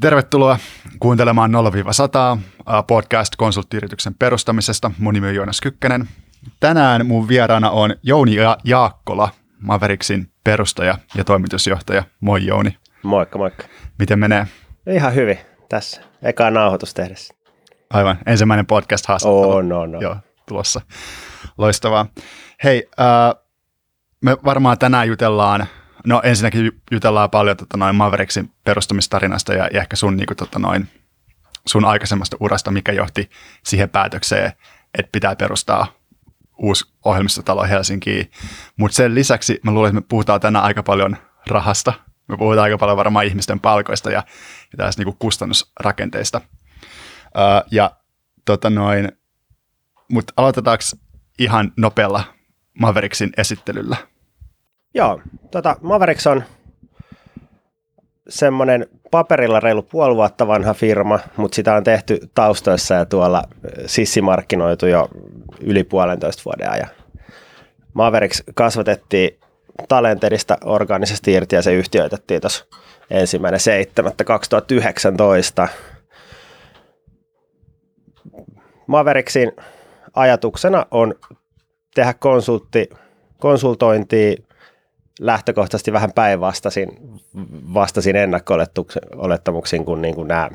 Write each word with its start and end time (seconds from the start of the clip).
Tervetuloa 0.00 0.58
kuuntelemaan 1.00 1.50
0-100 1.50 2.38
podcast 2.86 3.36
konsulttiyrityksen 3.36 4.14
perustamisesta. 4.14 4.90
Mun 4.98 5.14
nimi 5.14 5.28
on 5.28 5.34
Joonas 5.34 5.60
Kykkänen. 5.60 6.08
Tänään 6.60 7.06
mun 7.06 7.28
vieraana 7.28 7.70
on 7.70 7.94
Jouni 8.02 8.34
ja 8.34 8.58
Jaakkola, 8.64 9.28
Maveriksin 9.60 10.30
perustaja 10.44 10.98
ja 11.14 11.24
toimitusjohtaja. 11.24 12.02
Moi 12.20 12.46
Jouni. 12.46 12.76
Moikka, 13.02 13.38
moikka. 13.38 13.64
Miten 13.98 14.18
menee? 14.18 14.46
Ihan 14.86 15.14
hyvin 15.14 15.38
tässä. 15.68 16.00
Eka 16.22 16.50
nauhoitus 16.50 16.94
tehdessä. 16.94 17.34
Aivan, 17.90 18.18
ensimmäinen 18.26 18.66
podcast-haastattelu. 18.66 19.50
On, 19.50 19.72
on, 19.72 19.94
on. 19.94 20.02
Joo, 20.02 20.16
tulossa. 20.48 20.80
Loistavaa. 21.58 22.06
Hei, 22.64 22.88
äh, 23.00 23.42
me 24.20 24.36
varmaan 24.44 24.78
tänään 24.78 25.08
jutellaan 25.08 25.66
No 26.06 26.20
ensinnäkin 26.24 26.82
jutellaan 26.90 27.30
paljon 27.30 27.56
tota, 27.56 27.76
noin 27.76 27.94
Maveriksin 27.96 28.52
perustamistarinasta 28.64 29.54
ja, 29.54 29.68
ja 29.72 29.80
ehkä 29.80 29.96
sun, 29.96 30.16
niin 30.16 30.26
kuin, 30.26 30.36
tota, 30.36 30.58
noin, 30.58 30.88
sun 31.66 31.84
aikaisemmasta 31.84 32.36
urasta, 32.40 32.70
mikä 32.70 32.92
johti 32.92 33.30
siihen 33.64 33.90
päätökseen, 33.90 34.52
että 34.98 35.12
pitää 35.12 35.36
perustaa 35.36 35.86
uusi 36.58 36.92
ohjelmistotalo 37.04 37.64
Helsinkiin. 37.64 38.30
Mutta 38.76 38.96
sen 38.96 39.14
lisäksi 39.14 39.60
mä 39.62 39.70
luulen, 39.70 39.88
että 39.88 40.00
me 40.00 40.06
puhutaan 40.08 40.40
tänään 40.40 40.64
aika 40.64 40.82
paljon 40.82 41.16
rahasta. 41.46 41.92
Me 42.28 42.36
puhutaan 42.36 42.64
aika 42.64 42.78
paljon 42.78 42.96
varmaan 42.96 43.26
ihmisten 43.26 43.60
palkoista 43.60 44.10
ja, 44.10 44.22
ja 44.72 44.76
tästä 44.76 45.04
niin 45.04 45.16
kustannusrakenteista. 45.18 46.40
Öö, 47.38 47.42
ja 47.70 47.90
tota 48.44 48.70
noin, 48.70 49.12
mutta 50.12 50.32
aloitetaanko 50.36 50.84
ihan 51.38 51.72
nopealla 51.76 52.24
Maveriksin 52.80 53.30
esittelyllä? 53.36 53.96
Joo, 54.94 55.20
tota, 55.50 55.76
Mavericks 55.80 56.26
on 56.26 56.42
semmoinen 58.28 58.86
paperilla 59.10 59.60
reilu 59.60 59.82
puoli 59.82 60.16
vuotta 60.16 60.46
vanha 60.46 60.74
firma, 60.74 61.18
mutta 61.36 61.56
sitä 61.56 61.74
on 61.74 61.84
tehty 61.84 62.18
taustoissa 62.34 62.94
ja 62.94 63.06
tuolla 63.06 63.42
sissimarkkinoitu 63.86 64.86
jo 64.86 65.08
yli 65.60 65.84
puolentoista 65.84 66.42
vuoden 66.44 66.70
ajan. 66.70 66.88
Mavericks 67.94 68.42
kasvatettiin 68.54 69.38
Talenterista 69.88 70.58
organisesti 70.64 71.32
irti 71.32 71.56
ja 71.56 71.62
se 71.62 71.74
yhtiöitettiin 71.74 72.40
tuossa 72.40 72.64
ensimmäinen 73.10 73.60
7.2019. 75.64 75.68
Mavericksin 78.86 79.52
ajatuksena 80.14 80.86
on 80.90 81.14
tehdä 81.94 82.14
konsultti, 82.14 82.90
konsultointia 83.38 84.36
lähtökohtaisesti 85.20 85.92
vähän 85.92 86.12
päinvastasin 86.12 86.88
vastasin 87.74 88.16
ennakko-olettamuksiin 88.16 89.84
kuin, 89.84 90.02
niin 90.02 90.14
kuin 90.14 90.28
nämä 90.28 90.50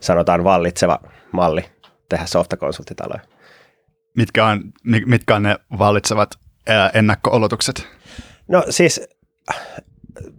sanotaan 0.00 0.44
vallitseva 0.44 0.98
malli 1.32 1.64
tehdä 2.08 2.26
softakonsulttitaloja. 2.26 3.20
Mitkä 4.16 4.46
on, 4.46 4.62
mitkä 5.06 5.36
on 5.36 5.42
ne 5.42 5.56
vallitsevat 5.78 6.30
ennakko-oletukset? 6.94 7.86
No 8.48 8.64
siis 8.70 9.08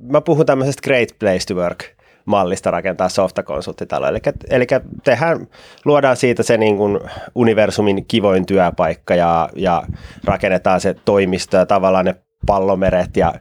mä 0.02 0.22
puhun 0.22 0.46
tämmöisestä 0.46 0.82
great 0.82 1.10
place 1.20 1.46
to 1.48 1.54
work 1.54 1.84
mallista 2.26 2.72
rakentaa 2.72 3.10
softakonsulttitalo. 3.10 4.08
Eli, 4.08 4.20
eli 4.50 4.68
tehdään, 5.04 5.48
luodaan 5.86 6.18
siitä 6.18 6.44
se 6.44 6.58
niin 6.58 6.78
kuin 6.78 7.00
universumin 7.36 8.06
kivoin 8.06 8.46
työpaikka 8.46 9.16
ja, 9.16 9.50
ja 9.56 9.84
rakennetaan 10.24 10.82
se 10.82 10.96
toimisto 11.06 11.58
ja 11.58 11.66
tavallaan 11.66 12.06
ne 12.06 12.16
pallomeret 12.46 13.18
ja 13.18 13.34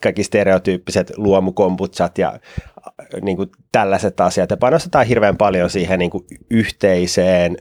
kaikki 0.00 0.24
stereotyyppiset 0.24 1.12
luomukomputsat 1.16 2.18
ja 2.18 2.28
äh, 2.28 3.22
niin 3.22 3.36
kuin 3.36 3.50
tällaiset 3.72 4.20
asiat. 4.20 4.50
Ja 4.50 4.56
panostetaan 4.56 5.06
hirveän 5.06 5.36
paljon 5.36 5.70
siihen 5.70 5.98
niin 5.98 6.10
kuin 6.10 6.24
yhteiseen, 6.50 7.56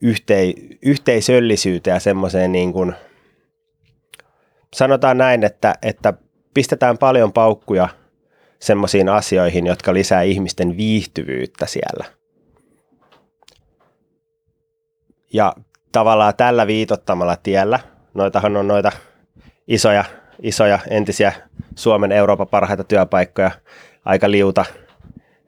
yhtei, 0.00 0.54
yhteisöllisyyteen 0.82 1.94
ja 1.94 2.00
semmoiseen 2.00 2.52
niin 2.52 2.72
kuin, 2.72 2.94
sanotaan 4.74 5.18
näin, 5.18 5.44
että, 5.44 5.74
että 5.82 6.14
pistetään 6.54 6.98
paljon 6.98 7.32
paukkuja 7.32 7.88
semmoisiin 8.58 9.08
asioihin, 9.08 9.66
jotka 9.66 9.94
lisää 9.94 10.22
ihmisten 10.22 10.76
viihtyvyyttä 10.76 11.66
siellä. 11.66 12.04
Ja 15.32 15.52
tavallaan 15.92 16.34
tällä 16.36 16.66
viitottamalla 16.66 17.36
tiellä, 17.36 17.80
noitahan 18.14 18.56
on 18.56 18.68
noita 18.68 18.92
isoja, 19.68 20.04
isoja 20.42 20.78
entisiä 20.90 21.32
Suomen 21.74 22.12
Euroopan 22.12 22.48
parhaita 22.48 22.84
työpaikkoja, 22.84 23.50
aika 24.04 24.30
liuta, 24.30 24.64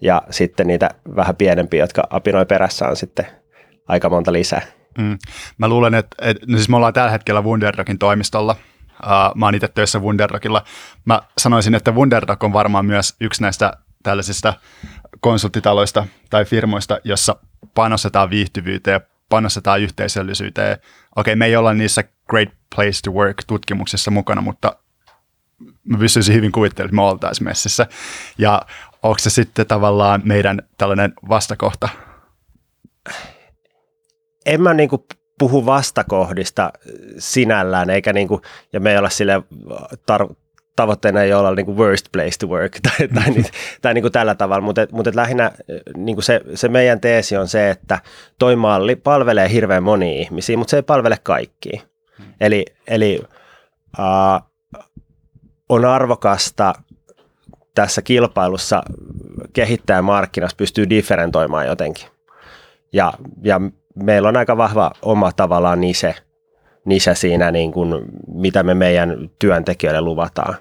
ja 0.01 0.23
sitten 0.31 0.67
niitä 0.67 0.91
vähän 1.17 1.37
pienempiä, 1.37 1.83
jotka 1.83 2.03
apinoi 2.11 2.47
perässä 2.47 2.89
on 2.89 2.97
sitten 2.97 3.27
aika 3.89 4.09
monta 4.09 4.33
lisää. 4.33 4.62
Mm. 4.99 5.19
Mä 5.59 5.69
luulen, 5.69 5.95
että, 5.95 6.17
että 6.21 6.47
no 6.47 6.56
siis 6.56 6.69
me 6.69 6.77
ollaan 6.77 6.93
tällä 6.93 7.11
hetkellä 7.11 7.43
Wunderdokin 7.43 7.99
toimistolla. 7.99 8.56
Uh, 9.03 9.37
mä 9.37 9.47
oon 9.47 9.55
itse 9.55 9.69
töissä 9.69 9.99
Wunderdokilla. 9.99 10.65
Mä 11.05 11.23
sanoisin, 11.39 11.75
että 11.75 11.93
Wunderdok 11.93 12.45
on 12.45 12.53
varmaan 12.53 12.87
myös 12.87 13.17
yksi 13.21 13.43
näistä 13.43 13.73
tällaisista 14.03 14.55
konsulttitaloista 15.21 16.06
tai 16.31 16.45
firmoista, 16.45 16.99
jossa 17.05 17.37
panostetaan 17.75 18.31
viihtyvyyteen 18.31 19.00
panostetaan 19.29 19.81
yhteisöllisyyteen. 19.81 20.79
Okei, 21.17 21.37
me 21.37 21.47
ei 21.47 21.56
olla 21.56 21.75
niissä 21.75 22.05
Great 22.28 22.49
Place 22.75 23.00
to 23.05 23.11
Work-tutkimuksissa 23.11 24.11
mukana, 24.11 24.41
mutta 24.41 24.77
mä 25.84 25.99
pystyisin 25.99 26.34
hyvin 26.34 26.53
kuvittelemaan, 26.53 26.89
että 26.89 26.97
me 26.97 27.03
oltaisiin 27.03 27.49
messissä. 27.49 27.87
Ja 28.39 28.62
onko 29.03 29.19
se 29.19 29.31
sitten 29.31 29.66
tavallaan 29.66 30.22
meidän 30.25 30.62
tällainen 30.78 31.12
vastakohta? 31.28 31.88
En 34.47 34.62
mä 34.62 34.75
niinku 34.75 35.06
puhu 35.38 35.67
vastakohdista 35.67 36.72
sinällään, 37.19 37.91
eikä 37.91 38.12
niinku, 38.12 38.43
ja 38.72 38.81
me 38.81 38.91
ei 38.91 38.99
olla 38.99 39.11
sille 39.11 39.43
tar- 40.12 40.34
tavoitteena 40.77 41.22
ei 41.22 41.33
olla 41.33 41.55
niin 41.55 41.67
kuin 41.67 41.78
worst 41.78 42.06
place 42.12 42.38
to 42.38 42.47
work 42.47 42.72
tai, 42.83 43.09
tai, 43.15 43.44
tai 43.83 43.94
niin 43.94 44.03
kuin 44.03 44.12
tällä 44.12 44.34
tavalla, 44.34 44.65
mutta, 44.65 44.87
mutta 44.93 45.11
lähinnä 45.15 45.50
niin 45.97 46.17
kuin 46.17 46.25
se, 46.25 46.41
se 46.55 46.69
meidän 46.69 47.00
teesi 47.00 47.37
on 47.37 47.49
se, 47.49 47.71
että 47.71 47.99
toi 48.38 48.56
malli 48.56 48.97
palvelee 48.97 49.53
hirveän 49.53 49.83
monia 49.83 50.21
ihmisiä, 50.21 50.56
mutta 50.56 50.71
se 50.71 50.77
ei 50.77 50.83
palvele 50.83 51.17
kaikkia. 51.22 51.81
Eli, 52.41 52.65
eli 52.87 53.21
uh, 53.99 54.49
on 55.69 55.84
arvokasta 55.84 56.72
tässä 57.75 58.03
kilpailussa 58.03 58.82
kehittää 59.53 60.03
markkinassa 60.03 60.56
pystyy 60.56 60.91
differentoimaan 60.91 61.66
jotenkin. 61.66 62.09
Ja, 62.93 63.12
ja 63.43 63.60
meillä 63.94 64.28
on 64.28 64.37
aika 64.37 64.56
vahva 64.56 64.91
oma 65.03 65.32
tavallaan 65.32 65.81
nise, 65.81 66.15
nise 66.84 67.15
siinä, 67.15 67.50
niin 67.50 67.72
kuin, 67.72 68.04
mitä 68.34 68.62
me 68.62 68.75
meidän 68.75 69.31
työntekijöille 69.38 70.00
luvataan. 70.00 70.55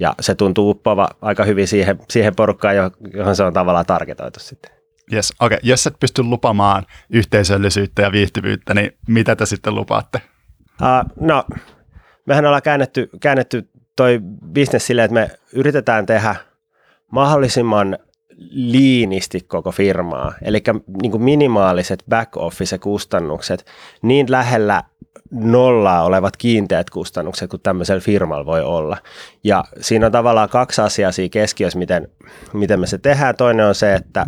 Ja 0.00 0.14
se 0.20 0.34
tuntuu 0.34 0.70
uppava 0.70 1.08
aika 1.22 1.44
hyvin 1.44 1.68
siihen, 1.68 1.98
siihen 2.10 2.34
porukkaan, 2.36 2.74
johon 3.14 3.36
se 3.36 3.42
on 3.42 3.52
tavallaan 3.52 3.86
targetoitu 3.86 4.40
sitten. 4.40 4.70
Yes. 5.12 5.32
Okay. 5.40 5.58
Jos 5.62 5.86
et 5.86 5.94
pysty 6.00 6.22
lupamaan 6.22 6.86
yhteisöllisyyttä 7.10 8.02
ja 8.02 8.12
viihtyvyyttä, 8.12 8.74
niin 8.74 8.92
mitä 9.08 9.36
te 9.36 9.46
sitten 9.46 9.74
lupaatte? 9.74 10.22
Uh, 10.82 11.26
no, 11.26 11.44
mehän 12.26 12.46
ollaan 12.46 12.62
käännetty, 12.62 13.10
käännetty 13.20 13.68
toi 13.96 14.20
bisnes 14.52 14.86
silleen, 14.86 15.04
että 15.04 15.14
me 15.14 15.30
yritetään 15.52 16.06
tehdä 16.06 16.34
mahdollisimman 17.12 17.98
liinisti 18.50 19.40
koko 19.40 19.72
firmaa, 19.72 20.32
eli 20.42 20.62
niin 21.02 21.22
minimaaliset 21.22 22.04
back-office-kustannukset 22.10 23.64
niin 24.02 24.30
lähellä 24.30 24.82
nollaa 25.30 26.04
olevat 26.04 26.36
kiinteät 26.36 26.90
kustannukset 26.90 27.50
kuin 27.50 27.62
tämmöisellä 27.62 28.00
firmalla 28.00 28.46
voi 28.46 28.62
olla. 28.62 28.96
Ja 29.44 29.64
siinä 29.80 30.06
on 30.06 30.12
tavallaan 30.12 30.48
kaksi 30.48 30.80
asiaa 30.80 31.12
siinä 31.12 31.30
keskiössä, 31.32 31.78
miten, 31.78 32.08
miten 32.52 32.80
me 32.80 32.86
se 32.86 32.98
tehdään. 32.98 33.36
Toinen 33.36 33.66
on 33.66 33.74
se, 33.74 33.94
että 33.94 34.26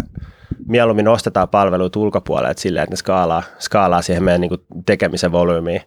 mieluummin 0.68 1.08
ostetaan 1.08 1.48
palveluita 1.48 2.00
ulkopuolelta 2.00 2.60
silleen, 2.60 2.84
että 2.84 2.92
ne 2.92 2.96
skaalaa, 2.96 3.42
skaalaa 3.58 4.02
siihen 4.02 4.24
meidän 4.24 4.40
niin 4.40 4.84
tekemisen 4.86 5.32
volyymiin, 5.32 5.80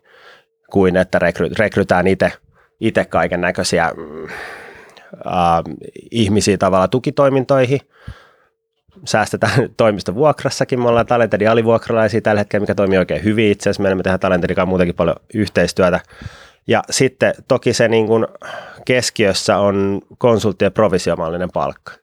kuin 0.73 0.97
että 0.97 1.19
rekry, 1.19 1.49
rekrytään 1.59 2.05
itse 2.79 3.05
kaiken 3.05 3.41
näköisiä 3.41 3.85
äh, 3.85 3.93
ihmisiä 6.11 6.57
tavalla 6.57 6.87
tukitoimintoihin– 6.87 7.79
säästetään 9.05 9.69
toimista 9.77 10.15
vuokrassakin. 10.15 10.81
Me 10.81 10.89
ollaan 10.89 11.05
Talentedin 11.05 11.49
alivuokralaisia 11.49 12.21
tällä 12.21 12.39
hetkellä, 12.39 12.63
mikä 12.63 12.75
toimii 12.75 12.97
oikein 12.97 13.23
hyvin 13.23 13.51
itse 13.51 13.63
asiassa. 13.63 13.81
Meillä 13.81 13.95
me 13.95 14.03
tehdään 14.03 14.19
Talentedin 14.19 14.67
muutenkin 14.67 14.95
paljon 14.95 15.15
yhteistyötä. 15.33 15.99
Ja 16.67 16.83
sitten 16.89 17.33
toki 17.47 17.73
se 17.73 17.87
niin 17.87 18.07
kuin 18.07 18.27
keskiössä 18.85 19.57
on 19.57 20.01
konsulttien 20.17 20.73
provisiomallinen 20.73 21.49
palkka. 21.53 21.93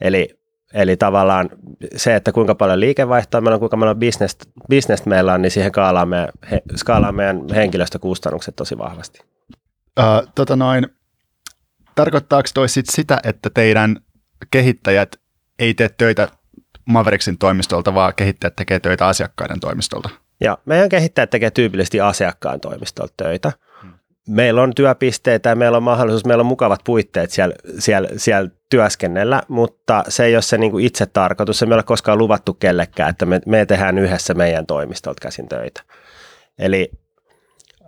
Eli, 0.00 0.38
eli 0.74 0.96
tavallaan 0.96 1.50
se, 1.96 2.14
että 2.14 2.32
kuinka 2.32 2.54
paljon 2.54 2.80
liikevaihtoa 2.80 3.40
meillä 3.40 3.54
on, 3.54 3.60
kuinka 3.60 3.76
paljon 3.76 3.98
business, 3.98 4.36
business 4.70 5.06
meillä 5.06 5.32
on, 5.32 5.42
niin 5.42 5.50
siihen 5.50 5.70
skaalaa 5.70 6.06
meidän, 6.06 6.28
he, 6.50 6.62
skaalaa 6.76 7.12
meidän 7.12 7.40
henkilöstökustannukset 7.54 8.56
tosi 8.56 8.78
vahvasti. 8.78 9.20
Ö, 9.98 10.02
tota 10.34 10.56
noin, 10.56 10.86
tarkoittaako 11.94 12.48
toi 12.54 12.68
sit 12.68 12.86
sitä, 12.90 13.20
että 13.24 13.50
teidän 13.50 13.96
kehittäjät 14.50 15.16
ei 15.58 15.74
tee 15.74 15.88
töitä 15.88 16.28
Mavericksin 16.84 17.38
toimistolta, 17.38 17.94
vaan 17.94 18.12
kehittäjät 18.16 18.56
tekee 18.56 18.80
töitä 18.80 19.06
asiakkaiden 19.06 19.60
toimistolta. 19.60 20.08
Ja 20.40 20.58
meidän 20.64 20.88
kehittäjät 20.88 21.30
tekee 21.30 21.50
tyypillisesti 21.50 22.00
asiakkaan 22.00 22.60
toimistolta 22.60 23.14
töitä. 23.16 23.52
Meillä 24.28 24.62
on 24.62 24.74
työpisteitä 24.74 25.48
ja 25.48 25.56
meillä 25.56 25.76
on 25.76 25.82
mahdollisuus, 25.82 26.24
meillä 26.24 26.42
on 26.42 26.46
mukavat 26.46 26.80
puitteet 26.84 27.30
siellä, 27.30 27.54
siellä, 27.78 28.08
siellä 28.16 28.50
työskennellä, 28.70 29.42
mutta 29.48 30.04
se 30.08 30.24
ei 30.24 30.36
ole 30.36 30.42
se 30.42 30.58
niin 30.58 30.72
kuin 30.72 30.84
itse 30.84 31.06
tarkoitus. 31.06 31.58
Se 31.58 31.66
ei 31.66 31.72
ole 31.72 31.82
koskaan 31.82 32.18
luvattu 32.18 32.54
kellekään, 32.54 33.10
että 33.10 33.26
me, 33.26 33.40
me 33.46 33.66
tehdään 33.66 33.98
yhdessä 33.98 34.34
meidän 34.34 34.66
toimistolta 34.66 35.20
käsin 35.22 35.48
töitä. 35.48 35.82
Eli 36.58 36.90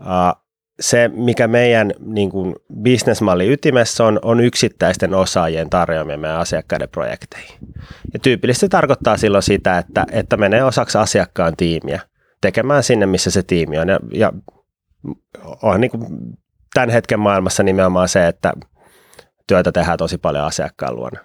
uh, 0.00 0.42
se, 0.80 1.08
mikä 1.08 1.48
meidän 1.48 1.92
niin 2.00 2.30
kuin 2.30 2.54
bisnesmalli 2.82 3.52
ytimessä 3.52 4.04
on, 4.04 4.18
on 4.22 4.40
yksittäisten 4.40 5.14
osaajien 5.14 5.70
tarjoamia 5.70 6.18
meidän 6.18 6.38
asiakkaiden 6.38 6.88
projekteihin. 6.88 7.58
Ja 8.12 8.18
tyypillisesti 8.18 8.68
tarkoittaa 8.68 9.16
silloin 9.16 9.42
sitä, 9.42 9.78
että, 9.78 10.06
että 10.12 10.36
menee 10.36 10.64
osaksi 10.64 10.98
asiakkaan 10.98 11.56
tiimiä 11.56 12.00
tekemään 12.40 12.82
sinne, 12.82 13.06
missä 13.06 13.30
se 13.30 13.42
tiimi 13.42 13.78
on. 13.78 13.88
Ja, 13.88 14.00
ja 14.12 14.32
on 15.62 15.81
niin 15.81 15.91
kuin 15.91 16.06
tämän 16.75 16.91
hetken 16.91 17.20
maailmassa 17.20 17.62
nimenomaan 17.62 18.08
se, 18.08 18.29
että 18.29 18.53
työtä 19.47 19.73
tehdään 19.73 19.99
tosi 19.99 20.19
paljon 20.19 20.44
asiakkaan 20.44 20.97
luona. 20.97 21.20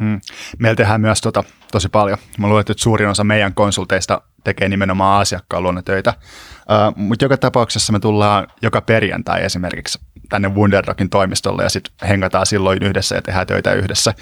Mm. 0.00 0.20
Meillä 0.58 0.76
tehdään 0.76 1.00
myös 1.00 1.20
tota, 1.20 1.44
tosi 1.72 1.88
paljon. 1.88 2.18
Mä 2.38 2.46
luulen, 2.46 2.60
että 2.60 2.74
suurin 2.76 3.08
osa 3.08 3.24
meidän 3.24 3.54
konsulteista 3.54 4.22
tekee 4.44 4.68
nimenomaan 4.68 5.20
asiakkaan 5.20 5.62
luona 5.62 5.82
töitä. 5.82 6.14
Uh, 6.58 6.96
Mutta 6.96 7.24
joka 7.24 7.36
tapauksessa 7.36 7.92
me 7.92 8.00
tullaan 8.00 8.46
joka 8.62 8.80
perjantai 8.80 9.44
esimerkiksi 9.44 9.98
tänne 10.28 10.48
Wunderdockin 10.48 11.10
toimistolle 11.10 11.62
ja 11.62 11.70
sitten 11.70 12.08
hengataan 12.08 12.46
silloin 12.46 12.82
yhdessä 12.82 13.14
ja 13.14 13.22
tehdään 13.22 13.46
töitä 13.46 13.72
yhdessä. 13.72 14.14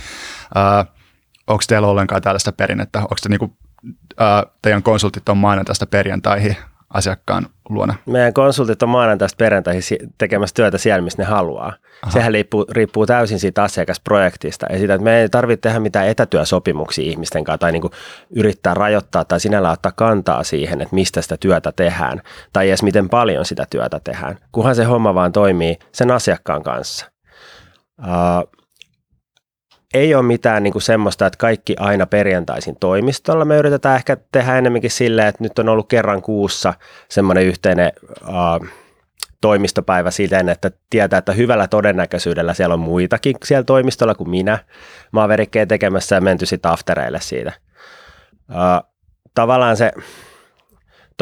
Uh, 0.57 0.95
Onko 1.47 1.63
teillä 1.69 1.89
ollenkaan 1.89 2.23
tällaista 2.23 2.53
perinnettä? 2.53 2.99
Onko 2.99 3.17
te 3.23 3.29
niinku, 3.29 3.57
uh, 3.85 4.53
teidän 4.63 4.83
konsultit 4.83 5.29
on 5.29 5.37
maanantaista 5.37 5.87
perjantaihin 5.87 6.57
asiakkaan 6.95 7.47
luona? 7.69 7.95
Meidän 8.07 8.33
konsultit 8.33 8.83
on 8.83 8.89
maanantaista 8.89 9.37
perjantaihin 9.37 9.83
tekemässä 10.19 10.55
työtä 10.55 10.79
siellä, 10.79 11.03
missä 11.03 11.23
ne 11.23 11.29
haluaa. 11.29 11.73
Aha. 12.03 12.13
Sehän 12.13 12.33
riippuu, 12.33 12.67
riippuu 12.71 13.07
täysin 13.07 13.39
siitä 13.39 13.63
asiakasprojektista 13.63 14.67
ja 14.71 14.79
siitä, 14.79 14.95
että 14.95 15.05
me 15.05 15.21
ei 15.21 15.29
tarvitse 15.29 15.61
tehdä 15.61 15.81
mitään 15.81 16.09
etätyösopimuksia 16.09 17.11
ihmisten 17.11 17.45
kanssa 17.45 17.59
tai 17.59 17.73
niin 17.73 17.83
kuin 17.83 17.93
yrittää 18.31 18.75
rajoittaa 18.75 19.25
tai 19.25 19.41
sinällä 19.41 19.71
ottaa 19.71 19.93
kantaa 19.93 20.45
siihen, 20.45 20.81
että 20.81 20.95
mistä 20.95 21.23
sitä 21.23 21.37
työtä 21.37 21.73
tehdään 21.73 22.23
tai 22.53 22.69
edes 22.69 22.83
miten 22.83 23.09
paljon 23.09 23.45
sitä 23.45 23.67
työtä 23.71 24.01
tehdään, 24.05 24.39
kunhan 24.53 24.75
se 24.75 24.85
homma 24.85 25.15
vaan 25.15 25.33
toimii 25.33 25.79
sen 25.93 26.11
asiakkaan 26.11 26.63
kanssa. 26.63 27.07
Uh, 28.01 28.62
ei 29.95 30.15
ole 30.15 30.23
mitään 30.23 30.63
niin 30.63 30.73
kuin 30.73 30.83
semmoista, 30.83 31.27
että 31.27 31.37
kaikki 31.37 31.77
aina 31.79 32.07
perjantaisin 32.07 32.77
toimistolla. 32.81 33.45
Me 33.45 33.57
yritetään 33.57 33.97
ehkä 33.97 34.17
tehdä 34.33 34.59
enemmänkin 34.59 34.91
silleen, 34.91 35.29
että 35.29 35.45
nyt 35.45 35.59
on 35.59 35.69
ollut 35.69 35.89
kerran 35.89 36.23
kuussa 36.23 36.75
semmoinen 37.09 37.45
yhteinen 37.45 37.93
uh, 38.29 38.67
toimistopäivä 39.41 40.11
siten, 40.11 40.49
että 40.49 40.71
tietää, 40.91 41.19
että 41.19 41.33
hyvällä 41.33 41.69
todennäköisyydellä 41.69 42.55
siellä 42.55 42.73
on 42.73 42.81
muitakin 42.81 43.37
siellä 43.45 43.65
toimistolla 43.65 44.15
kuin 44.15 44.31
minä. 44.31 44.59
Mä 45.13 45.21
oon 45.21 45.31
tekemässä 45.69 46.15
ja 46.15 46.21
menty 46.21 46.47
sitten 46.47 46.71
aftereille 46.73 47.21
siitä. 47.21 47.53
Uh, 48.51 48.91
tavallaan 49.35 49.77
se 49.77 49.93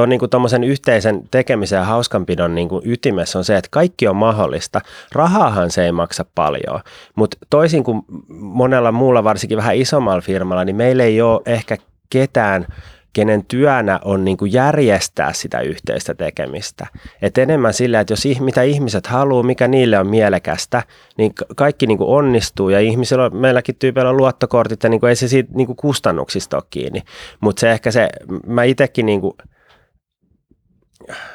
tuon 0.01 0.09
niin 0.09 0.19
kuin 0.19 0.65
yhteisen 0.65 1.23
tekemisen 1.31 1.77
ja 1.77 1.85
hauskanpidon 1.85 2.55
niin 2.55 2.69
kuin 2.69 2.83
ytimessä 2.85 3.39
on 3.39 3.45
se, 3.45 3.57
että 3.57 3.69
kaikki 3.71 4.09
on 4.09 4.17
mahdollista. 4.17 4.81
Rahaahan 5.13 5.71
se 5.71 5.85
ei 5.85 5.93
maksa 5.93 6.25
paljon, 6.35 6.81
mutta 7.15 7.37
toisin 7.51 7.85
kuin 7.85 8.03
monella 8.29 8.93
muulla, 8.93 9.25
varsinkin 9.25 9.59
vähän 9.59 9.77
isommalla 9.77 10.21
firmalla, 10.21 10.65
niin 10.65 10.77
meillä 10.77 11.05
ei 11.05 11.23
ole 11.23 11.41
ehkä 11.47 11.77
ketään, 12.11 12.67
kenen 13.13 13.45
työnä 13.45 14.01
on 14.05 14.25
niin 14.25 14.37
kuin 14.37 14.53
järjestää 14.53 15.33
sitä 15.33 15.61
yhteistä 15.61 16.15
tekemistä. 16.15 16.87
Et 17.23 17.39
enemmän 17.39 17.75
sillä, 17.75 18.01
että 18.01 18.13
jos 18.13 18.41
mitä 18.41 18.63
ihmiset 18.63 19.07
haluaa, 19.07 19.43
mikä 19.43 19.69
niille 19.69 19.99
on 19.99 20.07
mielekästä, 20.07 20.83
niin 21.19 21.33
kaikki 21.57 21.87
niin 21.87 21.99
kuin 21.99 22.11
onnistuu 22.11 22.69
ja 22.69 22.81
ihmisillä 22.81 23.25
on, 23.25 23.37
meilläkin 23.37 23.77
tyypeillä 23.79 24.11
on 24.11 24.17
luottokortit 24.17 24.83
ja 24.83 24.89
niin 24.89 25.01
kuin 25.01 25.09
ei 25.09 25.17
se 25.17 25.29
siitä 25.29 25.51
niin 25.55 25.67
kuin 25.67 25.77
kustannuksista 25.77 26.57
ole 26.57 26.65
kiinni. 26.71 27.03
Mutta 27.41 27.61
se 27.61 27.71
ehkä 27.71 27.91
se, 27.91 28.09
mä 28.47 28.65
itsekin 28.65 29.07
niin 29.07 29.21
kuin 29.21 29.35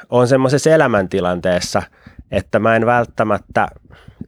on 0.09 0.27
semmoisessa 0.27 0.69
elämäntilanteessa, 0.69 1.81
että 2.31 2.59
mä 2.59 2.75
en 2.75 2.85
välttämättä 2.85 3.67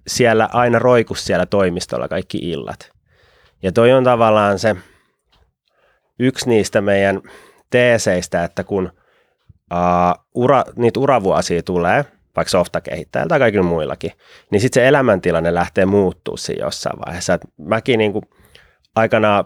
siellä 0.08 0.50
aina 0.54 0.80
roiku 0.80 1.16
siellä 1.16 1.46
toimistolla 1.46 2.08
kaikki 2.08 2.38
illat. 2.38 2.92
Ja 3.64 3.72
toi 3.72 3.94
on 3.94 4.04
tavallaan 4.04 4.60
se 4.60 4.76
yksi 6.20 6.50
niistä 6.50 6.82
meidän 6.82 7.22
teeseistä, 7.70 8.44
että 8.44 8.64
kun 8.64 8.92
uh, 9.74 10.26
ura, 10.34 10.64
niitä 10.76 11.00
uravuosia 11.00 11.64
tulee, 11.64 12.06
vaikka 12.36 12.50
softakehittäjältä 12.50 13.30
tai 13.30 13.40
kaikilla 13.40 13.66
muillakin, 13.66 14.12
niin 14.52 14.62
sitten 14.62 14.82
se 14.82 14.88
elämäntilanne 14.88 15.54
lähtee 15.54 15.86
muuttuu 15.86 16.38
siinä 16.38 16.66
jossain 16.66 17.00
vaiheessa. 17.06 17.34
Et 17.34 17.42
mäkin 17.58 17.98
niin 17.98 18.14
kuin 18.14 18.26
aikanaan 18.96 19.46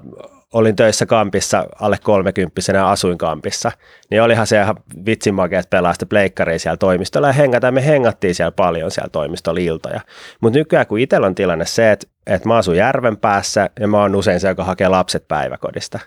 olin 0.54 0.76
töissä 0.76 1.06
kampissa 1.06 1.66
alle 1.80 1.98
kolmekymppisenä 2.04 2.88
asuin 2.88 3.18
kampissa, 3.18 3.72
niin 4.10 4.22
olihan 4.22 4.48
se 4.48 4.62
ihan 4.62 4.76
vitsin 5.06 5.34
makea, 5.34 5.62
pelaa 5.70 5.94
sitä 5.94 6.06
pleikkaria 6.06 6.60
siellä 6.60 6.78
toimistolla 6.78 7.28
ja 7.28 7.34
hengätä. 7.34 7.72
Me 7.72 7.86
hengattiin 7.86 8.36
siellä 8.36 8.52
paljon 8.52 8.92
siellä 8.92 9.10
toimistolla 9.10 9.60
iltoja. 9.60 10.02
Mutta 10.42 10.60
nykyään 10.60 10.88
kun 10.88 11.00
itsellä 11.00 11.28
on 11.28 11.36
tilanne 11.36 11.66
se, 11.66 11.92
että, 11.92 12.08
että 12.28 12.48
mä 12.48 12.58
asun 12.58 12.78
järven 12.78 13.18
päässä 13.18 13.70
ja 13.80 13.88
mä 13.88 14.02
oon 14.02 14.16
usein 14.16 14.40
se, 14.40 14.48
joka 14.48 14.64
hakee 14.64 14.88
lapset 14.88 15.28
päiväkodista, 15.28 16.00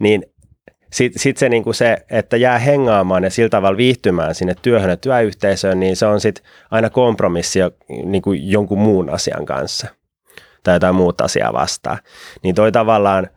niin 0.00 0.22
sitten 0.92 1.22
sit 1.22 1.36
se, 1.36 1.48
niinku 1.48 1.72
se, 1.72 1.96
että 2.10 2.36
jää 2.36 2.58
hengaamaan 2.58 3.24
ja 3.24 3.30
sillä 3.30 3.48
tavalla 3.48 3.76
viihtymään 3.76 4.34
sinne 4.34 4.54
työhön 4.62 4.90
ja 4.90 4.96
työyhteisöön, 4.96 5.80
niin 5.80 5.96
se 5.96 6.06
on 6.06 6.20
sitten 6.20 6.44
aina 6.70 6.90
kompromissi 6.90 7.58
jo, 7.58 7.70
niinku 8.04 8.32
jonkun 8.32 8.78
muun 8.78 9.10
asian 9.10 9.46
kanssa 9.46 9.86
tai 10.62 10.74
jotain 10.74 10.94
muuta 10.94 11.24
asiaa 11.24 11.52
vastaan. 11.52 11.98
Niin 12.42 12.54
toi 12.54 12.72
tavallaan 12.72 13.28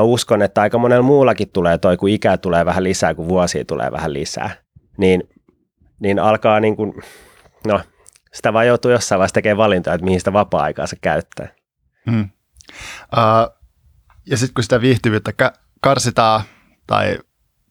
mä 0.00 0.02
uskon, 0.02 0.42
että 0.42 0.60
aika 0.60 0.78
monella 0.78 1.02
muullakin 1.02 1.48
tulee 1.48 1.78
toi, 1.78 1.96
kun 1.96 2.08
ikää 2.08 2.36
tulee 2.36 2.64
vähän 2.64 2.84
lisää, 2.84 3.14
kun 3.14 3.28
vuosia 3.28 3.64
tulee 3.64 3.92
vähän 3.92 4.12
lisää, 4.12 4.50
niin, 4.96 5.22
niin 6.00 6.18
alkaa 6.18 6.60
niin 6.60 6.76
kuin, 6.76 6.94
no, 7.66 7.80
sitä 8.32 8.52
vaan 8.52 8.66
joutuu 8.66 8.90
jossain 8.90 9.18
vaiheessa 9.18 9.34
tekemään 9.34 9.56
valintoja, 9.56 9.94
että 9.94 10.04
mihin 10.04 10.20
sitä 10.20 10.32
vapaa-aikaansa 10.32 10.96
käyttää. 11.00 11.48
Hmm. 12.10 12.30
Uh, 13.12 13.56
ja 14.26 14.36
sitten 14.36 14.54
kun 14.54 14.62
sitä 14.64 14.80
viihtyvyyttä 14.80 15.32
karsitaan 15.80 16.42
tai 16.86 17.18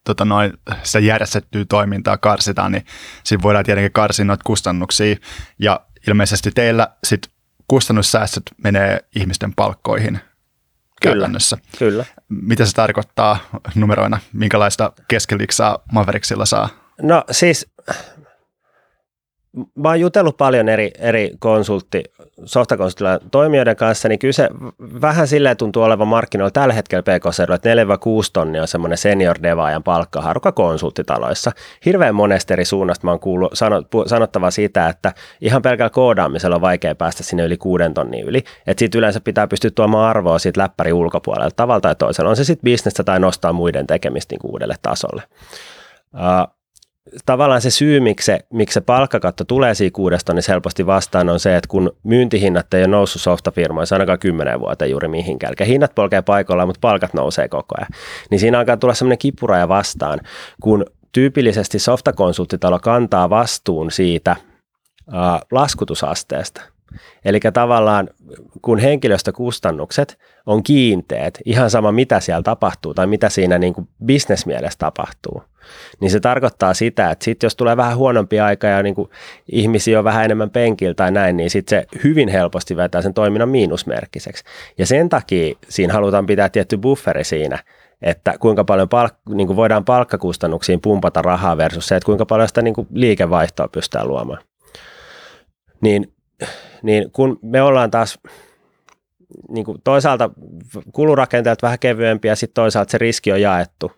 tota 0.03 0.25
noin, 0.25 0.53
sitä 0.83 0.99
järjestettyä 0.99 1.65
toimintaa 1.69 2.17
karsitaan, 2.17 2.71
niin 2.71 2.85
siinä 3.23 3.43
voidaan 3.43 3.65
tietenkin 3.65 3.91
karsia 3.91 4.25
noita 4.25 4.43
kustannuksia. 4.45 5.15
Ja 5.59 5.79
ilmeisesti 6.07 6.51
teillä 6.51 6.87
sit 7.03 7.27
kustannussäästöt 7.67 8.43
menee 8.63 8.99
ihmisten 9.15 9.55
palkkoihin 9.55 10.19
käytännössä. 11.11 11.57
Kyllä. 11.79 12.05
Mitä 12.29 12.65
se 12.65 12.73
tarkoittaa 12.73 13.37
numeroina? 13.75 14.19
Minkälaista 14.33 14.91
keskeliksaa 15.07 15.79
Mavericksilla 15.91 16.45
saa? 16.45 16.69
No 17.01 17.23
siis 17.31 17.67
mä 19.75 19.89
oon 19.89 19.99
jutellut 19.99 20.37
paljon 20.37 20.69
eri, 20.69 20.91
eri 20.99 21.31
konsultti, 21.39 22.03
softakonsultilla 22.45 23.19
toimijoiden 23.31 23.75
kanssa, 23.75 24.09
niin 24.09 24.19
kyllä 24.19 24.31
se 24.31 24.49
vähän 25.01 25.27
silleen 25.27 25.57
tuntuu 25.57 25.83
olevan 25.83 26.07
markkinoilla 26.07 26.51
tällä 26.51 26.73
hetkellä 26.73 27.03
pk 27.03 27.25
että 27.53 27.73
4-6 27.73 27.77
tonnia 28.33 28.61
on 28.61 28.67
semmoinen 28.67 28.97
senior 28.97 29.35
devaajan 29.43 29.83
palkkaharuka 29.83 30.51
konsulttitaloissa. 30.51 31.51
Hirveän 31.85 32.15
monesta 32.15 32.53
eri 32.53 32.65
suunnasta 32.65 33.07
mä 33.07 33.11
oon 33.11 33.19
kuullut 33.19 33.53
sanottava 34.07 34.51
sitä, 34.51 34.89
että 34.89 35.13
ihan 35.41 35.61
pelkällä 35.61 35.89
koodaamisella 35.89 36.55
on 36.55 36.61
vaikea 36.61 36.95
päästä 36.95 37.23
sinne 37.23 37.43
yli 37.43 37.57
kuuden 37.57 37.93
tonnin 37.93 38.23
yli. 38.25 38.43
Että 38.67 38.79
siitä 38.79 38.97
yleensä 38.97 39.19
pitää 39.19 39.47
pystyä 39.47 39.71
tuomaan 39.75 40.09
arvoa 40.09 40.39
siitä 40.39 40.61
läppäri 40.61 40.93
ulkopuolelta 40.93 41.55
tavalla 41.55 41.81
tai 41.81 41.95
toisella. 41.95 42.29
On 42.29 42.35
se 42.35 42.43
sitten 42.43 42.63
bisnestä 42.63 43.03
tai 43.03 43.19
nostaa 43.19 43.53
muiden 43.53 43.87
tekemistä 43.87 44.33
niin 44.35 44.51
uudelle 44.51 44.75
tasolle. 44.81 45.23
Uh, 46.13 46.55
tavallaan 47.25 47.61
se 47.61 47.69
syy, 47.69 47.99
miksi 47.99 48.25
se, 48.25 48.39
miksi 48.53 48.73
se 48.73 48.81
palkkakatto 48.81 49.43
tulee 49.43 49.73
siinä 49.75 49.93
kuudesta 49.93 50.33
niin 50.33 50.43
helposti 50.47 50.85
vastaan 50.85 51.29
on 51.29 51.39
se, 51.39 51.55
että 51.55 51.67
kun 51.67 51.91
myyntihinnat 52.03 52.73
ei 52.73 52.81
ole 52.81 52.87
noussut 52.87 53.21
softafirmoissa 53.21 53.95
ainakaan 53.95 54.19
kymmenen 54.19 54.59
vuotta 54.59 54.85
juuri 54.85 55.07
mihinkään, 55.07 55.53
eli 55.59 55.67
hinnat 55.67 55.95
polkee 55.95 56.21
paikoillaan, 56.21 56.69
mutta 56.69 56.81
palkat 56.81 57.13
nousee 57.13 57.47
koko 57.47 57.75
ajan, 57.77 57.89
niin 58.31 58.39
siinä 58.39 58.59
alkaa 58.59 58.77
tulla 58.77 58.93
semmoinen 58.93 59.17
kipuraja 59.17 59.67
vastaan, 59.67 60.19
kun 60.61 60.85
tyypillisesti 61.11 61.79
softakonsulttitalo 61.79 62.79
kantaa 62.79 63.29
vastuun 63.29 63.91
siitä 63.91 64.35
laskutusasteesta– 65.51 66.61
Eli 67.25 67.39
tavallaan 67.53 68.09
kun 68.61 68.79
henkilöstökustannukset 68.79 70.17
on 70.45 70.63
kiinteet, 70.63 71.39
ihan 71.45 71.69
sama 71.69 71.91
mitä 71.91 72.19
siellä 72.19 72.43
tapahtuu 72.43 72.93
tai 72.93 73.07
mitä 73.07 73.29
siinä 73.29 73.57
niin 73.57 73.73
kuin 73.73 73.87
bisnesmielessä 74.05 74.79
tapahtuu, 74.79 75.43
niin 75.99 76.11
se 76.11 76.19
tarkoittaa 76.19 76.73
sitä, 76.73 77.11
että 77.11 77.25
sit 77.25 77.43
jos 77.43 77.55
tulee 77.55 77.77
vähän 77.77 77.97
huonompi 77.97 78.39
aika 78.39 78.67
ja 78.67 78.83
niin 78.83 78.95
kuin 78.95 79.09
ihmisiä 79.51 79.99
on 79.99 80.05
vähän 80.05 80.25
enemmän 80.25 80.49
penkillä 80.49 80.93
tai 80.93 81.11
näin, 81.11 81.37
niin 81.37 81.49
sitten 81.49 81.79
se 81.79 81.99
hyvin 82.03 82.29
helposti 82.29 82.77
vetää 82.77 83.01
sen 83.01 83.13
toiminnan 83.13 83.49
miinusmerkkiseksi. 83.49 84.43
Ja 84.77 84.85
sen 84.85 85.09
takia 85.09 85.55
siinä 85.69 85.93
halutaan 85.93 86.25
pitää 86.25 86.49
tietty 86.49 86.77
bufferi 86.77 87.23
siinä, 87.23 87.59
että 88.01 88.33
kuinka 88.39 88.63
paljon 88.63 88.87
palk- 88.87 89.35
niin 89.35 89.47
kuin 89.47 89.57
voidaan 89.57 89.85
palkkakustannuksiin 89.85 90.81
pumpata 90.81 91.21
rahaa 91.21 91.57
versus 91.57 91.87
se, 91.87 91.95
että 91.95 92.05
kuinka 92.05 92.25
paljon 92.25 92.47
sitä 92.47 92.61
niin 92.61 92.73
kuin 92.73 92.87
liikevaihtoa 92.93 93.67
pystytään 93.67 94.07
luomaan. 94.07 94.43
Niin, 95.81 96.14
niin 96.83 97.11
kun 97.11 97.39
me 97.41 97.61
ollaan 97.61 97.91
taas 97.91 98.19
niin 99.49 99.65
kuin 99.65 99.81
toisaalta 99.83 100.29
kulurakenteet 100.91 101.61
vähän 101.61 101.79
kevyempiä 101.79 102.31
ja 102.31 102.35
sitten 102.35 102.61
toisaalta 102.61 102.91
se 102.91 102.97
riski 102.97 103.31
on 103.31 103.41
jaettu, 103.41 103.91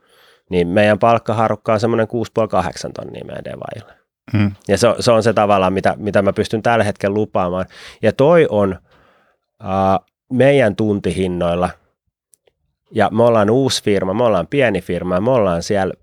niin 0.49 0.67
meidän 0.67 0.99
palkkaharukka 0.99 1.73
on 1.73 1.79
semmoinen 1.79 2.07
6,5-8 2.07 2.91
tonnia 2.93 3.25
meidän 3.25 3.45
devaille. 3.45 3.93
Hmm. 4.37 4.51
Ja 4.67 4.77
se, 4.77 4.87
se 4.99 5.11
on 5.11 5.23
se 5.23 5.33
tavallaan, 5.33 5.73
mitä, 5.73 5.95
mitä 5.97 6.21
mä 6.21 6.33
pystyn 6.33 6.61
tällä 6.61 6.83
hetkellä 6.83 7.13
lupaamaan. 7.13 7.65
Ja 8.01 8.13
toi 8.13 8.47
on 8.49 8.79
uh, 9.63 10.05
meidän 10.29 10.75
tuntihinnoilla– 10.75 11.69
ja 12.91 13.09
me 13.11 13.23
ollaan 13.23 13.49
uusi 13.49 13.83
firma, 13.83 14.13
me 14.13 14.23
ollaan 14.23 14.47
pieni 14.47 14.81
firma, 14.81 15.21
me 15.21 15.31
ollaan 15.31 15.63
siellä 15.63 15.93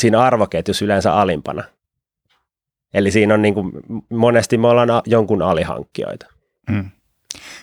siinä 0.00 0.20
arvoketjussa 0.20 0.84
yleensä 0.84 1.14
alimpana. 1.14 1.64
Eli 2.94 3.10
siinä 3.10 3.34
on 3.34 3.42
niin 3.42 3.54
kuin, 3.54 3.72
monesti 4.08 4.58
me 4.58 4.68
ollaan 4.68 4.88
jonkun 5.06 5.42
alihankkijoita. 5.42 6.26
Mm. 6.70 6.90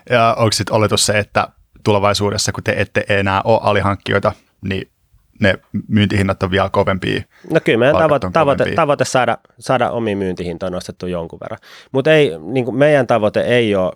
Ja 0.09 0.35
onko 0.39 0.51
sitten 0.51 0.75
oletus 0.75 1.05
se, 1.05 1.19
että 1.19 1.47
tulevaisuudessa, 1.83 2.51
kun 2.51 2.63
te 2.63 2.75
ette 2.77 3.05
enää 3.09 3.41
ole 3.43 3.59
alihankkijoita, 3.63 4.31
niin 4.61 4.91
ne 5.39 5.53
myyntihinnat 5.87 6.43
on 6.43 6.51
vielä 6.51 6.69
kovempia? 6.69 7.21
No 7.51 7.59
kyllä 7.63 7.77
meidän 7.77 7.97
tavoite, 7.97 8.29
tavoite, 8.33 8.71
tavoite 8.75 9.05
saada, 9.05 9.37
saada 9.59 9.91
omi 9.91 10.15
myyntihintoja 10.15 10.69
nostettu 10.69 11.07
jonkun 11.07 11.39
verran. 11.39 11.59
Mutta 11.91 12.09
niin 12.51 12.75
meidän 12.75 13.07
tavoite 13.07 13.41
ei 13.41 13.75
ole 13.75 13.93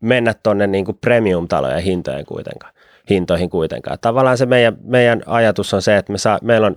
mennä 0.00 0.34
tuonne 0.34 0.66
niin 0.66 0.98
premium-talojen 1.00 1.82
hintojen 1.82 2.26
kuitenkaan, 2.26 2.72
hintoihin 3.10 3.50
kuitenkaan. 3.50 3.98
Tavallaan 4.00 4.38
se 4.38 4.46
meidän, 4.46 4.76
meidän 4.82 5.22
ajatus 5.26 5.74
on 5.74 5.82
se, 5.82 5.96
että 5.96 6.12
me 6.12 6.18
saa, 6.18 6.38
meillä 6.42 6.66
on 6.66 6.74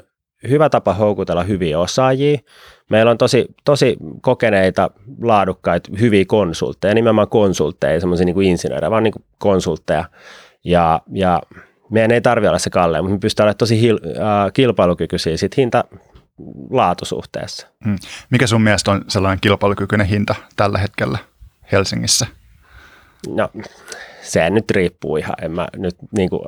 hyvä 0.49 0.69
tapa 0.69 0.93
houkutella 0.93 1.43
hyviä 1.43 1.79
osaajia. 1.79 2.37
Meillä 2.89 3.11
on 3.11 3.17
tosi, 3.17 3.45
tosi 3.65 3.97
kokeneita, 4.21 4.89
laadukkaita, 5.21 5.89
hyviä 5.99 6.25
konsultteja, 6.27 6.93
nimenomaan 6.93 7.29
konsultteja, 7.29 7.99
semmoisia 7.99 8.25
niin 8.25 8.41
insinöörejä, 8.41 8.91
vaan 8.91 9.03
niin 9.03 9.13
kuin 9.13 9.25
konsultteja. 9.37 10.05
Ja, 10.63 11.01
ja 11.13 11.41
meidän 11.89 12.11
ei 12.11 12.21
tarvitse 12.21 12.49
olla 12.49 12.59
se 12.59 12.69
kalleen, 12.69 13.03
mutta 13.03 13.15
me 13.15 13.19
pystytään 13.19 13.45
olemaan 13.45 13.57
tosi 13.57 13.81
hil, 13.81 13.99
äh, 14.05 14.53
kilpailukykyisiä 14.53 15.37
sit 15.37 15.57
hinta 15.57 15.83
laatusuhteessa. 16.69 17.67
Hmm. 17.85 17.95
Mikä 18.29 18.47
sun 18.47 18.61
mielestä 18.61 18.91
on 18.91 19.05
sellainen 19.07 19.41
kilpailukykyinen 19.41 20.07
hinta 20.07 20.35
tällä 20.55 20.77
hetkellä 20.77 21.17
Helsingissä? 21.71 22.27
No, 23.27 23.49
se 24.21 24.49
nyt 24.49 24.71
riippuu 24.71 25.17
ihan, 25.17 25.35
en 25.41 25.51
mä 25.51 25.67
nyt 25.75 25.95
niin 26.17 26.29
kuin, 26.29 26.41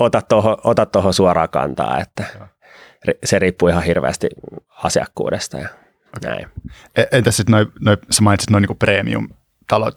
ota 0.00 0.22
tuohon 0.22 0.56
ota 0.64 0.86
toho 0.86 1.12
suoraan 1.12 1.48
kantaa, 1.48 2.00
että 2.00 2.24
se 3.24 3.38
riippuu 3.38 3.68
ihan 3.68 3.82
hirveästi 3.82 4.28
asiakkuudesta 4.84 5.58
ja 5.58 5.68
okay. 6.16 6.30
näin. 6.30 6.46
E, 6.96 7.04
entäs 7.12 7.36
sitten 7.36 7.52
noin, 7.52 7.66
noi, 7.80 7.96
sä 8.10 8.22
mainitsit 8.22 8.50
noin 8.50 8.62
niin 8.62 8.78
premium-talot, 8.78 9.94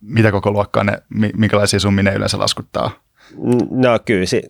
mitä 0.00 0.32
koko 0.32 0.50
luokkaa 0.50 0.84
ne, 0.84 1.02
minkälaisia 1.36 1.80
summia 1.80 2.02
ne 2.02 2.14
yleensä 2.14 2.38
laskuttaa? 2.38 2.90
No 3.70 3.98
kyllä, 4.04 4.26
si- 4.26 4.48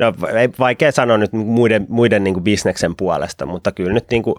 no 0.00 0.14
vaikea 0.58 0.92
sanoa 0.92 1.18
nyt 1.18 1.32
muiden, 1.32 1.86
muiden 1.88 2.24
niin 2.24 2.42
bisneksen 2.42 2.96
puolesta, 2.96 3.46
mutta 3.46 3.72
kyllä 3.72 3.92
nyt 3.92 4.10
niin 4.10 4.22
kuin 4.22 4.36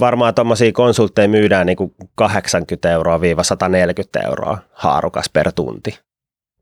varmaan 0.00 0.34
tuommoisia 0.34 0.72
konsultteja 0.72 1.28
myydään 1.28 1.66
niin 1.66 1.76
kuin 1.76 1.94
80 2.14 2.90
euroa 2.90 3.20
viiva 3.20 3.42
140 3.42 4.20
euroa 4.20 4.58
haarukas 4.72 5.28
per 5.28 5.52
tunti 5.52 5.98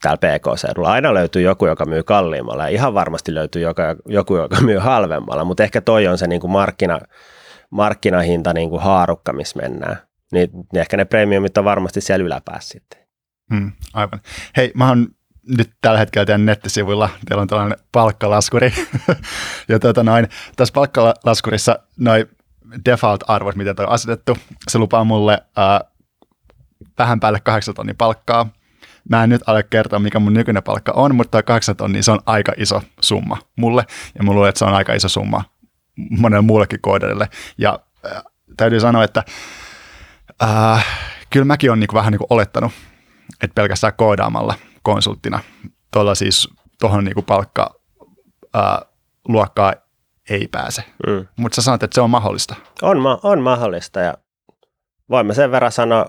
täällä 0.03 0.39
PK-seudulla. 0.39 0.93
Aina 0.93 1.15
löytyy 1.15 1.43
joku, 1.43 1.67
joka 1.67 1.85
myy 1.85 2.03
kalliimmalla 2.03 2.63
ja 2.63 2.69
ihan 2.69 2.95
varmasti 2.95 3.35
löytyy 3.35 3.63
joka, 3.63 3.83
joku, 4.07 4.37
joka 4.37 4.61
myy 4.61 4.79
halvemmalla, 4.79 5.45
mutta 5.45 5.63
ehkä 5.63 5.81
toi 5.81 6.07
on 6.07 6.19
se 6.19 6.27
niin 6.27 6.41
kuin 6.41 6.51
markkina, 6.51 7.01
markkinahinta 7.71 8.53
niin 8.53 8.71
kuin 8.71 8.83
haarukka, 8.83 9.33
missä 9.33 9.61
mennään. 9.63 9.97
Niin, 10.33 10.51
niin 10.53 10.81
ehkä 10.81 10.97
ne 10.97 11.05
premiumit 11.05 11.59
on 11.59 11.65
varmasti 11.65 12.01
siellä 12.01 12.25
yläpäässä 12.25 12.73
sitten. 12.73 13.01
Hmm, 13.55 13.73
aivan. 13.95 14.21
Hei, 14.57 14.73
mä 14.75 14.89
oon 14.89 15.09
nyt 15.49 15.71
tällä 15.81 15.99
hetkellä 15.99 16.27
teidän 16.27 16.47
nettisivuilla, 16.47 17.09
teillä 17.29 17.43
on 17.43 17.49
tällainen 17.49 17.79
palkkalaskuri. 17.93 18.73
ja 19.69 19.79
tuota 19.79 20.03
noin, 20.03 20.29
tässä 20.57 20.73
palkkalaskurissa 20.73 21.79
noin 21.99 22.27
default-arvot, 22.89 23.55
miten 23.55 23.77
toi 23.77 23.87
on 23.87 23.93
asetettu, 23.93 24.37
se 24.69 24.79
lupaa 24.79 25.05
mulle 25.05 25.43
ää, 25.57 25.81
vähän 26.99 27.21
päälle 27.21 27.41
8 27.41 27.75
tonnin 27.75 27.97
palkkaa. 27.97 28.49
Mä 29.09 29.25
en 29.25 29.31
nyt 29.31 29.43
ale 29.47 29.63
kertoa, 29.63 29.99
mikä 29.99 30.19
mun 30.19 30.35
nykyinen 30.35 30.63
palkka 30.63 30.93
on, 30.93 31.15
mutta 31.15 31.31
toi 31.31 31.43
8 31.43 31.77
tonnia, 31.77 32.03
se 32.03 32.13
on 32.13 32.21
aika 32.27 32.53
iso 32.57 32.83
summa 33.01 33.39
mulle. 33.57 33.85
Ja 34.19 34.25
mulla 34.25 34.35
luulen, 34.35 34.49
että 34.49 34.59
se 34.59 34.65
on 34.65 34.75
aika 34.75 34.95
iso 34.95 35.09
summa 35.09 35.45
monelle 36.19 36.43
muullekin 36.43 36.81
kooderille. 36.81 37.29
Ja 37.59 37.79
ää, 38.05 38.23
täytyy 38.57 38.81
sanoa, 38.81 39.05
että 39.05 39.25
ää, 40.41 40.81
kyllä 41.31 41.45
mäkin 41.45 41.71
olen 41.71 41.81
niinku 41.81 41.95
vähän 41.95 42.13
niinku 42.13 42.27
olettanut, 42.31 42.73
että 43.43 43.55
pelkästään 43.55 43.93
koodaamalla 43.97 44.55
konsulttina 44.83 45.41
tuolla 45.93 46.15
siis 46.15 46.49
tuohon 46.81 47.05
niinku 47.05 47.23
palkka 47.23 47.75
ää, 48.55 48.83
luokkaa 49.29 49.73
ei 50.31 50.49
pääse. 50.49 50.85
Mm. 51.07 51.27
Mutta 51.37 51.57
sä 51.57 51.63
sanoit, 51.63 51.83
että 51.83 51.95
se 51.95 52.01
on 52.01 52.11
mahdollista. 52.11 52.55
On, 52.83 53.01
ma- 53.01 53.21
on 53.23 53.43
mahdollista 53.43 54.01
ja 54.01 54.15
voimme 55.11 55.35
sen 55.35 55.51
verran 55.51 55.73
sanoa, 55.73 56.07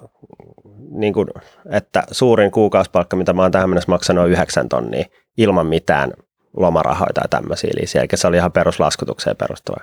niin 0.93 1.13
kuin, 1.13 1.27
että 1.69 2.03
suurin 2.11 2.51
kuukausipalkka, 2.51 3.15
mitä 3.15 3.33
mä 3.33 3.41
oon 3.41 3.51
tähän 3.51 3.69
mennessä 3.69 3.91
maksanut, 3.91 4.23
on 4.23 4.31
9 4.31 4.69
tonnia 4.69 5.05
ilman 5.37 5.67
mitään 5.67 6.13
lomarahoja 6.57 7.13
tai 7.13 7.27
tämmöisiä. 7.29 7.69
Eli 7.77 8.07
se 8.15 8.27
oli 8.27 8.37
ihan 8.37 8.51
peruslaskutukseen 8.51 9.37
perustuva 9.37 9.77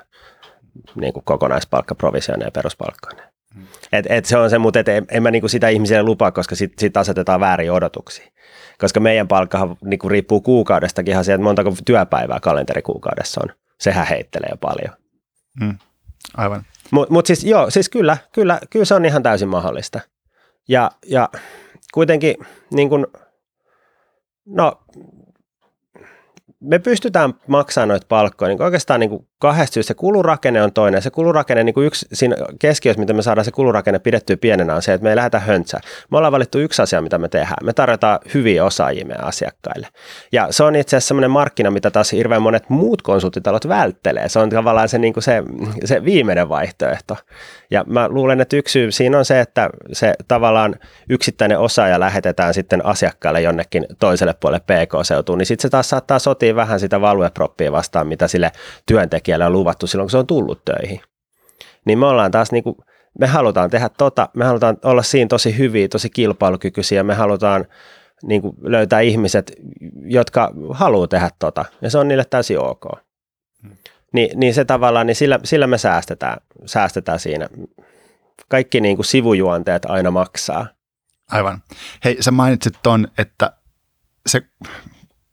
niin 0.95 1.13
kuin 1.13 1.25
kokonaispalkka, 1.25 1.95
provisioinen 1.95 2.47
ja 2.47 2.51
peruspalkkoinen. 2.51 3.25
Mm. 3.55 3.67
Et, 3.93 4.07
et 4.09 4.25
se 4.25 4.37
on 4.37 4.51
se, 4.51 4.59
mutta 4.59 4.81
et 4.81 4.89
en, 4.89 5.07
en 5.11 5.23
mä 5.23 5.31
niinku 5.31 5.49
sitä 5.49 5.69
ihmisille 5.69 6.03
lupaa, 6.03 6.31
koska 6.31 6.55
sitten 6.55 6.81
sit 6.81 6.97
asetetaan 6.97 7.41
väärin 7.41 7.73
odotuksia. 7.73 8.27
Koska 8.79 9.01
meidän 9.01 9.29
palkkahan 9.29 9.77
niinku 9.85 10.09
riippuu 10.09 10.41
kuukaudestakin 10.41 11.13
ihan 11.13 11.25
sieltä, 11.25 11.45
montako 11.45 11.75
työpäivää 11.85 12.41
kalenterikuukaudessa 12.41 13.41
on 13.45 13.55
sehän 13.81 14.07
heittelee 14.07 14.57
paljon. 14.61 14.97
Mm, 15.61 15.79
aivan. 16.37 16.63
Mutta 16.91 17.13
mut 17.13 17.27
siis 17.27 17.45
joo, 17.45 17.71
siis 17.71 17.89
kyllä, 17.89 18.17
kyllä, 18.33 18.61
kyllä 18.71 18.85
se 18.85 18.95
on 18.95 19.05
ihan 19.05 19.23
täysin 19.23 19.49
mahdollista. 19.49 20.01
Ja, 20.71 20.91
ja 21.07 21.29
kuitenkin 21.95 22.37
niin 22.73 22.89
kun, 22.89 23.07
no 24.47 24.73
me 26.61 26.79
pystytään 26.79 27.35
maksamaan 27.47 27.89
noita 27.89 28.07
palkkoja 28.09 28.49
niin 28.49 28.63
oikeastaan 28.63 29.01
niin 29.01 29.11
kuin 29.11 29.29
kahdesta 29.41 29.75
syystä. 29.75 29.89
Se 29.89 29.95
kulurakenne 29.95 30.63
on 30.63 30.73
toinen. 30.73 31.03
Se 31.03 31.11
kulurakenne, 31.11 31.65
niin 31.65 31.75
kuin 31.75 31.87
yksi 31.87 32.07
siinä 32.13 32.37
keskiössä, 32.59 33.01
miten 33.01 33.17
me 33.17 33.23
saadaan 33.23 33.45
se 33.45 33.51
kulurakenne 33.51 33.99
pidettyä 33.99 34.37
pienenä, 34.37 34.75
on 34.75 34.83
se, 34.83 34.93
että 34.93 35.03
me 35.03 35.11
ei 35.11 35.17
lähdetä 35.17 35.39
höntsää. 35.39 35.81
Me 36.11 36.17
ollaan 36.17 36.33
valittu 36.33 36.59
yksi 36.59 36.83
asia, 36.83 37.03
mitä 37.03 37.19
me 37.19 37.29
tehdään. 37.29 37.57
Me 37.63 37.73
tarjotaan 37.73 38.19
hyviä 38.35 38.65
osaajia 38.65 39.07
meidän 39.07 39.25
asiakkaille. 39.25 39.89
Ja 40.33 40.47
se 40.51 40.65
on 40.65 40.77
itse 40.77 40.97
asiassa 40.97 41.09
sellainen 41.09 41.31
markkina, 41.31 41.71
mitä 41.71 41.91
taas 41.91 42.13
hirveän 42.13 42.43
monet 42.43 42.71
muut 42.71 43.03
konsulttitalot 43.03 43.69
välttelee. 43.69 44.29
Se 44.29 44.39
on 44.39 44.51
tavallaan 44.51 44.89
se, 44.89 44.99
niin 44.99 45.13
kuin 45.13 45.25
se, 45.25 45.43
se 45.85 46.05
viimeinen 46.05 46.49
vaihtoehto. 46.49 47.17
Ja 47.71 47.85
mä 47.87 48.09
luulen, 48.09 48.41
että 48.41 48.57
yksi 48.57 48.73
syy 48.73 48.93
siinä 48.93 49.19
on 49.19 49.25
se, 49.25 49.41
että 49.41 49.71
se 49.93 50.15
tavallaan 50.29 50.75
yksittäinen 51.09 51.59
osaaja 51.59 52.01
lähetetään 52.01 52.55
sitten 52.55 52.87
asiakkaalle 52.87 53.41
jonnekin 53.41 53.87
toiselle 53.99 54.35
puolelle 54.41 54.61
PK-seutuun, 54.61 55.39
niin 55.39 55.47
sitten 55.47 55.63
se 55.63 55.69
taas 55.69 55.89
saattaa 55.89 56.19
sotia 56.19 56.57
vähän 56.57 56.81
sitä 56.81 57.01
valueproppia 57.01 57.73
vastaan, 57.73 58.07
mitä 58.07 58.29
sille 58.29 58.53
työntekijälle 58.87 59.30
on 59.39 59.53
luvattu 59.53 59.87
silloin, 59.87 60.05
kun 60.05 60.11
se 60.11 60.19
on 60.19 60.27
tullut 60.27 60.65
töihin. 60.65 61.01
Niin 61.85 61.99
me 61.99 62.07
ollaan 62.07 62.31
taas 62.31 62.53
niin 62.53 62.65
kuin, 62.65 62.77
me 63.19 63.27
halutaan 63.27 63.71
tehdä 63.71 63.89
tota, 63.89 64.29
me 64.35 64.45
halutaan 64.45 64.77
olla 64.85 65.03
siinä 65.03 65.29
tosi 65.29 65.59
hyviä, 65.59 65.89
tosi 65.89 66.11
kilpailukykyisiä, 66.11 67.03
me 67.03 67.15
halutaan 67.15 67.67
niin 68.23 68.43
kuin 68.43 68.57
löytää 68.63 69.01
ihmiset, 69.01 69.53
jotka 70.05 70.53
haluaa 70.71 71.09
tehdä 71.09 71.31
tota, 71.39 71.65
ja 71.83 71.91
se 71.91 71.99
on 71.99 72.09
niille 72.09 72.25
täysin 72.25 72.59
ok. 72.59 72.85
Hmm. 73.63 73.77
Ni, 74.13 74.31
niin 74.35 74.55
se 74.55 74.65
tavallaan, 74.65 75.07
niin 75.07 75.15
sillä, 75.15 75.39
sillä 75.45 75.67
me 75.67 75.79
säästetään, 75.79 76.37
säästetään 76.67 77.19
siinä. 77.19 77.49
Kaikki 78.49 78.81
niin 78.81 78.97
kuin 78.97 79.07
sivujuonteet 79.07 79.85
aina 79.85 80.11
maksaa. 80.11 80.67
Aivan. 81.31 81.63
Hei, 82.05 82.17
sä 82.21 82.31
mainitsit 82.31 82.75
ton, 82.83 83.09
että 83.19 83.53
se 84.27 84.43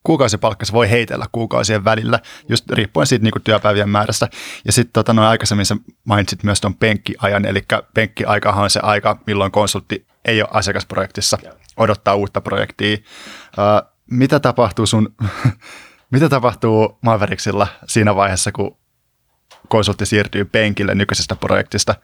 kuukausipalkka 0.08 0.66
se 0.66 0.74
voi 0.74 0.90
heitellä 0.90 1.26
kuukausien 1.32 1.86
välillä, 1.86 2.20
just 2.50 2.70
riippuen 2.70 3.08
siitä 3.08 3.24
niin 3.24 3.32
kuin 3.32 3.44
työpäivien 3.44 3.90
määrästä. 3.90 4.28
Ja 4.66 4.72
sitten 4.72 4.94
tota, 4.94 5.14
noin 5.14 5.28
aikaisemmin 5.28 5.66
sä 5.66 5.76
mainitsit 6.04 6.44
myös 6.44 6.62
tuon 6.62 6.76
penkkiajan, 6.76 7.46
eli 7.46 7.64
penkkiaikahan 7.94 8.64
on 8.64 8.70
se 8.70 8.80
aika, 8.84 9.20
milloin 9.28 9.52
konsultti 9.52 10.06
ei 10.26 10.42
ole 10.42 10.50
asiakasprojektissa, 10.54 11.38
odottaa 11.78 12.16
uutta 12.16 12.42
projektia. 12.42 12.98
Uh, 12.98 13.92
mitä 14.12 14.40
tapahtuu 14.40 14.86
sun, 14.86 15.16
mitä 16.14 16.30
tapahtuu 16.30 16.98
Mavericksilla 17.02 17.68
siinä 17.88 18.16
vaiheessa, 18.16 18.52
kun 18.52 18.78
konsultti 19.68 20.06
siirtyy 20.06 20.46
penkille 20.46 20.96
nykyisestä 20.96 21.36
projektista? 21.36 21.96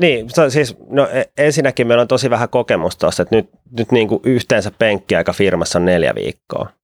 Niin, 0.00 0.26
siis 0.48 0.76
no 0.90 1.08
e, 1.08 1.24
ensinnäkin 1.38 1.86
meillä 1.86 2.02
on 2.02 2.08
tosi 2.08 2.30
vähän 2.30 2.48
kokemusta 2.48 3.00
tuossa, 3.00 3.22
että 3.22 3.36
nyt, 3.36 3.50
nyt 3.78 3.92
niin 3.92 4.08
kuin 4.08 4.20
yhteensä 4.24 4.70
penkkiaika 4.78 5.32
firmassa 5.32 5.78
on 5.78 5.84
neljä 5.84 6.14
viikkoa. 6.14 6.77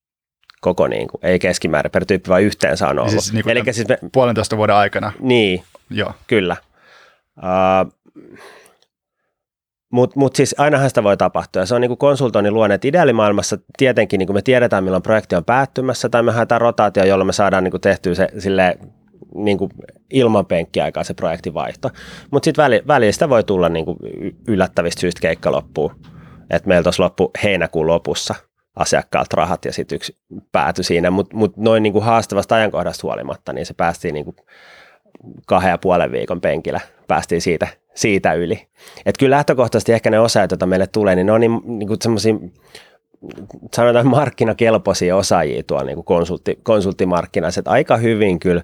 Koko 0.64 0.88
niin 0.88 1.08
kuin, 1.08 1.20
ei 1.22 1.38
keskimäärin 1.38 1.90
per 1.90 2.04
tyyppi, 2.06 2.28
vaan 2.28 2.42
yhteensä 2.42 2.88
on 2.88 2.98
ollut. 2.98 3.10
Siis, 3.10 3.32
niin 3.32 3.48
Eli 3.48 3.62
siis 3.70 3.88
me, 3.88 3.98
puolentoista 4.12 4.56
vuoden 4.56 4.76
aikana. 4.76 5.12
Niin, 5.20 5.62
Joo. 5.90 6.12
kyllä. 6.26 6.56
Uh, 7.38 7.92
mutta 9.92 10.18
mut 10.18 10.36
siis 10.36 10.54
ainahan 10.58 10.90
sitä 10.90 11.02
voi 11.02 11.16
tapahtua. 11.16 11.62
Ja 11.62 11.66
se 11.66 11.74
on 11.74 11.80
niin 11.80 11.88
kuin 11.88 11.98
konsultoinnin 11.98 12.54
luonne, 12.54 12.74
että 12.74 12.88
ideaalimaailmassa 12.88 13.58
tietenkin 13.78 14.18
niin 14.18 14.34
me 14.34 14.42
tiedetään, 14.42 14.84
milloin 14.84 15.02
projekti 15.02 15.36
on 15.36 15.44
päättymässä, 15.44 16.08
tai 16.08 16.22
me 16.22 16.32
haetaan 16.32 16.60
rotaatio, 16.60 17.04
jolloin 17.04 17.26
me 17.26 17.32
saadaan 17.32 17.64
niin 17.64 17.70
kuin 17.70 17.80
tehtyä 17.80 18.14
se 18.14 18.28
sille 18.38 18.78
niin 19.34 19.58
kuin 19.58 19.70
ilman 20.10 20.46
penkkiaikaa 20.46 21.04
se 21.04 21.14
projektivaihto. 21.14 21.90
Mutta 22.30 22.44
sitten 22.44 22.62
väli, 22.62 22.82
välistä 22.86 23.28
voi 23.28 23.44
tulla 23.44 23.68
niin 23.68 23.84
kuin 23.84 23.96
yllättävistä 24.48 25.00
syistä 25.00 25.20
keikka 25.20 25.52
loppuu. 25.52 25.92
Että 26.50 26.68
meillä 26.68 26.82
tuossa 26.82 27.02
loppu 27.02 27.30
heinäkuun 27.42 27.86
lopussa 27.86 28.34
asiakkaalta 28.76 29.36
rahat 29.36 29.64
ja 29.64 29.72
sitten 29.72 29.96
yksi 29.96 30.16
pääty 30.52 30.82
siinä, 30.82 31.10
mutta 31.10 31.36
mut 31.36 31.56
noin 31.56 31.82
niin 31.82 31.92
kuin 31.92 32.04
haastavasta 32.04 32.54
ajankohdasta 32.54 33.00
huolimatta, 33.02 33.52
niin 33.52 33.66
se 33.66 33.74
päästiin 33.74 34.14
niin 34.14 34.24
kuin 34.24 34.36
kahden 35.46 35.70
ja 35.70 35.78
puolen 35.78 36.12
viikon 36.12 36.40
penkillä, 36.40 36.80
päästiin 37.08 37.40
siitä, 37.40 37.68
siitä 37.94 38.32
yli. 38.32 38.66
Et 39.06 39.18
kyllä 39.18 39.36
lähtökohtaisesti 39.36 39.92
ehkä 39.92 40.10
ne 40.10 40.20
osaajat, 40.20 40.50
joita 40.50 40.66
meille 40.66 40.86
tulee, 40.86 41.14
niin 41.14 41.26
ne 41.26 41.32
on 41.32 41.40
niin, 41.40 41.60
niin 41.64 41.88
kuin 41.88 41.98
semmoisia 42.02 42.34
sanotaan 43.74 44.06
markkinakelpoisia 44.06 45.16
osaajia 45.16 45.62
tuolla 45.62 45.84
niin 45.84 46.04
konsultti, 46.04 46.58
konsulttimarkkinassa, 46.62 47.60
että 47.60 47.70
aika 47.70 47.96
hyvin 47.96 48.38
kyllä 48.38 48.62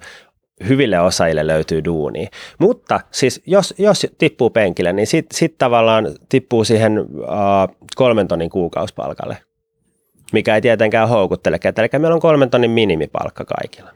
hyville 0.68 1.00
osaajille 1.00 1.46
löytyy 1.46 1.84
duuni. 1.84 2.28
Mutta 2.58 3.00
siis 3.10 3.42
jos, 3.46 3.74
jos 3.78 4.06
tippuu 4.18 4.50
penkille, 4.50 4.92
niin 4.92 5.06
sitten 5.06 5.38
sit 5.38 5.58
tavallaan 5.58 6.08
tippuu 6.28 6.64
siihen 6.64 7.00
uh, 7.00 7.76
kolmen 7.96 8.28
tonnin 8.28 8.50
kuukausipalkalle, 8.50 9.36
mikä 10.32 10.54
ei 10.54 10.60
tietenkään 10.60 11.08
houkuttele 11.08 11.58
ketään. 11.58 11.88
Eli 11.92 12.00
meillä 12.00 12.14
on 12.14 12.20
kolmen 12.20 12.50
tonnin 12.50 12.70
minimipalkka 12.70 13.44
kaikilla. 13.44 13.90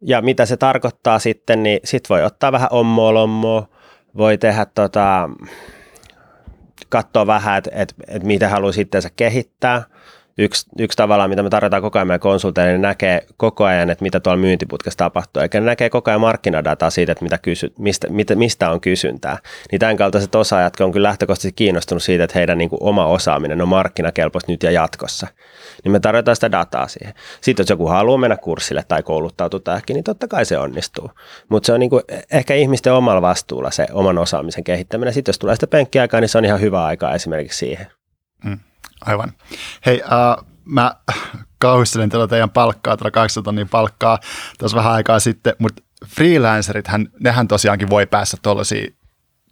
Ja 0.00 0.22
mitä 0.22 0.46
se 0.46 0.56
tarkoittaa 0.56 1.18
sitten, 1.18 1.62
niin 1.62 1.80
sit 1.84 2.10
voi 2.10 2.24
ottaa 2.24 2.52
vähän 2.52 2.68
ommoa 2.70 3.14
lommoa, 3.14 3.68
voi 4.16 4.38
tehdä 4.38 4.66
tota, 4.74 5.30
katsoa 6.88 7.26
vähän, 7.26 7.58
että 7.58 7.70
et, 7.72 7.94
et 8.08 8.22
mitä 8.22 8.48
haluaa 8.48 8.72
sitten 8.72 9.02
kehittää– 9.16 9.82
yksi, 10.38 10.66
yksi 10.78 10.96
tavallaan, 10.96 11.30
mitä 11.30 11.42
me 11.42 11.50
tarjotaan 11.50 11.82
koko 11.82 11.98
ajan 11.98 12.06
meidän 12.06 12.20
konsulteille, 12.20 12.72
niin 12.72 12.82
näkee 12.82 13.26
koko 13.36 13.64
ajan, 13.64 13.90
että 13.90 14.02
mitä 14.02 14.20
tuolla 14.20 14.40
myyntiputkessa 14.40 14.98
tapahtuu, 14.98 15.42
eikä 15.42 15.60
näkee 15.60 15.90
koko 15.90 16.10
ajan 16.10 16.20
markkinadataa 16.20 16.90
siitä, 16.90 17.12
että 17.12 17.24
mitä 17.24 17.38
kysy, 17.38 17.72
mistä, 17.78 18.06
mitä, 18.10 18.34
mistä 18.34 18.70
on 18.70 18.80
kysyntää. 18.80 19.38
Niin 19.72 19.80
tämän 19.80 19.96
kaltaiset 19.96 20.34
osaajat 20.34 20.80
on 20.80 20.92
kyllä 20.92 21.08
lähtökohtaisesti 21.08 21.52
kiinnostunut 21.52 22.02
siitä, 22.02 22.24
että 22.24 22.38
heidän 22.38 22.58
niin 22.58 22.70
kuin 22.70 22.82
oma 22.82 23.06
osaaminen 23.06 23.62
on 23.62 23.68
markkinakelpoista 23.68 24.52
nyt 24.52 24.62
ja 24.62 24.70
jatkossa. 24.70 25.26
Niin 25.84 25.92
me 25.92 26.00
tarjotaan 26.00 26.36
sitä 26.36 26.52
dataa 26.52 26.88
siihen. 26.88 27.14
Sitten 27.40 27.62
jos 27.62 27.70
joku 27.70 27.86
haluaa 27.86 28.18
mennä 28.18 28.36
kurssille 28.36 28.84
tai 28.88 29.02
kouluttautua 29.02 29.60
tähänkin, 29.60 29.94
niin 29.94 30.04
totta 30.04 30.28
kai 30.28 30.44
se 30.44 30.58
onnistuu. 30.58 31.10
Mutta 31.48 31.66
se 31.66 31.72
on 31.72 31.80
niin 31.80 31.90
kuin 31.90 32.02
ehkä 32.32 32.54
ihmisten 32.54 32.92
omalla 32.92 33.22
vastuulla 33.22 33.70
se 33.70 33.86
oman 33.92 34.18
osaamisen 34.18 34.64
kehittäminen. 34.64 35.14
Sitten 35.14 35.30
jos 35.30 35.38
tulee 35.38 35.56
sitä 35.56 35.66
penkkiaikaa, 35.66 36.20
niin 36.20 36.28
se 36.28 36.38
on 36.38 36.44
ihan 36.44 36.60
hyvä 36.60 36.84
aika 36.84 37.14
esimerkiksi 37.14 37.58
siihen. 37.58 37.86
Mm. 38.44 38.58
Aivan. 39.00 39.32
Hei, 39.86 40.02
uh, 40.04 40.46
mä 40.64 40.94
kauhistelin 41.58 42.10
tätä 42.10 42.28
teidän 42.28 42.50
palkkaa, 42.50 42.96
tätä 42.96 43.10
800 43.10 43.44
tonnin 43.44 43.68
palkkaa 43.68 44.18
tuossa 44.58 44.76
vähän 44.76 44.92
aikaa 44.92 45.20
sitten, 45.20 45.54
mutta 45.58 45.82
freelancerit, 46.06 46.86
nehän 47.20 47.48
tosiaankin 47.48 47.90
voi 47.90 48.06
päästä 48.06 48.36
tuollaisiin 48.42 48.96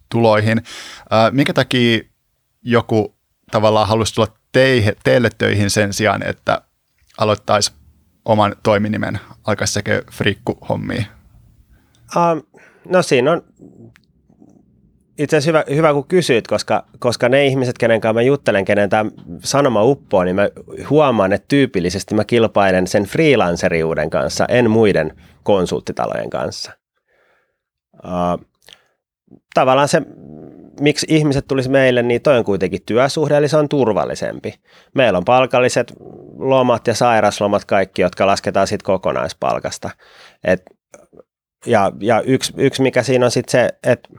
tuloihin. 0.09 0.57
Uh, 0.57 1.31
minkä 1.31 1.53
takia 1.53 1.99
joku 2.61 3.17
tavallaan 3.51 3.87
halusi 3.87 4.13
tulla 4.13 4.27
teihe, 4.51 4.95
teille 5.03 5.29
töihin 5.37 5.69
sen 5.69 5.93
sijaan, 5.93 6.23
että 6.27 6.61
aloittaisi 7.17 7.71
oman 8.25 8.55
toiminimen, 8.63 9.19
alkaisi 9.47 9.73
tekemään 9.73 10.03
frikku-hommia? 10.11 11.03
Um, 12.15 12.61
no 12.85 13.01
siinä 13.01 13.31
on 13.31 13.43
itse 15.17 15.37
asiassa 15.37 15.49
hyvä, 15.49 15.75
hyvä 15.75 15.93
kun 15.93 16.07
kysyit, 16.07 16.47
koska, 16.47 16.85
koska 16.99 17.29
ne 17.29 17.45
ihmiset, 17.45 17.77
kenen 17.77 18.01
kanssa 18.01 18.13
mä 18.13 18.21
juttelen, 18.21 18.65
kenen 18.65 18.89
tämä 18.89 19.11
sanoma 19.43 19.83
uppoo, 19.83 20.23
niin 20.23 20.35
mä 20.35 20.49
huomaan, 20.89 21.33
että 21.33 21.45
tyypillisesti 21.47 22.15
mä 22.15 22.25
kilpailen 22.25 22.87
sen 22.87 23.03
freelanceriuden 23.03 24.09
kanssa, 24.09 24.45
en 24.49 24.71
muiden 24.71 25.13
konsulttitalojen 25.43 26.29
kanssa. 26.29 26.71
Uh, 28.05 28.45
tavallaan 29.53 29.87
se, 29.87 30.01
miksi 30.79 31.07
ihmiset 31.09 31.47
tulisi 31.47 31.69
meille, 31.69 32.03
niin 32.03 32.21
toi 32.21 32.37
on 32.37 32.43
kuitenkin 32.45 32.81
työsuhde, 32.85 33.37
eli 33.37 33.47
se 33.47 33.57
on 33.57 33.69
turvallisempi. 33.69 34.53
Meillä 34.95 35.17
on 35.17 35.25
palkalliset 35.25 35.93
lomat 36.37 36.87
ja 36.87 36.95
sairaslomat 36.95 37.65
kaikki, 37.65 38.01
jotka 38.01 38.27
lasketaan 38.27 38.67
sitten 38.67 38.85
kokonaispalkasta. 38.85 39.89
Et, 40.43 40.63
ja 41.65 41.91
ja 41.99 42.21
yksi, 42.21 42.53
yksi, 42.57 42.81
mikä 42.81 43.03
siinä 43.03 43.25
on 43.25 43.31
sitten 43.31 43.51
se, 43.51 43.69
että 43.91 44.09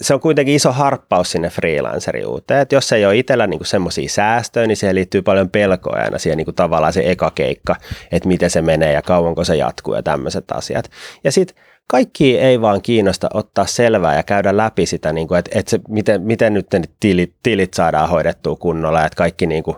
se 0.00 0.14
on 0.14 0.20
kuitenkin 0.20 0.54
iso 0.54 0.72
harppaus 0.72 1.30
sinne 1.30 1.50
freelanceriuuteen, 1.50 2.60
että 2.60 2.74
jos 2.74 2.92
ei 2.92 3.06
ole 3.06 3.16
itsellä 3.16 3.46
niin 3.46 3.66
semmoisia 3.66 4.08
säästöjä, 4.08 4.66
niin 4.66 4.76
siihen 4.76 4.94
liittyy 4.94 5.22
paljon 5.22 5.50
pelkoa 5.50 5.96
aina 5.96 6.18
siihen 6.18 6.36
niin 6.36 6.44
kuin 6.44 6.54
tavallaan 6.54 6.92
se 6.92 7.02
eka 7.10 7.30
keikka, 7.30 7.76
että 8.12 8.28
miten 8.28 8.50
se 8.50 8.62
menee 8.62 8.92
ja 8.92 9.02
kauanko 9.02 9.44
se 9.44 9.56
jatkuu 9.56 9.94
ja 9.94 10.02
tämmöiset 10.02 10.52
asiat. 10.52 10.90
Ja 11.24 11.32
sitten 11.32 11.64
kaikki 11.90 12.38
ei 12.38 12.60
vaan 12.60 12.82
kiinnosta 12.82 13.28
ottaa 13.34 13.66
selvää 13.66 14.16
ja 14.16 14.22
käydä 14.22 14.56
läpi 14.56 14.86
sitä, 14.86 15.12
niin 15.12 15.28
kuin, 15.28 15.38
että, 15.38 15.58
että 15.58 15.70
se, 15.70 15.80
miten, 15.88 16.22
miten 16.22 16.54
nyt 16.54 16.66
ne 16.72 16.80
tilit, 17.00 17.34
tilit 17.42 17.74
saadaan 17.74 18.08
hoidettua 18.08 18.56
kunnolla 18.56 19.04
että 19.04 19.16
kaikki 19.16 19.46
niin 19.46 19.62
kuin, 19.62 19.76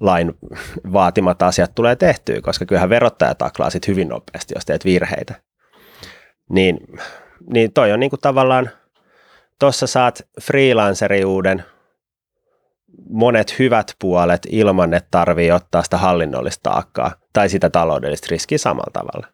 lain 0.00 0.34
vaatimat 0.92 1.42
asiat 1.42 1.74
tulee 1.74 1.96
tehtyä, 1.96 2.40
koska 2.40 2.66
kyllähän 2.66 2.90
verottaja 2.90 3.34
taklaa 3.34 3.70
sit 3.70 3.88
hyvin 3.88 4.08
nopeasti, 4.08 4.54
jos 4.56 4.64
teet 4.64 4.84
virheitä. 4.84 5.34
Niin, 6.50 6.78
niin 7.52 7.72
toi 7.72 7.92
on 7.92 8.00
niin 8.00 8.10
kuin 8.10 8.20
tavallaan– 8.20 8.70
tuossa 9.60 9.86
saat 9.86 10.22
freelanceriuden 10.42 11.64
monet 13.10 13.58
hyvät 13.58 13.94
puolet 13.98 14.46
ilman, 14.50 14.94
että 14.94 15.08
tarvii 15.10 15.52
ottaa 15.52 15.82
sitä 15.82 15.98
hallinnollista 15.98 16.70
taakkaa 16.70 17.12
tai 17.32 17.48
sitä 17.48 17.70
taloudellista 17.70 18.26
riskiä 18.30 18.58
samalla 18.58 18.90
tavalla. 18.92 19.26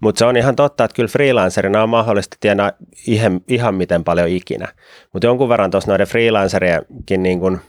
Mutta 0.00 0.18
se 0.18 0.24
on 0.24 0.36
ihan 0.36 0.56
totta, 0.56 0.84
että 0.84 0.94
kyllä 0.94 1.08
freelancerina 1.08 1.82
on 1.82 1.88
mahdollista 1.88 2.36
tienaa 2.40 2.72
ihan, 3.06 3.40
ihan 3.48 3.74
miten 3.74 4.04
paljon 4.04 4.28
ikinä. 4.28 4.68
Mutta 5.12 5.26
jonkun 5.26 5.48
verran 5.48 5.70
tuossa 5.70 5.90
noiden 5.90 6.06
freelancerienkin 6.06 7.22
niin 7.22 7.40
kun, 7.40 7.60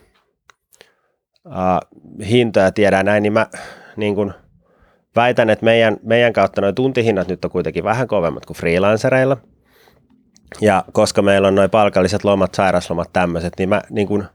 uh, 1.46 2.08
hintoja 2.28 2.72
tiedään 2.72 3.06
näin, 3.06 3.24
niin 3.24 3.34
mä 3.34 3.48
niin 3.96 4.16
kun, 4.16 4.34
väitän, 5.16 5.50
että 5.50 5.66
meidän, 5.66 5.98
meidän 6.04 6.34
kautta 6.34 6.62
nuo 6.62 6.72
tuntihinnat 6.72 7.28
nyt 7.28 7.46
on 7.46 7.52
kuitenkin 7.52 7.84
vähän 7.84 8.08
kovemmat 8.08 8.46
kuin 8.46 8.58
freelancereilla– 8.58 9.38
ja 10.62 10.84
koska 10.94 11.22
meillä 11.22 11.48
on 11.48 11.56
noin 11.56 11.70
palkalliset 11.70 12.24
lomat, 12.24 12.56
sairaslomat, 12.56 13.14
tämmöiset, 13.14 13.54
niin 13.58 13.70
mä, 13.70 13.82
niin 13.90 14.08
kun, 14.08 14.26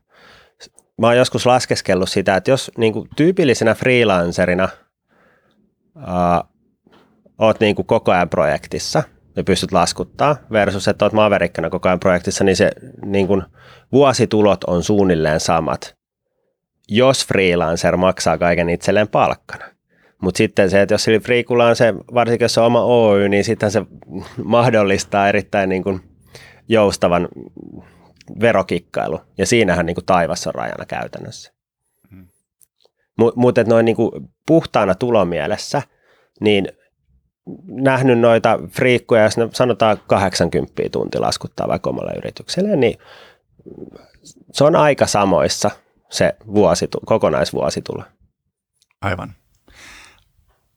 mä 1.00 1.06
oon 1.06 1.16
joskus 1.16 1.46
laskeskellut 1.46 2.10
sitä, 2.10 2.36
että 2.36 2.50
jos 2.50 2.70
niin 2.78 2.92
kun, 2.92 3.08
tyypillisenä 3.16 3.74
freelancerina 3.74 4.68
ää, 6.06 6.44
oot 7.38 7.60
niin 7.60 7.76
kun, 7.76 7.86
koko 7.86 8.12
ajan 8.12 8.28
projektissa 8.28 9.02
ja 9.36 9.44
pystyt 9.44 9.72
laskuttaa 9.72 10.36
versus, 10.52 10.88
että 10.88 11.04
oot 11.04 11.12
maverikkana 11.12 11.70
koko 11.70 11.88
ajan 11.88 12.00
projektissa, 12.00 12.44
niin 12.44 12.56
se 12.56 12.70
niin 13.04 13.26
kun, 13.26 13.42
vuositulot 13.92 14.64
on 14.64 14.82
suunnilleen 14.82 15.40
samat, 15.40 15.94
jos 16.88 17.26
freelancer 17.26 17.96
maksaa 17.96 18.38
kaiken 18.38 18.68
itselleen 18.68 19.08
palkkana. 19.08 19.64
Mutta 20.20 20.38
sitten 20.38 20.70
se, 20.70 20.82
että 20.82 20.94
jos 20.94 21.04
sillä 21.04 21.20
Freekulla 21.20 21.66
on 21.66 21.76
se, 21.76 21.94
varsinkin 22.14 22.44
jos 22.44 22.54
se 22.54 22.60
on 22.60 22.66
oma 22.66 22.84
Oy, 22.84 23.28
niin 23.28 23.44
sitten 23.44 23.70
se 23.70 23.82
mahdollistaa 24.44 25.28
erittäin 25.28 25.68
niin 25.68 25.82
kuin 25.82 26.00
joustavan 26.68 27.28
verokikkailu. 28.40 29.20
Ja 29.38 29.46
siinähän 29.46 29.86
niin 29.86 29.94
kuin 29.94 30.06
taivas 30.06 30.46
on 30.46 30.54
rajana 30.54 30.86
käytännössä. 30.86 31.52
Hmm. 32.10 32.26
Mutta 33.36 33.64
noin 33.64 33.84
niin 33.84 33.96
kuin 33.96 34.10
puhtaana 34.46 34.94
tulomielessä, 34.94 35.82
niin 36.40 36.68
nähnyt 37.66 38.18
noita 38.18 38.58
friikkuja, 38.68 39.22
jos 39.22 39.36
ne 39.36 39.48
sanotaan 39.52 39.98
80 40.06 40.72
tunti 40.92 41.18
laskuttaa 41.18 41.68
vaikka 41.68 41.90
omalle 41.90 42.12
yritykselle, 42.16 42.76
niin 42.76 42.98
se 44.52 44.64
on 44.64 44.76
aika 44.76 45.06
samoissa 45.06 45.70
se 46.10 46.36
vuosi, 46.54 46.88
kokonaisvuositulo. 47.06 48.04
Aivan. 49.00 49.34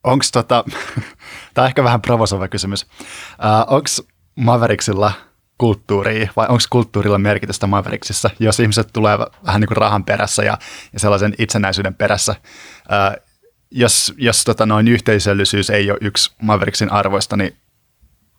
Onko 0.04 0.26
tota, 0.34 0.64
tämä 1.54 1.68
ehkä 1.68 1.84
vähän 1.84 2.02
provosoiva 2.02 2.48
kysymys, 2.48 2.84
uh, 2.84 3.74
onko 3.74 3.88
Mavericksilla 4.36 5.12
kulttuuria 5.58 6.30
vai 6.36 6.48
onko 6.50 6.64
kulttuurilla 6.70 7.18
merkitystä 7.18 7.68
Mavericksissa, 7.68 8.30
jos 8.40 8.60
ihmiset 8.60 8.88
tulee 8.94 9.18
vähän 9.46 9.62
niin 9.62 9.68
kuin 9.68 9.78
rahan 9.78 10.06
perässä 10.06 10.44
ja, 10.44 10.58
ja 10.94 11.00
sellaisen 11.00 11.34
itsenäisyyden 11.38 11.96
perässä, 11.96 12.36
uh, 12.40 13.24
jos, 13.72 14.14
jos 14.18 14.44
tota 14.44 14.66
noin 14.66 14.88
yhteisöllisyys 14.88 15.70
ei 15.70 15.92
ole 15.92 15.98
yksi 16.02 16.32
Mavericksin 16.42 16.92
arvoista, 16.92 17.38
niin 17.38 17.56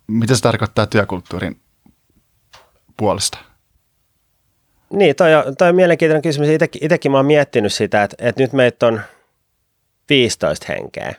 mitä 0.06 0.34
se 0.34 0.42
tarkoittaa 0.42 0.86
työkulttuurin 0.86 1.60
puolesta? 2.96 3.38
Niin, 4.90 5.16
toi 5.16 5.34
on, 5.34 5.56
toi 5.56 5.68
on 5.68 5.74
mielenkiintoinen 5.74 6.22
kysymys. 6.22 6.48
Itsekin 6.80 7.12
mä 7.12 7.18
oon 7.18 7.26
miettinyt 7.26 7.72
sitä, 7.72 8.02
että, 8.02 8.16
että 8.18 8.42
nyt 8.42 8.52
meitä 8.52 8.86
on 8.86 9.00
15 10.08 10.66
henkeä, 10.68 11.14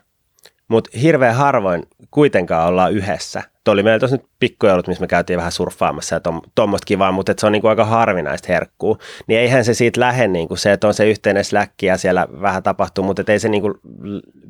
mutta 0.68 1.00
hirveän 1.00 1.36
harvoin 1.36 1.84
kuitenkaan 2.12 2.68
ollaan 2.68 2.94
yhdessä. 2.94 3.44
Tuo 3.64 3.74
oli 3.74 3.84
meillä 3.84 4.00
tuossa 4.00 4.18
nyt 4.18 4.26
pikkujoulut, 4.40 4.88
missä 4.88 5.02
me 5.02 5.08
käytiin 5.08 5.38
vähän 5.38 5.52
surffaamassa 5.52 6.16
ja 6.16 6.22
tuommoista 6.56 6.86
kivaa, 6.86 7.12
mutta 7.12 7.34
se 7.38 7.46
on 7.46 7.52
niinku 7.52 7.68
aika 7.68 7.86
harvinaista 7.86 8.48
herkkuu. 8.50 8.98
Niin 9.28 9.40
eihän 9.40 9.66
se 9.66 9.74
siitä 9.74 10.00
lähde 10.00 10.28
niinku 10.28 10.56
se, 10.56 10.72
että 10.72 10.88
on 10.88 10.94
se 10.94 11.10
yhteinen 11.10 11.44
släkki 11.44 11.86
ja 11.86 11.98
siellä 11.98 12.28
vähän 12.42 12.64
tapahtuu, 12.64 13.04
mutta 13.04 13.24
ei 13.28 13.40
se 13.40 13.50
niinku 13.50 13.74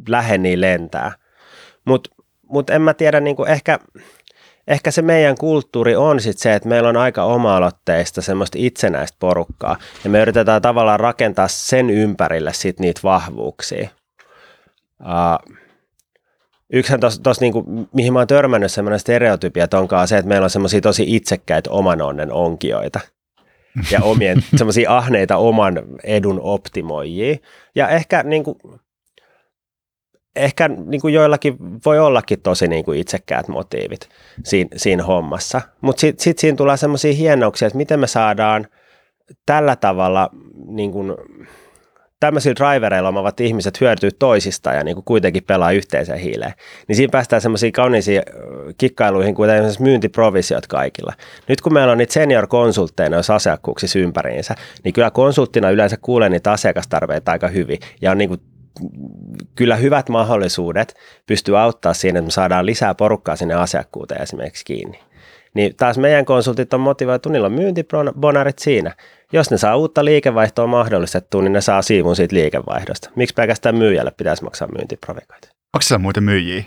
lähde 0.08 0.38
niin 0.38 0.62
lentää. 0.62 1.12
Mutta 1.86 2.10
mut 2.50 2.70
en 2.70 2.82
mä 2.82 2.94
tiedä, 2.94 3.20
niinku 3.20 3.46
ehkä, 3.46 3.80
ehkä 4.68 4.92
se 4.92 5.02
meidän 5.02 5.38
kulttuuri 5.38 5.96
on 5.96 6.20
sitten 6.20 6.42
se, 6.42 6.54
että 6.54 6.70
meillä 6.70 6.90
on 6.90 6.98
aika 6.98 7.24
oma-aloitteista 7.24 8.22
semmoista 8.22 8.58
itsenäistä 8.62 9.18
porukkaa 9.20 9.78
ja 10.04 10.10
me 10.10 10.22
yritetään 10.22 10.62
tavallaan 10.62 11.00
rakentaa 11.00 11.48
sen 11.48 11.90
ympärille 11.90 12.54
sitten 12.54 12.84
niitä 12.84 13.02
vahvuuksia. 13.04 13.90
Uh, 15.02 15.56
Yksihän 16.74 17.00
tuossa, 17.00 17.42
niinku, 17.42 17.64
mihin 17.94 18.14
mä 18.14 18.20
oon 18.20 18.28
törmännyt 18.28 18.72
semmoinen 18.72 19.00
stereotypia 19.00 19.68
onkaan 19.74 20.08
se, 20.08 20.18
että 20.18 20.30
meillä 20.30 20.46
on 20.46 20.50
semmoisia 20.50 20.82
tosi 20.82 21.16
itsekkäitä 21.16 21.70
oman 21.72 22.02
onnen 22.02 22.32
onkioita 22.32 23.00
ja 23.92 24.00
omien 24.04 24.44
semmoisia 24.58 24.98
ahneita 24.98 25.38
oman 25.38 25.84
edun 26.04 26.40
optimoijia. 26.42 27.38
Ja 27.76 27.90
ehkä 27.90 28.24
niinku, 28.24 28.58
ehkä 30.36 30.68
niin 30.68 31.02
kuin 31.02 31.14
joillakin 31.14 31.58
voi 31.86 32.00
ollakin 32.00 32.42
tosi 32.42 32.68
niin 32.68 32.86
kuin 32.86 33.00
itsekkäät 33.00 33.48
motiivit 33.48 34.10
siinä, 34.44 34.70
siinä 34.76 35.04
hommassa. 35.04 35.62
Mutta 35.82 36.00
sitten 36.00 36.24
sit 36.24 36.40
siinä 36.40 36.56
tulee 36.56 36.78
semmoisia 36.78 37.14
hienouksia, 37.14 37.68
että 37.68 37.78
miten 37.78 38.00
me 38.00 38.08
saadaan 38.08 38.68
tällä 39.46 39.76
tavalla 39.76 40.30
niin 40.68 40.92
kuin, 40.92 41.14
tämmöisillä 42.20 42.56
drivereilla 42.56 43.10
omavat 43.10 43.40
ihmiset 43.40 43.82
hyötyy 43.82 44.12
toisista 44.12 44.74
ja 44.74 44.84
niin 44.84 44.96
kuin 44.96 45.06
kuitenkin 45.06 45.44
pelaa 45.44 45.72
yhteiseen 45.72 46.20
hiileen. 46.20 46.54
Niin 46.88 46.96
siinä 46.96 47.12
päästään 47.12 47.42
semmoisiin 47.42 47.74
kauniisiin 47.74 48.22
kikkailuihin, 48.78 49.36
kuten 49.36 49.56
esimerkiksi 49.56 49.84
myyntiprovisiot 49.84 50.68
kaikilla. 50.68 51.14
Nyt 51.48 51.62
kun 51.62 51.74
meillä 51.74 51.92
on 51.92 51.98
niitä 51.98 52.14
senior-konsultteja 52.14 53.16
jos 53.16 53.30
asiakkuuksissa 53.30 54.00
ympäriinsä, 54.00 54.56
niin 54.84 54.94
kyllä 54.94 55.12
konsulttina 55.12 55.70
yleensä 55.70 55.98
kuulee 56.02 56.30
niitä 56.30 56.52
asiakastarpeita 56.52 57.32
aika 57.32 57.48
hyvin 57.48 57.80
ja 58.02 58.12
on 58.12 58.18
niin 58.18 58.30
kuin 58.30 58.42
kyllä 59.56 59.76
hyvät 59.76 60.10
mahdollisuudet 60.10 60.96
pystyy 61.26 61.60
auttaa 61.60 61.94
siinä, 61.94 62.20
että 62.20 62.28
me 62.28 62.32
saadaan 62.32 62.66
lisää 62.66 62.96
porukkaa 62.96 63.36
sinne 63.36 63.54
asiakkuuteen 63.54 64.22
esimerkiksi 64.22 64.66
kiinni. 64.66 65.00
Niin 65.56 65.76
taas 65.76 65.98
meidän 65.98 66.26
konsultit 66.26 66.74
on 66.74 66.80
motivoitu, 66.80 67.30
niillä 67.30 67.46
on 67.46 67.54
myyntibonarit 67.54 68.60
siinä. 68.60 68.96
Jos 69.34 69.52
ne 69.52 69.58
saa 69.58 69.76
uutta 69.76 70.06
liikevaihtoa 70.06 70.68
mahdollistettua, 70.68 71.42
niin 71.42 71.54
ne 71.54 71.62
saa 71.62 71.82
siivun 71.82 72.16
siitä 72.16 72.36
liikevaihdosta. 72.36 73.10
Miksi 73.16 73.34
pelkästään 73.34 73.76
myyjälle 73.76 74.12
pitäisi 74.12 74.44
maksaa 74.44 74.68
myyntiprovikoita? 74.68 75.48
Onko 75.48 75.82
siellä 75.82 76.02
muuten 76.02 76.24
myyjiä 76.24 76.64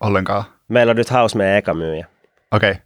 ollenkaan? 0.00 0.44
Meillä 0.68 0.90
on 0.90 0.96
nyt 0.96 1.12
House 1.12 1.38
meidän 1.38 1.56
eka 1.56 1.74
myyjä. 1.74 2.06
Okei. 2.52 2.70
Okay. 2.70 2.82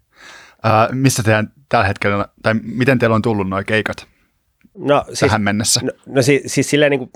Uh, 0.66 0.94
missä 0.94 1.22
teidän 1.22 1.52
tällä 1.68 1.86
hetkellä, 1.86 2.28
tai 2.42 2.54
miten 2.62 2.98
teillä 2.98 3.16
on 3.16 3.22
tullut 3.22 3.48
nuo 3.48 3.62
keikat 3.66 4.06
no, 4.78 5.04
siis, 5.06 5.18
tähän 5.20 5.42
mennessä? 5.42 5.80
No, 5.84 5.92
no 6.06 6.22
siis, 6.22 6.42
siis 6.46 6.70
silleen 6.70 6.90
niin 6.90 6.98
kuin 6.98 7.10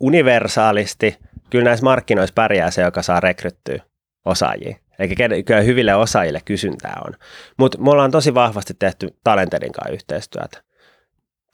universaalisti, 0.00 1.18
kyllä 1.50 1.64
näissä 1.64 1.84
markkinoissa 1.84 2.34
pärjää 2.34 2.70
se, 2.70 2.82
joka 2.82 3.02
saa 3.02 3.20
rekryttyä 3.20 3.82
osaajia. 4.26 4.76
Eli 4.98 5.42
kyllä 5.44 5.60
hyville 5.60 5.94
osaajille 5.94 6.40
kysyntää 6.44 7.02
on. 7.06 7.12
Mutta 7.56 7.78
me 7.78 7.90
ollaan 7.90 8.10
tosi 8.10 8.34
vahvasti 8.34 8.74
tehty 8.78 9.08
Talenterin 9.24 9.72
kanssa 9.72 9.92
yhteistyötä. 9.92 10.62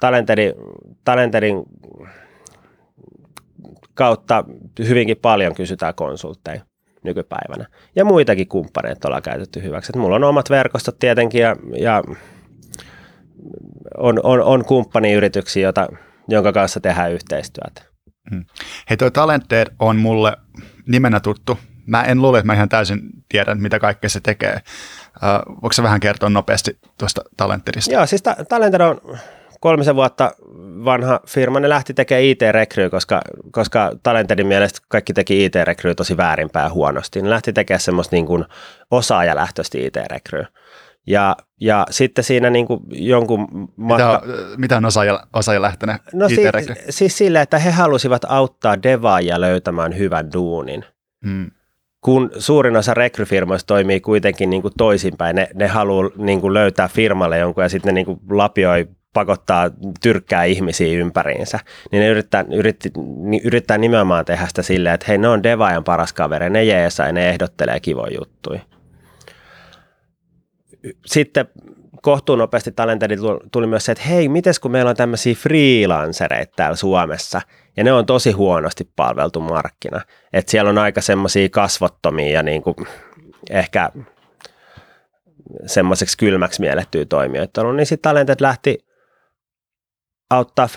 Talenterin, 0.00 0.52
Talenterin 1.04 1.62
kautta 3.94 4.44
hyvinkin 4.88 5.16
paljon 5.16 5.54
kysytään 5.54 5.94
konsultteja 5.94 6.60
nykypäivänä. 7.04 7.66
Ja 7.96 8.04
muitakin 8.04 8.48
kumppaneita 8.48 9.08
ollaan 9.08 9.22
käytetty 9.22 9.62
hyväksi. 9.62 9.92
Et 9.92 10.00
mulla 10.00 10.16
on 10.16 10.24
omat 10.24 10.50
verkostot 10.50 10.98
tietenkin 10.98 11.40
ja, 11.40 11.56
ja 11.78 12.02
on, 13.98 14.20
on, 14.22 14.42
on 14.42 14.64
kumppaniyrityksiä, 14.64 15.62
jota, 15.62 15.88
jonka 16.28 16.52
kanssa 16.52 16.80
tehdään 16.80 17.12
yhteistyötä. 17.12 17.82
Hmm. 18.30 18.44
Hei, 18.90 18.96
toi 18.96 19.10
Talented 19.10 19.66
on 19.78 19.96
mulle 19.96 20.36
nimenä 20.86 21.20
tuttu. 21.20 21.58
Mä 21.86 22.02
en 22.02 22.22
luule, 22.22 22.38
että 22.38 22.46
mä 22.46 22.54
ihan 22.54 22.68
täysin 22.68 23.00
tiedän, 23.28 23.60
mitä 23.60 23.78
kaikkea 23.78 24.10
se 24.10 24.20
tekee. 24.20 24.56
Uh, 25.16 25.54
voiko 25.62 25.72
se 25.72 25.82
vähän 25.82 26.00
kertoa 26.00 26.28
nopeasti 26.28 26.78
tuosta 26.98 27.22
Talentedista? 27.36 27.92
Joo, 27.92 28.06
siis 28.06 28.22
ta- 28.22 28.36
Talented 28.48 28.80
on 28.80 29.00
kolmisen 29.62 29.96
vuotta 29.96 30.32
vanha 30.84 31.20
firma, 31.28 31.60
ne 31.60 31.68
lähti 31.68 31.94
tekemään 31.94 32.24
IT-rekryy, 32.24 32.90
koska, 32.90 33.20
koska 33.50 33.92
Talentedin 34.02 34.46
mielestä 34.46 34.80
kaikki 34.88 35.12
teki 35.12 35.44
IT-rekryy 35.44 35.94
tosi 35.94 36.16
väärinpäin 36.16 36.72
huonosti. 36.72 37.22
Ne 37.22 37.30
lähti 37.30 37.52
tekemään 37.52 37.80
semmoista 37.80 38.16
niin 38.16 38.26
kuin 38.26 38.44
osaajalähtöistä 38.90 39.78
IT-rekryä. 39.78 40.46
Ja, 41.06 41.36
ja 41.60 41.86
sitten 41.90 42.24
siinä 42.24 42.50
niin 42.50 42.66
kuin 42.66 42.80
jonkun 42.90 43.48
matka... 43.76 44.22
Mitä, 44.26 44.56
mitä 44.56 44.76
on 44.76 44.84
osaaja, 44.84 45.26
osaajalähtöinen 45.32 45.98
no 46.12 46.28
si, 46.28 46.36
siis 46.90 47.18
sille, 47.18 47.40
että 47.40 47.58
he 47.58 47.70
halusivat 47.70 48.22
auttaa 48.28 48.82
devaajia 48.82 49.40
löytämään 49.40 49.98
hyvän 49.98 50.32
duunin. 50.32 50.84
Hmm 51.26 51.50
kun 52.02 52.30
suurin 52.38 52.76
osa 52.76 52.94
rekryfirmoista 52.94 53.66
toimii 53.66 54.00
kuitenkin 54.00 54.50
niin 54.50 54.62
kuin 54.62 54.74
toisinpäin, 54.78 55.36
ne, 55.36 55.48
ne 55.54 55.66
haluaa 55.66 56.10
niin 56.16 56.40
kuin 56.40 56.54
löytää 56.54 56.88
firmalle 56.88 57.38
jonkun 57.38 57.62
ja 57.62 57.68
sitten 57.68 57.94
ne 57.94 57.98
niin 57.98 58.06
kuin 58.06 58.20
lapioi 58.30 58.88
pakottaa, 59.12 59.70
tyrkkää 60.02 60.44
ihmisiä 60.44 60.98
ympäriinsä, 60.98 61.58
niin 61.92 62.00
ne 62.00 62.08
yrittää, 62.08 62.44
yritti, 62.52 62.92
yrittää 63.44 63.78
nimenomaan 63.78 64.24
tehdä 64.24 64.46
sitä 64.46 64.62
silleen, 64.62 64.94
että 64.94 65.06
hei, 65.08 65.18
ne 65.18 65.28
on 65.28 65.42
devaajan 65.42 65.84
paras 65.84 66.12
kaveri, 66.12 66.50
ne 66.50 66.64
jeesaa 66.64 67.06
ja 67.06 67.12
ne 67.12 67.28
ehdottelee 67.28 67.80
kivoja 67.80 68.16
juttuja. 68.18 68.60
Sitten 71.06 71.48
kohtuun 72.02 72.38
nopeasti 72.38 72.72
talenteri 72.72 73.16
tuli 73.52 73.66
myös 73.66 73.84
se, 73.84 73.92
että 73.92 74.04
hei, 74.04 74.28
mites 74.28 74.60
kun 74.60 74.70
meillä 74.70 74.90
on 74.90 74.96
tämmöisiä 74.96 75.34
freelancereita 75.34 76.52
täällä 76.56 76.76
Suomessa, 76.76 77.40
ja 77.76 77.84
ne 77.84 77.92
on 77.92 78.06
tosi 78.06 78.32
huonosti 78.32 78.90
palveltu 78.96 79.40
markkina. 79.40 80.00
Että 80.32 80.50
siellä 80.50 80.70
on 80.70 80.78
aika 80.78 81.00
semmoisia 81.00 81.48
kasvottomia 81.48 82.30
ja 82.30 82.42
niin 82.42 82.62
kuin 82.62 82.76
ehkä 83.50 83.90
semmoiseksi 85.66 86.18
kylmäksi 86.18 86.60
miellettyä 86.60 87.04
toimijoita 87.04 87.60
ollut, 87.60 87.76
niin 87.76 87.86
sitten 87.86 88.10
talentet 88.10 88.40
lähti 88.40 88.86
auttaa 90.30 90.68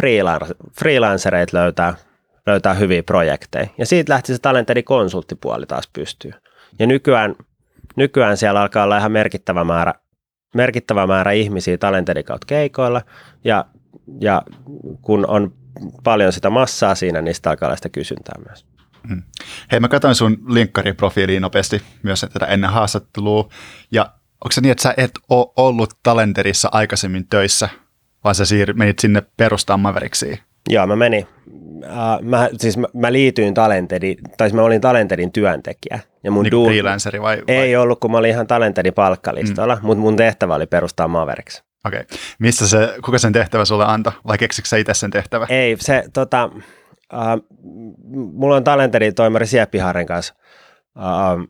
freelancereita 0.79 1.57
löytää, 1.57 1.95
löytää 2.45 2.73
hyviä 2.73 3.03
projekteja. 3.03 3.67
Ja 3.77 3.85
siitä 3.85 4.13
lähti 4.13 4.33
se 4.33 4.39
talenteri 4.41 4.83
konsulttipuoli 4.83 5.65
taas 5.65 5.89
pystyy. 5.93 6.31
Ja 6.79 6.87
nykyään, 6.87 7.35
nykyään 7.95 8.37
siellä 8.37 8.61
alkaa 8.61 8.83
olla 8.83 8.97
ihan 8.97 9.11
merkittävä 9.11 9.63
määrä, 9.63 9.93
merkittävä 10.55 11.07
määrä 11.07 11.31
ihmisiä 11.31 11.77
talenteri 11.77 12.23
kautta 12.23 12.45
keikoilla. 12.45 13.01
Ja, 13.43 13.65
ja 14.21 14.41
kun 15.01 15.25
on 15.27 15.53
paljon 16.03 16.33
sitä 16.33 16.49
massaa 16.49 16.95
siinä, 16.95 17.21
niin 17.21 17.35
sitä 17.35 17.49
alkaa 17.49 17.67
olla 17.67 17.75
sitä 17.75 17.89
kysyntää 17.89 18.35
myös. 18.47 18.65
Hmm. 19.07 19.23
Hei, 19.71 19.79
mä 19.79 19.87
katsoin 19.87 20.15
sun 20.15 20.37
linkkariprofiiliin 20.47 21.41
nopeasti 21.41 21.81
myös 22.03 22.25
tätä 22.33 22.45
ennen 22.45 22.69
haastattelua. 22.69 23.49
Ja 23.91 24.01
onko 24.33 24.51
se 24.51 24.61
niin, 24.61 24.71
että 24.71 24.81
sä 24.81 24.93
et 24.97 25.11
ole 25.29 25.53
ollut 25.57 25.93
Talenterissa 26.03 26.69
aikaisemmin 26.71 27.27
töissä, 27.27 27.69
vaan 28.23 28.35
sä 28.35 28.43
siir- 28.43 28.73
menit 28.73 28.99
sinne 28.99 29.23
perustamaan 29.37 29.79
Mavericksiin? 29.79 30.39
Joo, 30.69 30.87
mä 30.87 30.95
menin. 30.95 31.27
Uh, 31.75 32.21
mä, 32.21 32.49
siis 32.57 32.77
mä, 32.77 32.87
mä 32.93 33.13
liityin 33.13 33.53
Talenterin, 33.53 34.17
tai 34.37 34.49
siis 34.49 34.55
mä 34.55 34.61
olin 34.61 34.81
Talenterin 34.81 35.31
työntekijä. 35.31 35.99
Ja 36.23 36.31
mun 36.31 36.43
niin 36.43 36.51
duun... 36.51 36.67
freelanceri 36.67 37.21
vai, 37.21 37.37
vai? 37.37 37.55
Ei 37.55 37.75
ollut, 37.75 37.99
kun 37.99 38.11
mä 38.11 38.17
olin 38.17 38.29
ihan 38.29 38.47
Talenterin 38.47 38.93
palkkalistalla, 38.93 39.75
mm. 39.75 39.85
mutta 39.85 40.01
mun 40.01 40.15
tehtävä 40.15 40.55
oli 40.55 40.65
perustaa 40.65 41.07
Mavericks. 41.07 41.63
Okei. 41.85 41.99
Okay. 41.99 42.17
Missä 42.39 42.67
se, 42.67 42.95
kuka 43.05 43.17
sen 43.17 43.33
tehtävä 43.33 43.65
sulle 43.65 43.85
antoi, 43.85 44.13
vai 44.27 44.37
keksikö 44.37 44.67
sä 44.67 44.77
itse 44.77 44.93
sen 44.93 45.11
tehtävä? 45.11 45.47
Ei, 45.49 45.77
se 45.79 46.03
tota, 46.13 46.49
uh, 47.13 47.59
mulla 48.33 48.55
on 48.55 48.63
Talenterin 48.63 49.15
toimari 49.15 49.47
Sieppiharen 49.47 50.05
kanssa 50.05 50.33
uh, 50.97 51.47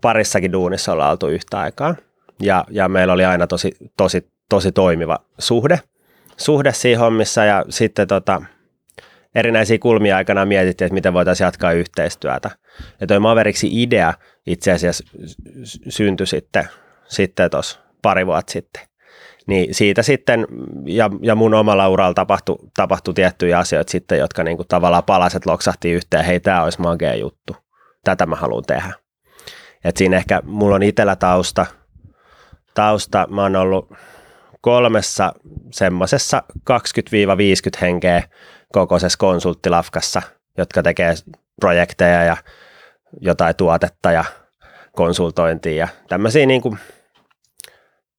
parissakin 0.00 0.52
duunissa 0.52 0.92
ollaan 0.92 1.10
oltu 1.10 1.28
yhtä 1.28 1.58
aikaa. 1.58 1.94
Ja, 2.42 2.64
ja 2.70 2.88
meillä 2.88 3.12
oli 3.12 3.24
aina 3.24 3.46
tosi, 3.46 3.72
tosi, 3.96 4.32
tosi 4.48 4.72
toimiva 4.72 5.18
suhde. 5.38 5.80
Suhde 6.36 6.72
siinä 6.72 6.98
hommissa 6.98 7.44
ja 7.44 7.64
sitten 7.68 8.08
tota, 8.08 8.42
erinäisiä 9.34 9.78
kulmia 9.78 10.16
aikana 10.16 10.44
mietittiin, 10.44 10.86
että 10.86 10.94
miten 10.94 11.14
voitaisiin 11.14 11.44
jatkaa 11.44 11.72
yhteistyötä. 11.72 12.50
Ja 13.00 13.06
toi 13.06 13.20
Maveriksi 13.20 13.82
idea 13.82 14.14
itse 14.46 14.72
asiassa 14.72 15.04
syntyi 15.88 16.26
sitten, 16.26 16.68
sitten 17.08 17.50
tuossa 17.50 17.78
pari 18.02 18.26
vuotta 18.26 18.52
sitten. 18.52 18.82
Niin 19.46 19.74
siitä 19.74 20.02
sitten, 20.02 20.46
ja, 20.86 21.10
ja 21.22 21.34
mun 21.34 21.54
omalla 21.54 21.88
uralla 21.88 22.14
tapahtui, 22.14 22.56
tapahtui 22.76 23.14
tiettyjä 23.14 23.58
asioita 23.58 23.90
sitten, 23.90 24.18
jotka 24.18 24.44
niinku 24.44 24.64
tavallaan 24.64 25.04
palaset 25.04 25.46
loksahti 25.46 25.90
yhteen, 25.90 26.24
hei 26.24 26.40
tämä 26.40 26.62
olisi 26.62 26.80
magea 26.80 27.14
juttu, 27.14 27.56
tätä 28.04 28.26
mä 28.26 28.36
haluan 28.36 28.64
tehdä. 28.66 28.92
Et 29.84 29.96
siinä 29.96 30.16
ehkä 30.16 30.40
mulla 30.44 30.76
on 30.76 30.82
itsellä 30.82 31.16
tausta, 31.16 31.66
tausta, 32.74 33.26
mä 33.30 33.42
oon 33.42 33.56
ollut 33.56 33.92
kolmessa 34.66 35.32
semmoisessa 35.70 36.42
20-50 36.52 36.72
henkeä 37.80 38.22
kokoisessa 38.72 39.18
konsulttilafkassa, 39.18 40.22
jotka 40.58 40.82
tekee 40.82 41.14
projekteja 41.60 42.24
ja 42.24 42.36
jotain 43.20 43.56
tuotetta 43.56 44.12
ja 44.12 44.24
konsultointia 44.92 45.76
ja 45.76 45.88
tämmöisiä 46.08 46.46
niin 46.46 46.60
kuin, 46.60 46.78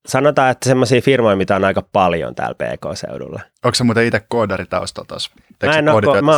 sanotaan, 0.07 0.51
että 0.51 0.69
semmoisia 0.69 1.01
firmoja, 1.01 1.35
mitä 1.35 1.55
on 1.55 1.65
aika 1.65 1.81
paljon 1.81 2.35
täällä 2.35 2.55
PK-seudulla. 2.55 3.41
Onko 3.65 3.75
se 3.75 3.83
muuten 3.83 4.05
itse 4.05 4.25
koodari 4.29 4.65
taustalta 4.65 5.15
Mä 5.65 5.77
en, 5.77 5.89
ole, 5.89 6.21
mä, 6.21 6.31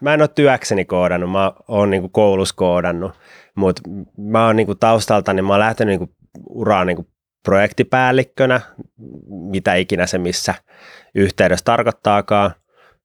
mä 0.00 0.14
en 0.14 0.22
ole 0.22 0.28
työkseni 0.28 0.84
koodannut, 0.84 1.30
mä 1.30 1.52
oon 1.68 1.90
niin 1.90 2.10
koulussa 2.10 2.54
koodannut, 2.56 3.12
mutta 3.54 3.82
mä 4.16 4.46
oon 4.46 4.56
niin 4.56 4.78
taustalta, 4.80 5.32
niin 5.32 5.44
mä 5.44 5.52
oon 5.52 5.60
lähtenyt 5.60 6.00
niin 6.00 6.10
uraan 6.48 6.86
niin 6.86 7.06
projektipäällikkönä, 7.48 8.60
mitä 9.28 9.74
ikinä 9.74 10.06
se 10.06 10.18
missä 10.18 10.54
yhteydessä 11.14 11.64
tarkoittaakaan. 11.64 12.50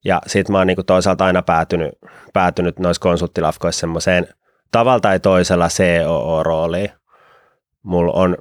Ja 0.06 0.22
sitten 0.28 0.52
mä 0.54 0.58
oon 0.58 0.68
niin 0.68 0.86
toisaalta 0.86 1.26
aina 1.26 1.42
päätynyt, 1.42 1.92
päätynyt 2.34 2.80
noissa 2.80 3.02
konsulttilafkoissa 3.02 3.80
semmoiseen 3.80 4.28
tavalla 4.72 5.00
tai 5.00 5.20
toisella 5.20 5.68
COO-rooliin. 5.68 6.90
Mulla 7.84 8.14
on, 8.14 8.38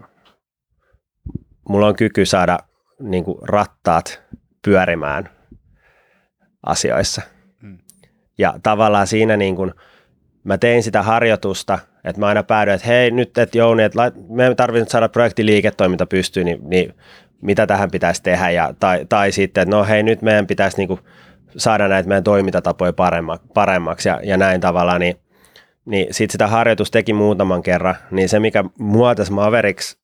mulla 1.69 1.87
on 1.87 1.97
kyky 1.97 2.27
saada 2.27 2.59
niin 3.01 3.25
rattaat 3.43 4.23
pyörimään 4.65 5.31
asioissa. 6.67 7.23
Mm. 7.63 7.79
Ja 8.39 8.55
tavallaan 8.63 9.07
siinä 9.07 9.37
niin 9.37 9.57
kuin, 9.57 9.73
mä 10.45 10.59
tein 10.59 10.83
sitä 10.83 11.03
harjoitusta, 11.03 11.79
että 12.05 12.21
mä 12.21 12.27
aina 12.27 12.43
päädyin, 12.43 12.75
että 12.75 12.87
hei 12.87 13.11
nyt, 13.11 13.39
että 13.39 13.59
Jouni, 13.59 13.83
että 13.83 14.13
me 14.29 14.55
tarvitsemme 14.55 14.91
saada 14.91 15.09
projekti 15.09 15.47
liiketoiminta 15.47 16.07
pystyyn, 16.07 16.47
niin, 16.47 16.59
niin 16.63 16.95
mitä 17.41 17.67
tähän 17.67 17.91
pitäisi 17.91 18.23
tehdä, 18.23 18.51
ja, 18.51 18.75
tai, 18.81 19.07
tai 19.09 19.33
sitten, 19.33 19.63
että 19.63 19.77
no 19.77 19.85
hei 19.85 20.03
nyt 20.03 20.23
meidän 20.23 20.47
pitäisi 20.47 20.77
niin 20.77 20.89
kuin 20.89 21.01
saada 21.57 21.89
näitä 21.89 22.09
meidän 22.09 22.25
toimintatapoja 22.25 22.93
paremmaksi 23.55 24.09
ja, 24.09 24.21
ja 24.25 24.37
näin 24.37 24.61
tavalla, 24.61 24.99
niin, 24.99 25.17
niin 25.85 26.07
sitten 26.15 26.33
sitä 26.33 26.47
harjoitus 26.47 26.91
teki 26.91 27.13
muutaman 27.13 27.63
kerran, 27.63 27.95
niin 28.11 28.29
se 28.29 28.41
mikä 28.41 28.65
mua 28.79 29.15
tässä 29.15 29.33
Mavericks 29.33 29.99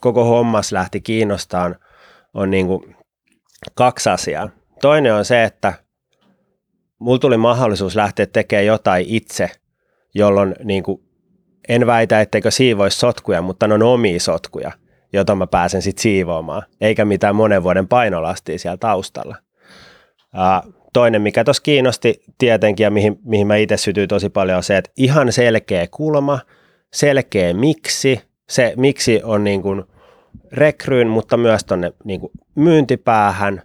koko 0.00 0.24
hommas 0.24 0.72
lähti 0.72 1.00
kiinnostaan 1.00 1.76
on 2.34 2.50
niin 2.50 2.66
kuin 2.66 2.96
kaksi 3.74 4.10
asiaa. 4.10 4.48
Toinen 4.80 5.14
on 5.14 5.24
se, 5.24 5.44
että 5.44 5.72
mulla 6.98 7.18
tuli 7.18 7.36
mahdollisuus 7.36 7.96
lähteä 7.96 8.26
tekemään 8.26 8.66
jotain 8.66 9.06
itse, 9.08 9.50
jolloin 10.14 10.54
niin 10.64 10.82
kuin, 10.82 11.09
en 11.70 11.86
väitä, 11.86 12.20
etteikö 12.20 12.50
siivoisi 12.50 12.98
sotkuja, 12.98 13.42
mutta 13.42 13.68
ne 13.68 13.74
on 13.74 13.82
omia 13.82 14.20
sotkuja, 14.20 14.72
jota 15.12 15.34
mä 15.34 15.46
pääsen 15.46 15.82
sitten 15.82 16.02
siivoamaan, 16.02 16.62
eikä 16.80 17.04
mitään 17.04 17.36
monen 17.36 17.62
vuoden 17.62 17.88
painolastia 17.88 18.58
siellä 18.58 18.76
taustalla. 18.76 19.36
Toinen, 20.92 21.22
mikä 21.22 21.44
tuossa 21.44 21.62
kiinnosti 21.62 22.22
tietenkin 22.38 22.84
ja 22.84 22.90
mihin, 22.90 23.18
mihin 23.24 23.46
mä 23.46 23.56
itse 23.56 23.76
sytyin 23.76 24.08
tosi 24.08 24.28
paljon, 24.28 24.56
on 24.56 24.62
se, 24.62 24.76
että 24.76 24.90
ihan 24.96 25.32
selkeä 25.32 25.86
kulma, 25.90 26.38
selkeä 26.92 27.54
miksi, 27.54 28.20
se 28.48 28.72
miksi 28.76 29.20
on 29.24 29.44
niin 29.44 29.62
kuin 29.62 29.84
rekryyn, 30.52 31.08
mutta 31.08 31.36
myös 31.36 31.64
tuonne 31.64 31.92
niin 32.04 32.20
myyntipäähän, 32.54 33.62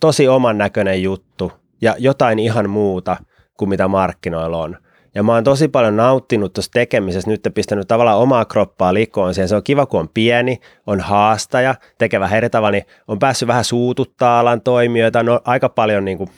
tosi 0.00 0.28
oman 0.28 0.58
näköinen 0.58 1.02
juttu 1.02 1.52
ja 1.80 1.94
jotain 1.98 2.38
ihan 2.38 2.70
muuta 2.70 3.16
kuin 3.56 3.68
mitä 3.68 3.88
markkinoilla 3.88 4.58
on. 4.58 4.78
Ja 5.18 5.22
mä 5.22 5.32
oon 5.32 5.44
tosi 5.44 5.68
paljon 5.68 5.96
nauttinut 5.96 6.52
tuosta 6.52 6.72
tekemisestä, 6.72 7.30
nyt 7.30 7.48
pistänyt 7.54 7.88
tavallaan 7.88 8.18
omaa 8.18 8.44
kroppaa 8.44 8.94
likoon 8.94 9.34
siihen. 9.34 9.48
Se 9.48 9.56
on 9.56 9.62
kiva, 9.62 9.86
kun 9.86 10.00
on 10.00 10.08
pieni, 10.08 10.60
on 10.86 11.00
haastaja, 11.00 11.74
tekevä 11.98 12.28
eri 12.28 12.50
tavalla, 12.50 12.70
niin 12.70 12.84
on 13.08 13.18
päässyt 13.18 13.46
vähän 13.46 13.64
suututtaa 13.64 14.40
alan 14.40 14.60
toimijoita. 14.60 15.22
No 15.22 15.40
aika 15.44 15.68
paljon 15.68 16.04
niin 16.04 16.18
kuin, 16.18 16.30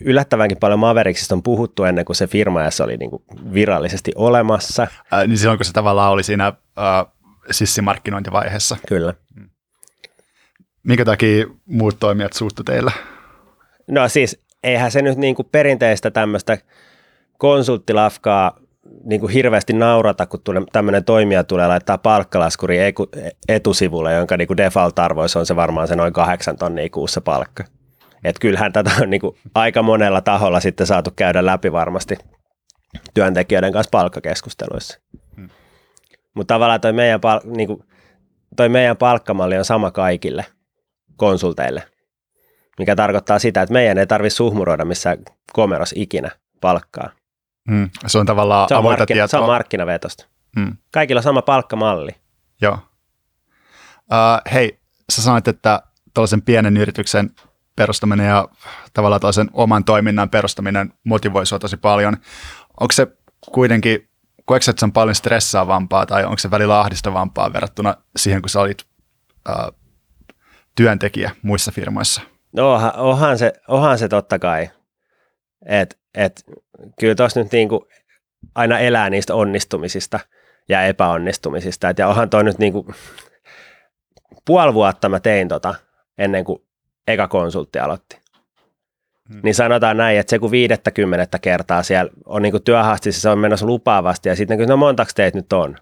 yllättävänkin 0.00 0.58
paljon 0.58 0.78
Mavericksista 0.78 1.34
on 1.34 1.42
puhuttu 1.42 1.84
ennen 1.84 2.04
kuin 2.04 2.16
se 2.16 2.26
firma 2.26 2.62
ja 2.62 2.70
se 2.70 2.82
oli 2.82 2.96
niin 2.96 3.10
kuin 3.10 3.22
virallisesti 3.52 4.12
olemassa. 4.14 4.82
Äh, 4.82 5.26
niin 5.26 5.38
silloin, 5.38 5.58
kun 5.58 5.64
se 5.64 5.72
tavallaan 5.72 6.12
oli 6.12 6.22
siinä 6.22 6.46
äh, 6.46 7.06
sissimarkkinointivaiheessa. 7.50 8.76
Kyllä. 8.88 9.14
Minkä 10.82 11.04
takia 11.04 11.46
muut 11.66 11.96
toimijat 12.00 12.32
suuttu 12.32 12.64
teillä? 12.64 12.92
No 13.86 14.08
siis 14.08 14.42
eihän 14.62 14.90
se 14.90 15.02
nyt 15.02 15.18
niin 15.18 15.34
kuin 15.34 15.48
perinteistä 15.52 16.10
tämmöistä 16.10 16.58
konsulttilafkaa 17.38 18.58
niin 19.04 19.20
kuin 19.20 19.32
hirveästi 19.32 19.72
naurata, 19.72 20.26
kun 20.26 20.40
tule, 20.44 20.62
tämmöinen 20.72 21.04
toimija 21.04 21.44
tulee 21.44 21.66
laittaa 21.66 21.98
palkkalaskuri 21.98 22.78
etusivulle, 23.48 24.12
jonka 24.12 24.36
niin 24.36 24.48
kuin 24.48 24.58
default-arvoissa 24.58 25.38
on 25.38 25.46
se 25.46 25.56
varmaan 25.56 25.88
se 25.88 25.96
noin 25.96 26.12
kahdeksan 26.12 26.56
tonnia 26.56 26.88
kuussa 26.90 27.20
palkka. 27.20 27.64
Et 28.24 28.38
kyllähän 28.38 28.72
tätä 28.72 28.90
on 29.00 29.10
niin 29.10 29.20
kuin 29.20 29.36
aika 29.54 29.82
monella 29.82 30.20
taholla 30.20 30.60
sitten 30.60 30.86
saatu 30.86 31.10
käydä 31.16 31.46
läpi 31.46 31.72
varmasti 31.72 32.16
työntekijöiden 33.14 33.72
kanssa 33.72 33.90
palkkakeskusteluissa. 33.90 35.00
Hmm. 35.36 35.48
Mutta 36.34 36.54
tavallaan 36.54 36.80
toi 36.80 36.92
meidän, 36.92 37.20
pal- 37.20 37.40
niin 37.44 37.66
kuin, 37.66 37.84
toi 38.56 38.68
meidän 38.68 38.96
palkkamalli 38.96 39.58
on 39.58 39.64
sama 39.64 39.90
kaikille 39.90 40.44
konsulteille, 41.16 41.82
mikä 42.78 42.96
tarkoittaa 42.96 43.38
sitä, 43.38 43.62
että 43.62 43.72
meidän 43.72 43.98
ei 43.98 44.06
tarvitse 44.06 44.36
suhmuroida 44.36 44.84
missään 44.84 45.18
komeros 45.52 45.94
ikinä 45.96 46.30
palkkaa. 46.60 47.10
Mm, 47.68 47.90
se 48.06 48.18
on 48.18 48.26
tavallaan 48.26 48.68
se 48.68 48.74
on 48.74 48.80
avointa 48.80 49.00
markkina, 49.00 49.16
tietoa. 49.16 49.28
Se 49.28 49.38
on 49.38 49.46
markkinavetosta. 49.46 50.26
Mm. 50.56 50.76
Kaikilla 50.92 51.22
sama 51.22 51.42
palkkamalli. 51.42 52.10
Joo. 52.60 52.78
Uh, 53.92 54.52
hei, 54.52 54.80
sä 55.12 55.22
sanoit, 55.22 55.48
että 55.48 55.82
tällaisen 56.14 56.42
pienen 56.42 56.76
yrityksen 56.76 57.30
perustaminen 57.76 58.26
ja 58.26 58.48
tavallaan 58.92 59.20
tällaisen 59.20 59.50
oman 59.52 59.84
toiminnan 59.84 60.30
perustaminen 60.30 60.92
motivoi 61.04 61.46
sua 61.46 61.58
tosi 61.58 61.76
paljon. 61.76 62.16
Onko 62.80 62.92
se 62.92 63.06
kuitenkin, 63.52 64.08
koetko 64.44 64.70
että 64.70 64.80
se 64.80 64.86
on 64.86 64.92
paljon 64.92 65.14
stressaavampaa 65.14 66.06
tai 66.06 66.24
onko 66.24 66.38
se 66.38 66.50
välillä 66.50 66.80
ahdistavampaa 66.80 67.52
verrattuna 67.52 67.94
siihen, 68.16 68.42
kun 68.42 68.50
sä 68.50 68.60
olit 68.60 68.84
uh, 69.48 69.78
työntekijä 70.74 71.30
muissa 71.42 71.72
firmoissa? 71.72 72.22
No 72.52 72.72
onhan, 72.74 72.92
onhan, 72.96 73.38
se, 73.38 73.52
onhan 73.68 73.98
se 73.98 74.08
totta 74.08 74.38
kai. 74.38 74.70
Et, 75.66 75.98
et, 76.18 76.44
kyllä 77.00 77.14
tuossa 77.14 77.40
nyt 77.40 77.52
niinku 77.52 77.88
aina 78.54 78.78
elää 78.78 79.10
niistä 79.10 79.34
onnistumisista 79.34 80.20
ja 80.68 80.82
epäonnistumisista. 80.82 81.88
Et, 81.88 81.98
ja 81.98 82.08
onhan 82.08 82.30
toi 82.30 82.44
nyt 82.44 82.58
niinku, 82.58 82.94
puoli 84.44 84.74
vuotta 84.74 85.08
mä 85.08 85.20
tein 85.20 85.48
tota 85.48 85.74
ennen 86.18 86.44
kuin 86.44 86.62
eka 87.08 87.28
konsultti 87.28 87.78
aloitti. 87.78 88.18
Hmm. 89.32 89.40
Niin 89.44 89.54
sanotaan 89.54 89.96
näin, 89.96 90.18
että 90.18 90.30
se 90.30 90.38
kun 90.38 90.50
viidettä 90.50 90.90
kertaa 91.40 91.82
siellä 91.82 92.10
on 92.24 92.42
niinku 92.42 92.60
työhaastissa, 92.60 93.20
se 93.20 93.28
on 93.28 93.38
menossa 93.38 93.66
lupaavasti 93.66 94.28
ja 94.28 94.36
sitten 94.36 94.58
kun 94.58 94.68
no 94.68 94.76
montaks 94.76 95.14
teet 95.14 95.34
nyt 95.34 95.52
on, 95.52 95.76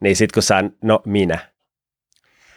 niin 0.00 0.16
sitten 0.16 0.34
kun 0.34 0.42
sä, 0.42 0.64
no 0.82 1.02
minä. 1.06 1.38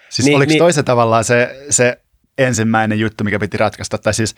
Siis 0.10 0.26
niin, 0.26 0.38
oliko 0.38 0.50
niin, 0.50 0.60
toisen 0.60 0.86
tavallaan 0.86 1.24
se, 1.24 1.66
se 1.70 2.02
ensimmäinen 2.38 3.00
juttu, 3.00 3.24
mikä 3.24 3.40
piti 3.40 3.58
ratkaista, 3.58 3.98
tai 3.98 4.14
siis, 4.14 4.36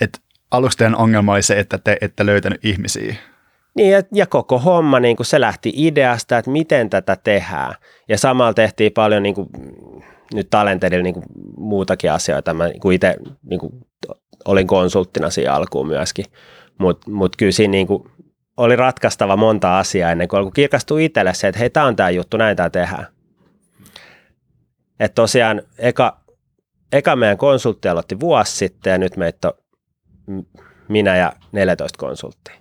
että 0.00 0.18
aluksi 0.50 0.78
teidän 0.78 0.96
ongelma 0.96 1.32
oli 1.32 1.42
se, 1.42 1.58
että 1.58 1.78
te 1.78 1.98
ette 2.00 2.26
löytänyt 2.26 2.64
ihmisiä. 2.64 3.14
Niin, 3.76 4.04
ja, 4.14 4.26
koko 4.26 4.58
homma, 4.58 5.00
niin 5.00 5.16
kuin 5.16 5.26
se 5.26 5.40
lähti 5.40 5.72
ideasta, 5.76 6.38
että 6.38 6.50
miten 6.50 6.90
tätä 6.90 7.16
tehdään. 7.24 7.74
Ja 8.08 8.18
samalla 8.18 8.54
tehtiin 8.54 8.92
paljon 8.92 9.22
niin 9.22 9.34
kuin, 9.34 9.48
nyt 10.34 10.50
Talentedillä 10.50 11.02
niin 11.02 11.14
kuin, 11.14 11.24
muutakin 11.56 12.12
asioita. 12.12 12.54
Mä 12.54 12.68
niin 12.68 12.80
kuin 12.80 12.94
itse 12.94 13.16
niin 13.42 13.60
kuin, 13.60 13.72
olin 14.44 14.66
konsulttina 14.66 15.30
siinä 15.30 15.52
alkuun 15.52 15.86
myöskin. 15.86 16.24
Mutta 16.78 17.10
mut 17.10 17.36
kyllä 17.36 17.52
siinä 17.52 17.70
niin 17.70 17.86
kuin, 17.86 18.04
oli 18.56 18.76
ratkaistava 18.76 19.36
monta 19.36 19.78
asiaa 19.78 20.10
ennen 20.10 20.28
kuin 20.28 20.52
kirkastui 20.52 21.04
itselle 21.04 21.34
se, 21.34 21.48
että 21.48 21.58
hei, 21.58 21.70
tämä 21.70 21.86
on 21.86 21.96
tämä 21.96 22.10
juttu, 22.10 22.36
näin 22.36 22.56
tämä 22.56 22.70
tehdään. 22.70 23.06
Että 25.00 25.14
tosiaan 25.14 25.62
eka, 25.78 26.20
eka 26.92 27.16
meidän 27.16 27.38
konsultti 27.38 27.88
aloitti 27.88 28.20
vuosi 28.20 28.56
sitten 28.56 28.90
ja 28.90 28.98
nyt 28.98 29.16
meitä 29.16 29.48
on 29.48 29.54
minä 30.88 31.16
ja 31.16 31.32
14 31.52 31.98
konsulttia. 31.98 32.54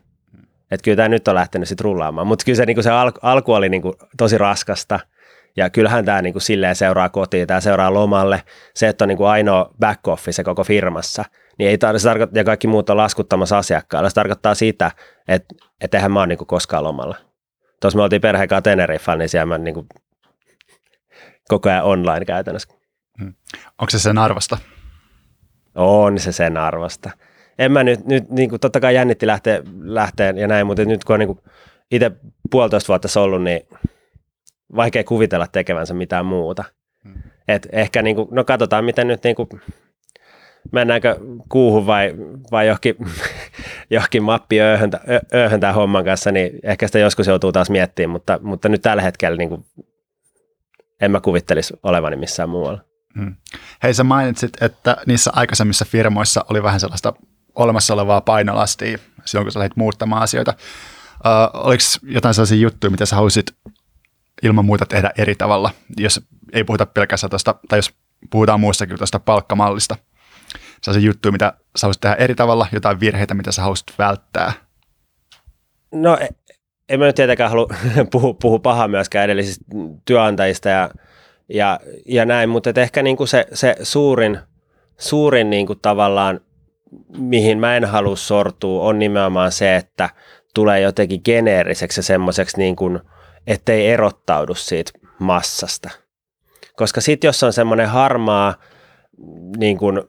Että 0.71 0.83
kyllä 0.83 0.95
tämä 0.95 1.09
nyt 1.09 1.27
on 1.27 1.35
lähtenyt 1.35 1.67
sitten 1.67 1.85
rullaamaan, 1.85 2.27
mutta 2.27 2.45
kyllä 2.45 2.55
se, 2.55 2.65
niin 2.65 2.83
se 2.83 2.91
al- 2.91 3.11
alku 3.21 3.53
oli 3.53 3.69
niin 3.69 3.81
tosi 4.17 4.37
raskasta 4.37 4.99
Ja 5.57 5.69
kyllähän 5.69 6.05
tämä 6.05 6.21
niin 6.21 6.33
kuin 6.33 6.41
silleen 6.41 6.75
seuraa 6.75 7.09
kotiin, 7.09 7.47
tämä 7.47 7.61
seuraa 7.61 7.93
lomalle. 7.93 8.43
Se, 8.73 8.87
että 8.87 9.03
on 9.03 9.07
niin 9.07 9.17
kuin 9.17 9.29
ainoa 9.29 9.69
back 9.79 10.07
office 10.07 10.43
koko 10.43 10.63
firmassa, 10.63 11.25
niin 11.57 11.69
ei 11.69 11.75
tar- 11.75 11.99
se 11.99 12.07
tarkoita, 12.07 12.39
ja 12.39 12.43
kaikki 12.43 12.67
muut 12.67 12.89
on 12.89 12.97
laskuttamassa 12.97 13.57
asiakkailla. 13.57 14.09
Se 14.09 14.15
tarkoittaa 14.15 14.55
sitä, 14.55 14.91
että, 15.27 15.55
että 15.81 15.97
eihän 15.97 16.11
mä 16.11 16.19
ole 16.19 16.27
niin 16.27 16.37
kuin 16.37 16.47
koskaan 16.47 16.83
lomalla. 16.83 17.15
Tuossa 17.81 17.97
me 17.97 18.03
oltiin 18.03 18.21
perheen 18.21 18.49
kanssa 18.49 18.61
Teneriffalla, 18.61 19.17
niin 19.17 19.29
siellä 19.29 19.45
mä 19.45 19.57
niin 19.57 19.73
kuin 19.73 19.87
koko 21.47 21.69
ajan 21.69 21.83
online 21.83 22.25
käytännössä. 22.25 22.73
Onko 23.79 23.89
se 23.89 23.99
sen 23.99 24.17
arvosta? 24.17 24.57
On 25.75 26.19
se 26.19 26.31
sen 26.31 26.57
arvosta. 26.57 27.09
En 27.59 27.71
mä 27.71 27.83
nyt, 27.83 28.05
nyt 28.05 28.29
niin 28.29 28.49
kuin 28.49 28.59
totta 28.59 28.79
kai 28.79 28.95
jännitti 28.95 29.27
lähteä, 29.27 29.61
lähteen 29.81 30.37
ja 30.37 30.47
näin, 30.47 30.67
mutta 30.67 30.85
nyt 30.85 31.03
kun 31.03 31.13
on 31.13 31.19
niin 31.19 31.39
itse 31.91 32.11
puolitoista 32.51 32.87
vuotta 32.87 33.21
ollut, 33.21 33.43
niin 33.43 33.61
vaikea 34.75 35.03
kuvitella 35.03 35.47
tekevänsä 35.47 35.93
mitään 35.93 36.25
muuta. 36.25 36.63
Hmm. 37.03 37.13
Et 37.47 37.67
ehkä 37.71 38.01
niin 38.01 38.15
kuin, 38.15 38.27
no 38.31 38.43
katsotaan, 38.43 38.85
miten 38.85 39.07
nyt 39.07 39.23
niin 39.23 39.35
kuin, 39.35 39.49
mennäänkö 40.71 41.19
kuuhun 41.49 41.85
vai, 41.85 42.13
vai 42.51 42.67
johonkin, 42.67 42.95
johonkin 43.89 44.23
mappi 44.23 44.61
ööhön, 44.61 44.91
ööhön 45.33 45.59
tämän 45.59 45.75
homman 45.75 46.05
kanssa, 46.05 46.31
niin 46.31 46.59
ehkä 46.63 46.87
sitä 46.87 46.99
joskus 46.99 47.27
joutuu 47.27 47.51
taas 47.51 47.69
miettimään, 47.69 48.09
mutta, 48.09 48.39
mutta 48.41 48.69
nyt 48.69 48.81
tällä 48.81 49.01
hetkellä 49.01 49.37
niin 49.37 49.49
kuin, 49.49 49.65
en 51.01 51.11
mä 51.11 51.19
kuvittelisi 51.19 51.73
olevani 51.83 52.15
missään 52.15 52.49
muualla. 52.49 52.81
Hmm. 53.19 53.35
Hei, 53.83 53.93
sä 53.93 54.03
mainitsit, 54.03 54.61
että 54.61 54.97
niissä 55.05 55.31
aikaisemmissa 55.33 55.85
firmoissa 55.85 56.45
oli 56.49 56.63
vähän 56.63 56.79
sellaista 56.79 57.13
olemassa 57.57 57.93
olevaa 57.93 58.21
painolastia 58.21 58.97
silloin, 59.25 59.45
kun 59.45 59.51
sä 59.51 59.59
lähdit 59.59 59.77
muuttamaan 59.77 60.23
asioita. 60.23 60.53
Uh, 61.25 61.65
oliko 61.65 61.83
jotain 62.03 62.33
sellaisia 62.33 62.57
juttuja, 62.57 62.91
mitä 62.91 63.05
sä 63.05 63.15
haluaisit 63.15 63.55
ilman 64.43 64.65
muuta 64.65 64.85
tehdä 64.85 65.11
eri 65.17 65.35
tavalla, 65.35 65.71
jos 65.97 66.21
ei 66.53 66.63
puhuta 66.63 66.85
pelkästään 66.85 67.29
tuosta, 67.29 67.55
tai 67.69 67.79
jos 67.79 67.93
puhutaan 68.29 68.59
muistakin 68.59 68.97
tuosta 68.97 69.19
palkkamallista? 69.19 69.95
Sellaisia 70.81 71.07
juttuja, 71.07 71.31
mitä 71.31 71.53
sä 71.75 71.87
haluaisit 71.87 72.01
tehdä 72.01 72.15
eri 72.15 72.35
tavalla, 72.35 72.67
jotain 72.71 72.99
virheitä, 72.99 73.33
mitä 73.33 73.51
sä 73.51 73.61
haluaisit 73.61 73.93
välttää? 73.97 74.53
No 75.91 76.17
e, 76.21 76.27
en 76.89 76.99
mä 76.99 77.05
nyt 77.05 77.15
tietenkään 77.15 77.49
halua 77.49 77.67
puhua, 78.11 78.33
puhua 78.33 78.59
pahaa 78.59 78.87
myöskään 78.87 79.25
edellisistä 79.25 79.65
työnantajista 80.05 80.69
ja, 80.69 80.89
ja, 81.49 81.79
ja 82.05 82.25
näin, 82.25 82.49
mutta 82.49 82.69
ehkä 82.75 83.03
niin 83.03 83.17
kuin 83.17 83.27
se, 83.27 83.45
se 83.53 83.75
suurin, 83.83 84.39
suurin 84.97 85.49
niin 85.49 85.67
kuin 85.67 85.79
tavallaan 85.81 86.39
mihin 87.17 87.59
mä 87.59 87.77
en 87.77 87.85
halua 87.85 88.15
sortua, 88.15 88.83
on 88.83 88.99
nimenomaan 88.99 89.51
se, 89.51 89.75
että 89.75 90.09
tulee 90.53 90.79
jotenkin 90.79 91.21
geneeriseksi 91.25 91.99
ja 91.99 92.03
semmoiseksi, 92.03 92.57
niin 92.57 92.75
kuin, 92.75 92.99
ettei 93.47 93.87
erottaudu 93.87 94.55
siitä 94.55 94.91
massasta. 95.19 95.89
Koska 96.75 97.01
sitten 97.01 97.27
jos 97.27 97.43
on 97.43 97.53
semmoinen 97.53 97.89
harmaa 97.89 98.53
niin 99.57 99.77
kuin, 99.77 100.01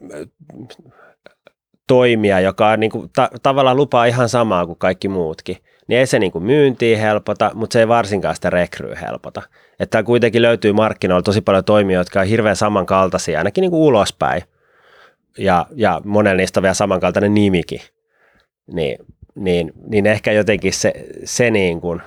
toimija, 1.87 2.41
joka 2.41 2.77
niin 2.77 2.91
kuin, 2.91 3.11
ta- 3.15 3.31
tavallaan 3.43 3.77
lupaa 3.77 4.05
ihan 4.05 4.29
samaa 4.29 4.67
kuin 4.67 4.79
kaikki 4.79 5.09
muutkin, 5.09 5.57
niin 5.87 5.99
ei 5.99 6.07
se 6.07 6.19
niin 6.19 6.33
kuin 6.33 6.45
myyntiä 6.45 6.99
helpota, 6.99 7.51
mutta 7.55 7.73
se 7.73 7.81
ei 7.81 7.89
varsinkaan 7.89 8.35
sitä 8.35 8.51
rekryy 8.51 8.95
helpota. 9.01 9.43
Että 9.81 10.03
kuitenkin 10.03 10.43
löytyy 10.43 10.73
markkinoilla 10.73 11.23
tosi 11.23 11.41
paljon 11.41 11.65
toimijoita, 11.65 12.09
jotka 12.09 12.21
on 12.21 12.27
hirveän 12.27 12.57
samankaltaisia, 12.57 13.39
ainakin 13.39 13.63
niin 13.63 13.71
kuin 13.71 13.83
ulospäin– 13.83 14.43
ja, 15.39 15.67
ja 15.75 16.01
monella 16.05 16.37
niistä 16.37 16.61
on 16.61 16.63
vielä 16.63 16.75
samankaltainen 16.75 17.35
nimikin, 17.35 17.81
niin, 18.73 18.99
niin, 19.35 19.73
niin 19.91 20.07
ehkä 20.07 20.33
jotenkin 20.33 20.73
se, 20.73 20.93
se 21.25 21.51
niin 21.51 21.81
kuin, 21.81 22.03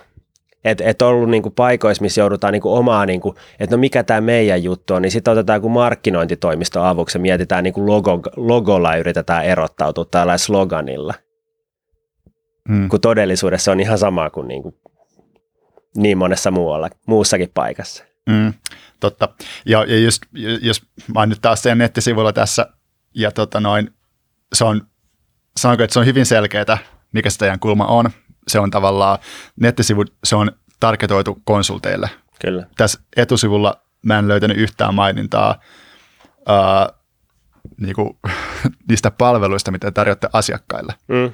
että 0.63 0.84
et 0.84 1.02
on 1.02 1.10
ollut 1.10 1.30
niin 1.30 1.44
kuin 1.44 1.56
paikoissa, 1.56 2.02
missä 2.02 2.22
joudutaan 2.22 2.54
niin 2.54 2.62
kuin 2.62 2.80
omaa, 2.80 3.06
niin 3.06 3.22
kuin, 3.22 3.36
että 3.60 3.76
no 3.76 3.80
mikä 3.80 4.04
tämä 4.04 4.22
meidän 4.22 4.63
juttu 4.63 4.94
on, 4.94 5.02
niin 5.02 5.12
sitten 5.12 5.32
otetaan 5.32 5.58
joku 5.58 5.70
markkinointitoimisto 5.70 6.84
avuksi 6.84 7.17
ja 7.17 7.22
mietitään 7.22 7.63
niin 7.63 7.74
kuin 7.74 7.86
logo, 7.86 8.22
logolla 8.36 8.91
ja 8.91 9.00
yritetään 9.00 9.46
erottautua 9.46 10.06
tällä 10.06 10.38
sloganilla. 10.38 11.13
Hmm. 12.70 12.89
Kun 12.89 13.02
todellisuudessa 13.02 13.72
on 13.72 13.80
ihan 13.80 13.98
sama 13.98 14.30
kuin, 14.30 14.48
niin, 14.48 14.63
kuin 14.63 14.76
niin 15.98 16.17
monessa 16.17 16.52
muualla, 16.52 16.89
muussakin 17.08 17.52
paikassa. 17.54 18.04
Mm, 18.30 18.54
totta. 19.00 19.30
Ja, 19.65 19.86
ja 19.86 20.00
just, 20.00 20.22
jos 20.62 20.82
mä 21.13 21.20
oon 21.20 21.30
nyt 21.30 21.41
taas 21.41 21.63
sen 21.63 21.78
nettisivuilla 21.78 22.34
tässä 22.34 22.67
ja 23.15 23.32
tota 23.32 23.60
noin, 23.60 23.93
se 24.54 24.63
on, 24.63 24.88
sanonko, 25.58 25.84
että 25.84 25.93
se 25.93 26.00
on 26.00 26.06
hyvin 26.06 26.26
selkeää, 26.26 26.78
mikä 27.12 27.30
se 27.30 27.38
teidän 27.38 27.60
kulma 27.60 27.86
on. 27.86 28.10
Se 28.47 28.60
on 28.60 28.71
tavallaan, 28.71 29.19
nettisivu, 29.60 30.06
se 30.24 30.36
on 30.36 30.52
tarketoitu 30.80 31.41
konsulteille. 31.43 32.10
Kyllä. 32.41 32.65
Tässä 32.78 33.02
etusivulla 33.15 33.82
mä 34.06 34.19
en 34.19 34.28
löytänyt 34.28 34.58
yhtään 34.58 34.95
mainintaa 34.95 35.60
ää, 36.47 36.89
niinku, 37.82 38.19
niistä 38.89 39.12
palveluista, 39.12 39.71
mitä 39.71 39.91
tarjotte 39.91 40.30
asiakkaille. 40.34 40.93
Mm. 41.08 41.32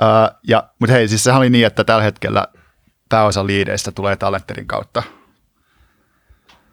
Ää, 0.00 0.38
ja, 0.48 0.68
mutta 0.78 0.92
hei, 0.92 1.08
siis 1.08 1.24
sehän 1.24 1.38
oli 1.38 1.50
niin, 1.50 1.66
että 1.66 1.84
tällä 1.84 2.02
hetkellä 2.02 2.46
pääosa 3.08 3.46
liideistä 3.46 3.92
tulee 3.92 4.16
Talenterin 4.16 4.66
kautta– 4.66 5.02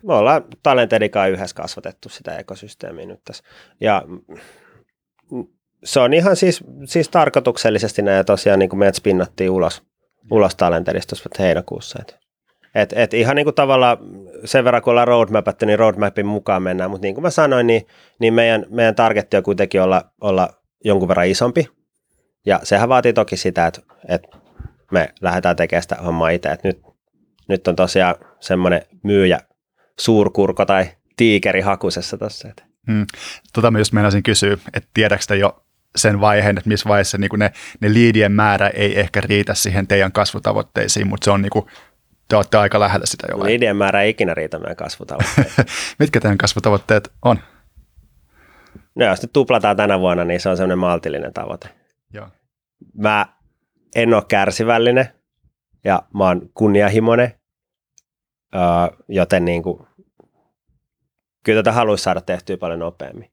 me 0.04 0.13
ollaan 0.13 0.44
Talentedikaan 0.63 1.32
yhdessä 1.32 1.56
kasvatettu 1.56 2.10
sitä 2.10 2.38
ekosysteemiä 2.38 3.06
nyt 3.06 3.20
tässä. 3.26 3.44
Ja 3.82 4.04
se 5.84 6.00
on 6.00 6.13
ihan 6.13 6.36
siis, 6.36 6.63
siis 6.86 7.10
tarkoituksellisesti 7.10 8.02
näin, 8.02 8.26
tosiaan 8.26 8.60
niin 8.60 8.70
kuin 8.70 8.80
meidät 8.80 8.96
spinnattiin 8.96 9.50
ulos, 9.50 9.84
ulos 10.32 10.56
Talentedista 10.56 11.16
heinäkuussa. 11.39 12.00
Et, 12.02 12.18
et, 12.76 12.94
et 12.96 13.13
ihan 13.13 13.36
niin 13.36 13.46
kuin 13.46 13.56
tavallaan 13.56 13.98
sen 14.46 14.63
verran, 14.66 14.82
kun 14.82 14.92
ollaan 14.92 15.08
roadmapattu, 15.08 15.66
niin 15.66 15.80
roadmapin 15.80 16.26
mukaan 16.26 16.63
mennään, 16.63 16.89
mutta 16.92 17.06
niin 17.06 17.16
kuin 17.16 17.22
mä 17.22 17.30
sanoin, 17.30 17.68
niin, 17.68 17.88
niin 18.20 18.34
meidän, 18.34 18.66
meidän 18.70 18.96
targetti 18.96 19.38
on 19.38 19.44
kuitenkin 19.44 19.82
olla, 19.82 20.12
olla 20.22 20.50
jonkun 20.86 21.08
verran 21.08 21.28
isompi, 21.28 21.70
ja 22.46 22.60
sehän 22.63 22.89
vaatii 22.89 23.13
toki 23.13 23.38
sitä, 23.38 23.68
että, 23.68 23.82
että 24.08 24.38
me 24.92 25.10
lähdetään 25.22 25.56
tekemään 25.56 25.84
sitä 25.84 25.96
hommaa 25.96 26.30
itse, 26.30 26.50
että 26.50 26.68
nyt, 26.68 26.82
nyt 27.48 27.68
on 27.68 27.76
tosiaan 27.76 28.16
semmoinen 28.39 28.82
myyjä 29.04 29.39
suurkurko 29.99 30.65
tai 30.65 30.86
tiikeri 31.17 31.62
hakusessa 31.62 32.17
tuossa. 32.17 32.49
Hmm. 32.91 33.06
Tota 33.53 33.71
mä 33.71 33.77
just 33.77 33.93
meinasin 33.93 34.23
kysyä, 34.23 34.58
että 34.73 34.89
tiedätkö 34.93 35.36
jo 35.36 35.63
sen 35.95 36.21
vaiheen, 36.21 36.58
että 36.58 36.69
missä 36.69 36.89
vaiheessa 36.89 37.17
niin 37.17 37.29
ne, 37.38 37.51
ne 37.79 37.93
liidien 37.93 38.32
määrä 38.32 38.67
ei 38.67 38.99
ehkä 38.99 39.21
riitä 39.21 39.53
siihen 39.53 39.88
teidän 39.88 40.12
kasvutavoitteisiin, 40.12 41.08
mutta 41.08 41.25
se 41.25 41.32
on 41.32 41.41
niin 41.41 41.49
kuin, 41.49 41.65
te 42.27 42.36
olette 42.36 42.58
aika 42.58 42.79
lähellä 42.79 43.06
sitä 43.06 43.27
jo. 43.32 43.45
Liidien 43.45 43.75
määrä 43.75 44.01
ei 44.01 44.10
ikinä 44.10 44.34
riitä 44.34 44.60
meidän 44.60 44.75
kasvutavoitteisiin. 44.75 45.67
Mitkä 45.99 46.19
teidän 46.19 46.38
kasvutavoitteet 46.38 47.12
on? 47.21 47.39
No 48.95 49.06
jos 49.06 49.21
nyt 49.21 49.34
tuplataan 49.34 49.77
tänä 49.77 49.99
vuonna, 49.99 50.23
niin 50.25 50.39
se 50.39 50.49
on 50.49 50.58
semmoinen 50.58 50.77
maltillinen 50.77 51.34
tavoite. 51.34 51.69
Joo. 52.13 52.27
Mä 52.97 53.25
en 53.95 54.13
ole 54.13 54.23
kärsivällinen 54.27 55.10
ja 55.84 56.03
mä 56.13 56.23
oon 56.23 56.49
kunnianhimoinen 56.53 57.34
joten 59.08 59.46
niin 59.46 59.63
kuin, 59.63 59.88
kyllä 61.44 61.60
tätä 61.60 61.72
haluaisi 61.72 62.04
saada 62.04 62.22
tehtyä 62.22 62.58
paljon 62.58 62.80
nopeammin. 62.80 63.32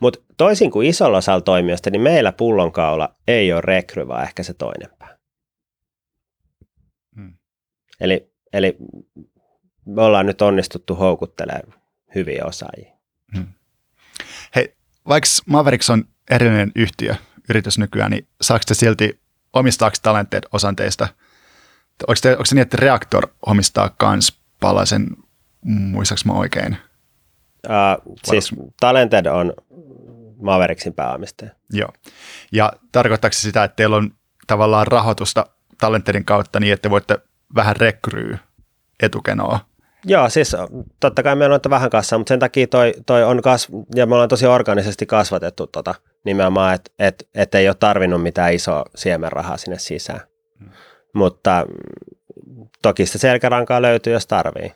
Mutta 0.00 0.20
toisin 0.36 0.70
kuin 0.70 0.88
isolla 0.88 1.18
osalla 1.18 1.40
toimijoista, 1.40 1.90
niin 1.90 2.02
meillä 2.02 2.32
pullonkaula 2.32 3.14
ei 3.28 3.52
ole 3.52 3.60
rekry, 3.60 4.08
vaan 4.08 4.22
ehkä 4.22 4.42
se 4.42 4.54
toinen 4.54 4.90
pää. 4.98 5.18
Hmm. 7.16 7.34
Eli, 8.00 8.32
eli 8.52 8.76
me 9.84 10.02
ollaan 10.02 10.26
nyt 10.26 10.42
onnistuttu 10.42 10.94
houkuttelemaan 10.94 11.80
hyviä 12.14 12.44
osaajia. 12.44 12.92
Hmm. 13.36 13.46
Hei, 14.54 14.74
vaikka 15.08 15.28
Mavericks 15.46 15.90
on 15.90 16.04
erillinen 16.30 16.72
yhtiö, 16.76 17.14
yritys 17.48 17.78
nykyään, 17.78 18.10
niin 18.10 18.28
saako 18.40 18.62
te 18.66 18.74
silti, 18.74 19.20
omistaako 19.52 19.96
talenteet 20.02 20.46
osan 20.52 20.76
teistä? 20.76 21.08
Onko, 22.08 22.18
te, 22.22 22.30
onko 22.30 22.44
se 22.44 22.54
niin, 22.54 22.62
että 22.62 22.76
Reaktor 22.76 23.28
omistaa 23.46 23.96
myös 24.10 24.39
palasen, 24.60 25.06
muistaaks 25.64 26.24
mä 26.24 26.32
oikein? 26.32 26.76
Uh, 27.68 28.16
siis 28.24 28.50
Talented 28.80 29.26
on 29.26 29.52
Mavericksin 30.42 30.94
pääomistaja. 30.94 31.50
Joo. 31.72 31.88
Ja 32.52 32.72
tarkoittaako 32.92 33.32
se 33.32 33.40
sitä, 33.40 33.64
että 33.64 33.76
teillä 33.76 33.96
on 33.96 34.10
tavallaan 34.46 34.86
rahoitusta 34.86 35.46
Talentedin 35.80 36.24
kautta 36.24 36.60
niin, 36.60 36.72
että 36.72 36.90
voitte 36.90 37.18
vähän 37.54 37.76
rekryy 37.76 38.38
etukenoa? 39.02 39.60
Joo, 40.04 40.28
siis 40.28 40.56
totta 41.00 41.22
kai 41.22 41.36
meillä 41.36 41.54
on 41.54 41.70
vähän 41.70 41.90
kassaa, 41.90 42.18
mutta 42.18 42.28
sen 42.28 42.38
takia 42.38 42.66
toi, 42.66 42.94
toi 43.06 43.24
on 43.24 43.38
kasv- 43.38 43.84
ja 43.94 44.06
me 44.06 44.14
ollaan 44.14 44.28
tosi 44.28 44.46
organisesti 44.46 45.06
kasvatettu 45.06 45.66
tota, 45.66 45.94
nimenomaan, 46.24 46.74
että 46.74 46.90
et, 46.98 47.28
et 47.34 47.54
ei 47.54 47.68
ole 47.68 47.76
tarvinnut 47.80 48.22
mitään 48.22 48.54
isoa 48.54 48.84
siemenrahaa 48.94 49.56
sinne 49.56 49.78
sisään. 49.78 50.20
Hmm. 50.58 50.70
Mutta 51.14 51.66
toki 52.82 53.06
sitä 53.06 53.18
selkärankaa 53.18 53.82
löytyy, 53.82 54.12
jos 54.12 54.26
tarvii. 54.26 54.72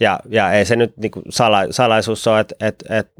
Ja, 0.00 0.20
ja 0.28 0.52
ei 0.52 0.64
se 0.64 0.76
nyt 0.76 0.96
niin 0.96 1.10
kuin 1.10 1.24
sala, 1.28 1.58
salaisuus 1.70 2.26
ole, 2.26 2.40
että 2.40 2.54
et, 2.60 2.84
et, 2.90 3.12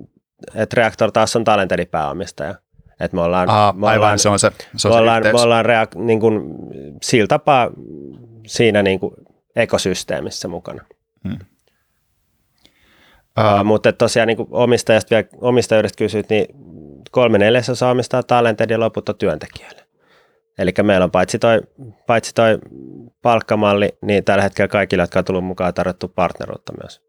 et 0.55 0.73
Reaktor 0.73 1.13
taas 1.13 1.37
on 1.37 1.45
Talentedin 1.45 1.89
pääomistaja. 1.89 2.55
Että 3.01 3.15
me 3.15 3.21
ollaan, 3.21 3.49
Aha, 3.49 3.75
me 3.77 3.87
aivan, 3.87 3.99
ollaan, 3.99 4.19
se 4.19 4.29
on 4.29 4.39
se, 4.39 4.51
se, 4.77 4.89
on 4.89 4.95
me 4.95 4.97
se 4.97 5.01
ollaan, 5.01 5.23
me 5.23 5.41
ollaan 5.41 5.65
reak, 5.65 5.95
niin 5.95 6.21
kuin, 6.21 6.43
sillä 7.03 7.27
tapaa 7.27 7.71
siinä 8.47 8.83
niin 8.83 9.01
kuin 9.01 9.15
ekosysteemissä 9.57 10.49
mukana. 10.49 10.85
Hmm. 11.29 11.39
Uh, 13.39 13.65
mutta 13.65 13.93
tosiaan 13.93 14.27
niin 14.27 14.47
omistajasta, 14.51 15.11
vielä, 15.11 15.29
omistajuudesta 15.41 15.99
kysyt, 15.99 16.29
niin 16.29 16.47
kolme 17.11 17.39
neljäsosaa 17.39 17.91
omistaa 17.91 18.23
Talented 18.23 18.71
ja 18.71 18.81
loput 18.81 19.09
on 19.09 19.17
työntekijöille. 19.19 19.83
Eli 20.61 20.73
meillä 20.83 21.05
on 21.05 21.11
paitsi 21.11 21.39
toi, 21.39 21.61
paitsi 22.07 22.35
toi 22.35 22.59
palkkamalli, 23.23 23.89
niin 24.03 24.25
tällä 24.25 24.43
hetkellä 24.43 24.69
kaikille, 24.69 25.03
jotka 25.03 25.19
on 25.19 25.25
tullut 25.25 25.45
mukaan, 25.45 25.75
tarjottu 25.75 26.09
partneruutta 26.09 26.73
myös. 26.83 27.03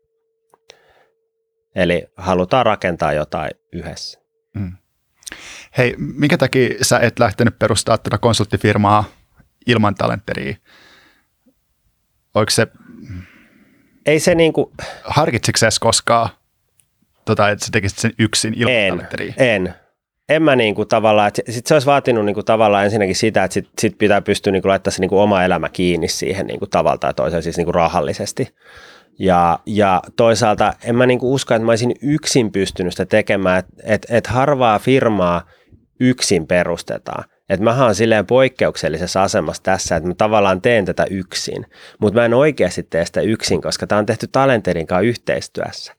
Eli 1.75 2.07
halutaan 2.17 2.65
rakentaa 2.65 3.13
jotain 3.13 3.51
yhdessä. 3.73 4.19
Mm. 4.53 4.71
Hei, 5.77 5.95
minkä 5.97 6.37
takia 6.37 6.69
sä 6.81 6.99
et 6.99 7.19
lähtenyt 7.19 7.59
perustaa 7.59 7.97
tätä 7.97 8.17
konsulttifirmaa 8.17 9.03
ilman 9.67 9.95
talenteria? 9.95 10.55
Oliko 12.33 12.49
se... 12.49 12.67
Ei 14.05 14.19
se 14.19 14.35
niinku... 14.35 14.73
Harkitsitko 15.03 15.57
sä 15.57 15.69
koskaan, 15.79 16.29
tota, 17.25 17.49
että 17.49 17.65
sä 17.65 17.71
tekisit 17.71 17.97
sen 17.97 18.13
yksin 18.19 18.53
ilman 18.53 18.73
en, 18.73 18.93
talenteria? 18.93 19.33
En, 19.37 19.75
en 20.35 20.43
mä 20.43 20.55
niinku 20.55 20.85
tavallaan, 20.85 21.27
että 21.27 21.41
sit 21.49 21.67
se 21.67 21.75
olisi 21.75 21.87
vaatinut 21.87 22.25
niinku 22.25 22.43
tavallaan 22.43 22.85
ensinnäkin 22.85 23.15
sitä, 23.15 23.43
että 23.43 23.53
sit, 23.53 23.69
sit 23.79 23.97
pitää 23.97 24.21
pystyä 24.21 24.51
niinku 24.51 24.67
laittamaan 24.67 24.95
se 24.95 25.01
niinku 25.01 25.19
oma 25.19 25.43
elämä 25.43 25.69
kiinni 25.69 26.07
siihen 26.07 26.47
niinku 26.47 26.67
tavalla 26.67 26.97
tai 26.97 27.13
toisella, 27.13 27.41
siis 27.41 27.57
niinku 27.57 27.71
rahallisesti. 27.71 28.55
Ja, 29.19 29.59
ja 29.65 30.01
toisaalta 30.15 30.73
en 30.83 30.95
mä 30.95 31.05
niinku 31.05 31.33
usko, 31.33 31.53
että 31.53 31.65
mä 31.65 31.71
olisin 31.71 31.95
yksin 32.01 32.51
pystynyt 32.51 32.93
sitä 32.93 33.05
tekemään, 33.05 33.59
että 33.59 33.73
et, 33.83 34.05
et 34.09 34.27
harvaa 34.27 34.79
firmaa 34.79 35.41
yksin 35.99 36.47
perustetaan. 36.47 37.23
Että 37.49 37.63
mä 37.63 37.83
oon 37.83 37.95
silleen 37.95 38.25
poikkeuksellisessa 38.25 39.23
asemassa 39.23 39.63
tässä, 39.63 39.95
että 39.95 40.07
mä 40.09 40.15
tavallaan 40.15 40.61
teen 40.61 40.85
tätä 40.85 41.05
yksin, 41.09 41.65
mutta 41.99 42.19
mä 42.19 42.25
en 42.25 42.33
oikeasti 42.33 42.83
tee 42.83 43.05
sitä 43.05 43.21
yksin, 43.21 43.61
koska 43.61 43.87
tämä 43.87 43.99
on 43.99 44.05
tehty 44.05 44.27
Talenterin 44.27 44.87
kanssa 44.87 45.07
yhteistyössä. 45.07 45.93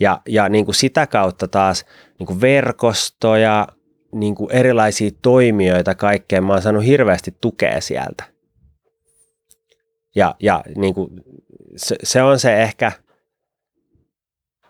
Ja, 0.00 0.20
ja 0.28 0.48
niin 0.48 0.64
kuin 0.64 0.74
sitä 0.74 1.06
kautta 1.06 1.48
taas 1.48 1.84
niin 2.18 2.26
kuin 2.26 2.40
verkostoja, 2.40 3.68
niin 4.14 4.34
kuin 4.34 4.52
erilaisia 4.52 5.10
toimijoita 5.22 5.94
kaikkeen, 5.94 6.44
mä 6.44 6.52
oon 6.52 6.62
saanut 6.62 6.84
hirveästi 6.84 7.36
tukea 7.40 7.80
sieltä. 7.80 8.24
Ja, 10.16 10.34
ja 10.40 10.64
niin 10.76 10.94
kuin 10.94 11.10
se, 11.76 11.96
se 12.02 12.22
on 12.22 12.38
se 12.38 12.62
ehkä, 12.62 12.92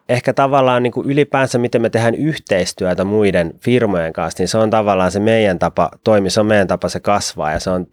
ehkä 0.09 0.33
tavallaan 0.33 0.83
niin 0.83 0.93
kuin 0.93 1.11
ylipäänsä, 1.11 1.59
miten 1.59 1.83
me 1.83 1.91
tehdään 1.91 2.14
yhteistyötä 2.14 3.05
muiden 3.05 3.55
firmojen 3.61 4.12
kanssa, 4.12 4.43
niin 4.43 4.49
se 4.49 4.59
on 4.59 4.70
tavallaan 4.70 5.11
se 5.11 5.20
meidän 5.20 5.59
tapa 5.59 5.91
toimi, 6.05 6.31
se 6.31 6.41
on 6.41 6.47
meidän 6.47 6.66
tapa 6.66 6.89
se 6.89 7.01
kasvaa 7.01 7.53
ja 7.53 7.61
se 7.61 7.70
on 7.70 7.87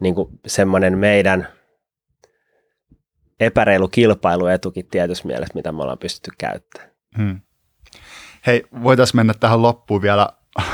niin 0.00 0.14
kuin 0.14 0.28
semmoinen 0.46 0.98
meidän 0.98 1.48
epäreilu 3.40 3.88
kilpailuetukin 3.88 4.86
tietyssä 4.86 5.26
mielessä, 5.26 5.54
mitä 5.54 5.72
me 5.72 5.82
ollaan 5.82 5.98
pystytty 5.98 6.30
käyttämään. 6.38 6.90
Hmm. 7.18 7.40
Hei, 8.46 8.64
voitaisiin 8.82 9.16
mennä 9.16 9.34
tähän 9.40 9.62
loppuun 9.62 10.02
vielä 10.02 10.28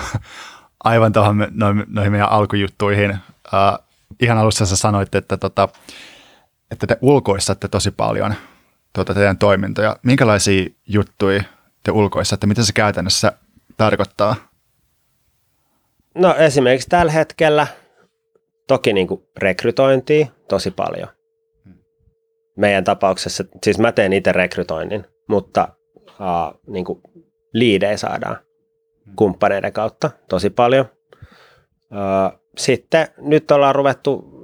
aivan 0.85 1.13
tuohon 1.13 1.47
noihin, 1.51 1.85
noihin 1.89 2.13
meidän 2.13 2.31
alkujuttuihin. 2.31 3.11
Uh, 3.11 3.85
ihan 4.21 4.39
alussa 4.39 4.67
sä 4.67 4.77
sanoit, 4.77 5.15
että, 5.15 5.37
tota, 5.37 5.69
että 6.71 6.87
te 6.87 6.99
ulkoistatte 7.01 7.69
tosi 7.69 7.91
paljon 7.91 8.35
tuota 8.93 9.15
teidän 9.15 9.39
toimintoja. 9.39 9.97
Minkälaisia 10.03 10.71
juttuja 10.87 11.43
te 11.83 11.91
ulkoistatte? 11.91 12.47
Mitä 12.47 12.63
se 12.63 12.73
käytännössä 12.73 13.33
tarkoittaa? 13.77 14.37
No 16.15 16.35
esimerkiksi 16.35 16.89
tällä 16.89 17.13
hetkellä 17.13 17.67
toki 18.69 18.93
niin 18.93 19.09
kuin 19.09 19.23
rekrytointia 19.37 20.27
tosi 20.49 20.71
paljon. 20.71 21.09
Meidän 22.57 22.85
tapauksessa, 22.85 23.45
siis 23.63 23.79
mä 23.79 23.93
teen 23.93 24.13
itse 24.13 24.33
rekrytoinnin, 24.33 25.07
mutta 25.29 25.69
uh, 26.09 26.61
niin 26.67 26.85
kuin 26.85 27.01
liidejä 27.53 27.97
saadaan 27.97 28.37
kumppaneiden 29.17 29.73
kautta 29.73 30.11
tosi 30.29 30.51
paljon. 30.51 30.87
Uh, 31.75 32.41
sitten 32.59 33.09
nyt 33.19 33.51
ollaan 33.51 33.75
ruvettu 33.75 34.35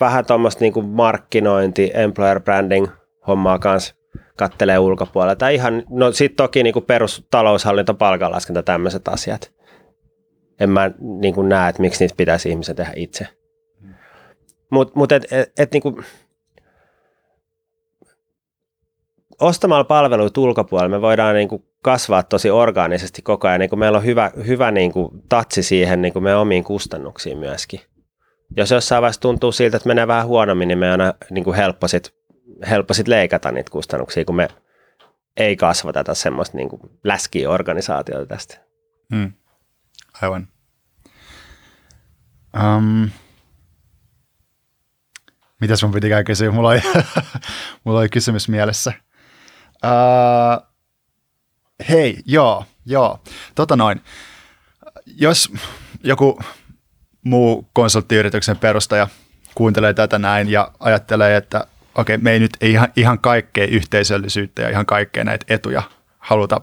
vähän 0.00 0.26
tuommoista 0.26 0.60
niin 0.60 0.88
markkinointi, 0.88 1.90
employer 1.94 2.40
branding 2.40 2.86
hommaa 3.26 3.58
kanssa 3.58 3.94
kattelee 4.36 4.78
ulkopuolelta. 4.78 5.48
Ihan, 5.48 5.82
no 5.90 6.12
sitten 6.12 6.36
toki 6.36 6.62
niin 6.62 6.72
kuin 6.72 6.84
perustaloushallinto, 6.84 7.94
palkanlaskenta, 7.94 8.62
tämmöiset 8.62 9.08
asiat. 9.08 9.52
En 10.60 10.70
mä 10.70 10.90
niin 11.00 11.34
kuin 11.34 11.48
näe, 11.48 11.68
että 11.68 11.82
miksi 11.82 12.04
niitä 12.04 12.14
pitäisi 12.16 12.48
ihmisen 12.50 12.76
tehdä 12.76 12.92
itse. 12.96 13.26
Mutta 14.70 14.92
mut 14.96 15.12
et, 15.12 15.32
et, 15.32 15.52
et 15.58 15.72
niin 15.72 15.82
kuin, 15.82 16.04
ostamalla 19.44 19.84
palveluita 19.84 20.40
ulkopuolella 20.40 20.96
me 20.96 21.00
voidaan 21.00 21.34
niin 21.34 21.48
kuin 21.48 21.64
kasvaa 21.82 22.22
tosi 22.22 22.50
orgaanisesti 22.50 23.22
koko 23.22 23.48
ajan. 23.48 23.60
Niin 23.60 23.70
kuin 23.70 23.80
meillä 23.80 23.98
on 23.98 24.04
hyvä, 24.04 24.30
hyvä 24.46 24.70
niin 24.70 24.92
kuin 24.92 25.08
tatsi 25.28 25.62
siihen 25.62 26.02
niin 26.02 26.12
kuin 26.12 26.22
meidän 26.22 26.40
omiin 26.40 26.64
kustannuksiin 26.64 27.38
myöskin. 27.38 27.80
Jos 28.56 28.70
jossain 28.70 29.02
vaiheessa 29.02 29.20
tuntuu 29.20 29.52
siltä, 29.52 29.76
että 29.76 29.88
menee 29.88 30.06
vähän 30.06 30.26
huonommin, 30.26 30.68
niin 30.68 30.78
me 30.78 30.92
on 30.92 31.00
niin 31.30 31.44
kuin 31.44 31.56
helppo, 31.56 31.88
sit, 31.88 32.14
helppo 32.70 32.94
sit 32.94 33.08
leikata 33.08 33.52
niitä 33.52 33.70
kustannuksia, 33.70 34.24
kun 34.24 34.36
me 34.36 34.48
ei 35.36 35.56
kasvateta 35.56 36.14
semmoista 36.14 36.56
niin 36.56 36.68
kuin 36.68 36.80
läskiä 37.04 37.50
organisaatiota 37.50 38.26
tästä. 38.26 38.58
Hmm. 39.14 39.32
Aivan. 40.22 40.48
Um, 42.76 43.10
mitäs 45.60 45.82
mun 45.82 45.92
pitikään 45.92 46.24
kysyä? 46.24 46.50
Mulla 46.50 46.68
oli, 46.68 46.82
mulla 47.84 48.00
oli 48.00 48.08
kysymys 48.08 48.48
mielessä. 48.48 48.92
Uh, 49.84 50.66
hei, 51.88 52.18
joo, 52.26 52.64
joo. 52.86 53.18
Tota 53.54 53.76
noin. 53.76 54.00
Jos 55.06 55.52
joku 56.04 56.40
muu 57.24 57.70
konsulttiyrityksen 57.72 58.58
perustaja 58.58 59.08
kuuntelee 59.54 59.94
tätä 59.94 60.18
näin 60.18 60.48
ja 60.48 60.72
ajattelee, 60.80 61.36
että 61.36 61.66
okei, 61.94 62.18
me 62.18 62.32
ei 62.32 62.38
nyt 62.38 62.56
ihan, 62.60 62.88
ihan 62.96 63.18
kaikkea 63.18 63.66
yhteisöllisyyttä 63.66 64.62
ja 64.62 64.70
ihan 64.70 64.86
kaikkea 64.86 65.24
näitä 65.24 65.46
etuja 65.48 65.82
haluta 66.18 66.60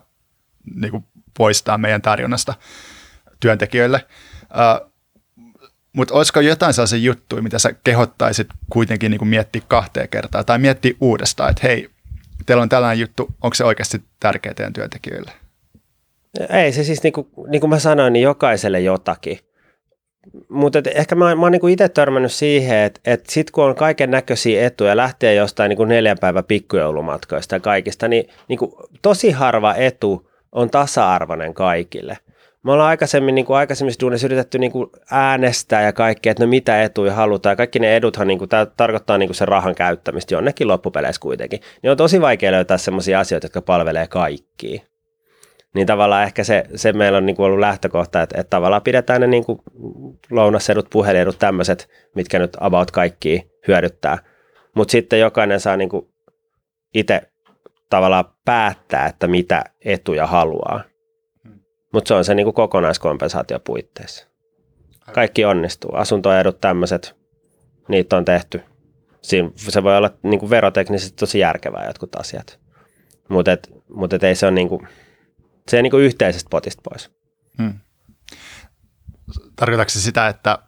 niin 0.76 0.92
kuin 0.92 1.06
poistaa 1.38 1.78
meidän 1.78 2.02
tarjonnasta 2.02 2.54
työntekijöille. 3.40 4.06
Uh, 4.44 4.92
mutta 5.94 6.14
olisiko 6.14 6.40
jotain 6.40 6.74
sellaisia 6.74 7.00
juttuja, 7.00 7.42
mitä 7.42 7.60
sä 7.60 7.74
kehottaisit 7.84 8.48
kuitenkin 8.70 9.12
niin 9.12 9.20
kuin 9.20 9.30
miettiä 9.30 9.62
kahteen 9.68 10.10
kertaan 10.10 10.46
tai 10.46 10.60
miettiä 10.60 10.94
uudestaan, 11.02 11.50
että 11.50 11.68
hei, 11.68 11.90
teillä 12.46 12.64
on 12.64 12.70
tällainen 12.70 13.00
juttu, 13.00 13.28
onko 13.42 13.54
se 13.54 13.64
oikeasti 13.64 14.02
tärkeä 14.20 14.54
teidän 14.54 14.74
työntekijöille? 14.74 15.32
Ei 16.50 16.72
se 16.72 16.84
siis, 16.84 17.04
niin 17.04 17.14
kuin, 17.14 17.28
niin 17.48 17.60
kuin 17.60 17.70
mä 17.70 17.80
sanoin, 17.80 18.14
niin 18.14 18.24
jokaiselle 18.24 18.80
jotakin. 18.80 19.40
Mutta 20.50 20.80
ehkä 20.96 21.16
mä, 21.16 21.36
mä 21.36 21.42
oon 21.42 21.52
niin 21.52 21.70
itse 21.70 21.90
törmännyt 21.90 22.32
siihen, 22.32 22.78
että, 22.78 23.02
että 23.06 23.32
sit 23.32 23.52
kun 23.52 23.64
on 23.64 23.76
kaiken 23.76 24.12
näköisiä 24.12 24.68
etuja, 24.68 24.98
lähtee 24.98 25.36
jostain 25.36 25.70
niin 25.70 25.78
kuin 25.78 25.90
neljän 25.90 26.18
päivän 26.22 26.44
pikkujoulumatkoista 26.44 27.56
ja 27.56 27.60
kaikista, 27.60 28.08
niin, 28.08 28.30
niin 28.48 28.60
kuin 28.60 28.72
tosi 29.02 29.32
harva 29.32 29.76
etu 29.76 30.32
on 30.52 30.70
tasa-arvoinen 30.70 31.54
kaikille. 31.54 32.18
Me 32.64 32.72
ollaan 32.72 32.90
aikaisemmin, 32.90 33.36
niin 33.36 33.46
kuin 33.46 33.58
aikaisemmissa 33.58 34.00
duunissa 34.00 34.28
yritetty 34.28 34.60
niin 34.60 34.72
kuin 34.72 34.90
äänestää 35.12 35.82
ja 35.82 35.94
kaikki, 35.94 36.30
että 36.30 36.44
no 36.44 36.50
mitä 36.50 36.84
etuja 36.84 37.14
halutaan. 37.14 37.58
Kaikki 37.58 37.80
ne 37.80 37.96
eduthan 37.96 38.28
niin 38.28 38.38
kuin, 38.38 38.50
tämä 38.50 38.66
tarkoittaa 38.66 39.18
niin 39.18 39.30
kuin 39.30 39.36
sen 39.36 39.48
rahan 39.48 39.76
käyttämistä 39.76 40.36
jonnekin 40.36 40.68
loppupeleissä 40.68 41.20
kuitenkin. 41.20 41.60
Niin 41.84 41.92
on 41.92 41.98
tosi 41.98 42.22
vaikea 42.22 42.52
löytää 42.52 42.78
sellaisia 42.78 43.20
asioita, 43.20 43.46
jotka 43.46 43.62
palvelee 43.62 44.08
kaikkia. 44.08 44.82
Niin 45.76 45.88
tavallaan 45.88 46.24
ehkä 46.24 46.44
se, 46.44 46.64
se 46.76 46.94
meillä 46.94 47.18
on 47.18 47.26
niin 47.26 47.36
kuin 47.36 47.46
ollut 47.46 47.60
lähtökohta, 47.60 48.22
että, 48.22 48.42
että 48.42 48.50
tavallaan 48.50 48.82
pidetään 48.82 49.22
ne 49.22 49.28
niin 49.28 49.46
kuin 49.46 49.60
lounasedut, 50.32 50.90
puhelinedut, 50.90 51.40
tämmöiset, 51.40 51.90
mitkä 52.16 52.40
nyt 52.40 52.58
about 52.60 52.92
kaikki 52.92 53.52
hyödyttää. 53.68 54.18
Mutta 54.76 54.92
sitten 54.92 55.20
jokainen 55.20 55.60
saa 55.60 55.78
niin 55.78 55.90
kuin 55.90 56.08
itse 56.94 57.22
tavallaan 57.90 58.26
päättää, 58.46 59.06
että 59.06 59.28
mitä 59.28 59.64
etuja 59.86 60.28
haluaa. 60.28 60.91
Mutta 61.92 62.08
se 62.08 62.14
on 62.14 62.26
se 62.26 62.36
niin 62.36 62.46
kuin 62.46 62.54
kokonaiskompensaatio 62.54 63.60
puitteissa. 63.60 64.28
Kaikki 65.14 65.46
onnistuu. 65.46 65.96
Asuntoedut, 65.96 66.62
tämmöiset, 66.62 67.16
niitä 67.88 68.18
on 68.18 68.26
tehty. 68.26 68.64
Siinä 69.22 69.50
se 69.56 69.84
voi 69.84 69.98
olla 69.98 70.12
niin 70.24 70.40
kuin 70.40 70.50
veroteknisesti 70.50 71.16
tosi 71.16 71.40
järkevää 71.40 71.88
jotkut 71.88 72.16
asiat. 72.16 72.60
Mutta 73.30 73.52
et, 73.52 73.70
mut 73.90 74.14
et 74.14 74.24
ei 74.24 74.36
se 74.36 74.46
ole 74.46 74.52
niin 74.54 74.70
kuin, 74.70 74.88
se 75.68 75.78
ei 75.78 75.84
niin 75.84 75.92
kuin 75.92 76.04
yhteisestä 76.04 76.48
potista 76.50 76.82
pois. 76.90 77.12
Hmm. 77.58 77.80
Tarkoitatko 79.56 79.90
se 79.90 80.02
sitä, 80.02 80.28
että 80.28 80.60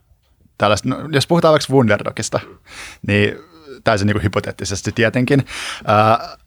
tällaista, 0.58 0.90
no, 0.90 0.98
jos 1.12 1.28
puhutaan 1.28 1.52
vaikka 1.52 1.74
Wunderdogista, 1.74 2.40
niin 3.08 3.36
täysin 3.84 4.06
niin 4.06 4.16
kuin 4.16 4.24
hypoteettisesti 4.24 4.92
tietenkin. 4.92 5.46
Äh, 5.90 6.38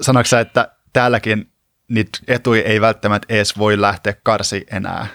sanoitko 0.00 0.28
sä, 0.28 0.40
että 0.40 0.72
täälläkin 0.92 1.52
niitä 1.88 2.18
etuja 2.28 2.62
ei 2.62 2.80
välttämättä 2.80 3.34
edes 3.34 3.58
voi 3.58 3.80
lähteä 3.80 4.14
karsi 4.22 4.66
enää. 4.72 5.06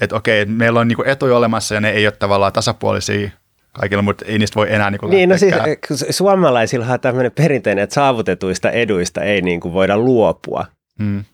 Että 0.00 0.16
okei, 0.16 0.46
meillä 0.46 0.80
on 0.80 0.88
niinku 0.88 1.02
etuja 1.06 1.36
olemassa 1.36 1.74
ja 1.74 1.80
ne 1.80 1.90
ei 1.90 2.06
ole 2.06 2.12
tavallaan 2.18 2.52
tasapuolisia 2.52 3.30
kaikilla, 3.72 4.02
mutta 4.02 4.24
ei 4.24 4.38
niistä 4.38 4.54
voi 4.54 4.72
enää 4.72 4.90
niin 4.90 5.10
Niin, 5.10 5.28
no 5.28 5.38
siis 5.38 5.54
lähteäkään. 5.54 5.98
kun 5.98 6.12
suomalaisilla 6.12 6.86
on 6.86 7.00
tämmöinen 7.00 7.32
perinteinen, 7.32 7.82
että 7.82 7.94
saavutetuista 7.94 8.70
eduista 8.70 9.20
ei 9.20 9.42
niin 9.42 9.60
kuin 9.60 9.74
voida 9.74 9.98
luopua. 9.98 10.66
Mm. 10.98 11.24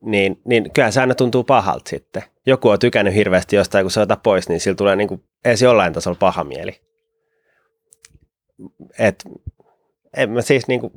Niin, 0.00 0.40
niin 0.44 0.72
kyllä 0.72 0.90
se 0.90 1.00
aina 1.00 1.14
tuntuu 1.14 1.44
pahalta 1.44 1.90
sitten. 1.90 2.22
Joku 2.46 2.68
on 2.68 2.78
tykännyt 2.78 3.14
hirveästi 3.14 3.56
jostain, 3.56 3.84
kun 3.84 3.90
se 3.90 4.00
ottaa 4.00 4.16
pois, 4.16 4.48
niin 4.48 4.60
sillä 4.60 4.76
tulee 4.76 4.96
niin 4.96 5.08
kuin 5.08 5.22
edes 5.44 5.62
jollain 5.62 5.92
tasolla 5.92 6.18
paha 6.20 6.44
mieli. 6.44 6.80
Et, 8.98 9.24
en 10.16 10.30
mä 10.30 10.42
siis 10.42 10.68
niin 10.68 10.80
kuin, 10.80 10.92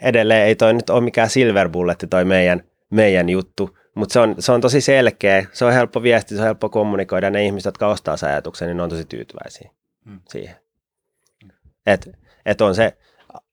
edelleen 0.00 0.46
ei 0.46 0.54
toi 0.54 0.74
nyt 0.74 0.90
ole 0.90 1.00
mikään 1.00 1.30
silver 1.30 1.68
bulletti 1.68 2.06
toi 2.06 2.24
meidän, 2.24 2.62
meidän 2.92 3.28
juttu, 3.28 3.78
mutta 3.94 4.12
se 4.12 4.20
on, 4.20 4.34
se 4.38 4.52
on 4.52 4.60
tosi 4.60 4.80
selkeä, 4.80 5.46
se 5.52 5.64
on 5.64 5.72
helppo 5.72 6.02
viesti, 6.02 6.34
se 6.34 6.40
on 6.40 6.46
helppo 6.46 6.68
kommunikoida, 6.68 7.30
ne 7.30 7.44
ihmiset, 7.44 7.64
jotka 7.64 7.86
ostaa 7.86 8.16
sen 8.16 8.28
ajatuksen, 8.28 8.68
niin 8.68 8.76
ne 8.76 8.82
on 8.82 8.90
tosi 8.90 9.04
tyytyväisiä 9.04 9.70
Mm. 10.04 10.20
siihen. 10.28 10.56
Et, 11.86 12.10
et 12.46 12.60
on 12.60 12.74
se, 12.74 12.96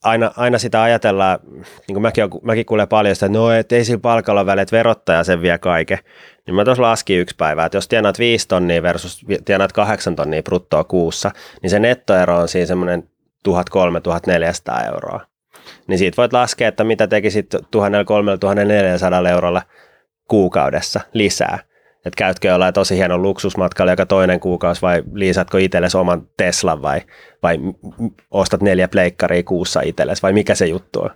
aina, 0.03 0.31
aina 0.37 0.57
sitä 0.57 0.81
ajatellaan, 0.81 1.39
niin 1.53 1.93
kuin 1.93 2.01
mäkin, 2.01 2.23
mäkin 2.43 2.65
kuulen 2.65 2.87
paljon 2.87 3.15
sitä, 3.15 3.25
että 3.25 3.37
no 3.37 3.51
et 3.51 3.71
ei 3.71 3.85
sillä 3.85 3.99
palkalla 3.99 4.45
väliä, 4.45 4.61
että 4.61 4.77
verottaja 4.77 5.23
sen 5.23 5.41
vie 5.41 5.57
kaiken. 5.57 5.97
Niin 6.45 6.55
mä 6.55 6.65
tuossa 6.65 6.83
laskin 6.83 7.19
yksi 7.19 7.35
päivä, 7.35 7.65
että 7.65 7.77
jos 7.77 7.87
tienaat 7.87 8.19
5 8.19 8.47
tonnia 8.47 8.83
versus 8.83 9.25
tienaat 9.45 9.71
8 9.71 10.15
tonnia 10.15 10.43
bruttoa 10.43 10.83
kuussa, 10.83 11.31
niin 11.61 11.69
se 11.69 11.79
nettoero 11.79 12.37
on 12.37 12.47
siinä 12.47 12.65
semmoinen 12.65 13.09
1300-1400 13.49 14.85
euroa. 14.93 15.21
Niin 15.87 15.99
siitä 15.99 16.17
voit 16.17 16.33
laskea, 16.33 16.67
että 16.67 16.83
mitä 16.83 17.07
tekisit 17.07 17.53
1300-1400 17.55 17.59
eurolla 19.29 19.61
kuukaudessa 20.27 21.01
lisää. 21.13 21.59
Että 22.05 22.17
käytkö 22.17 22.47
jollain 22.47 22.73
tosi 22.73 22.97
hienon 22.97 23.21
luksusmatkalla 23.21 23.91
joka 23.91 24.05
toinen 24.05 24.39
kuukausi 24.39 24.81
vai 24.81 25.03
liisatko 25.13 25.57
itsellesi 25.57 25.97
oman 25.97 26.27
Teslan 26.37 26.81
vai, 26.81 27.01
vai 27.43 27.57
ostat 28.31 28.61
neljä 28.61 28.87
pleikkaria 28.87 29.43
kuussa 29.43 29.81
itsellesi 29.81 30.21
vai 30.21 30.33
mikä 30.33 30.55
se 30.55 30.65
juttu 30.65 31.01
on? 31.01 31.09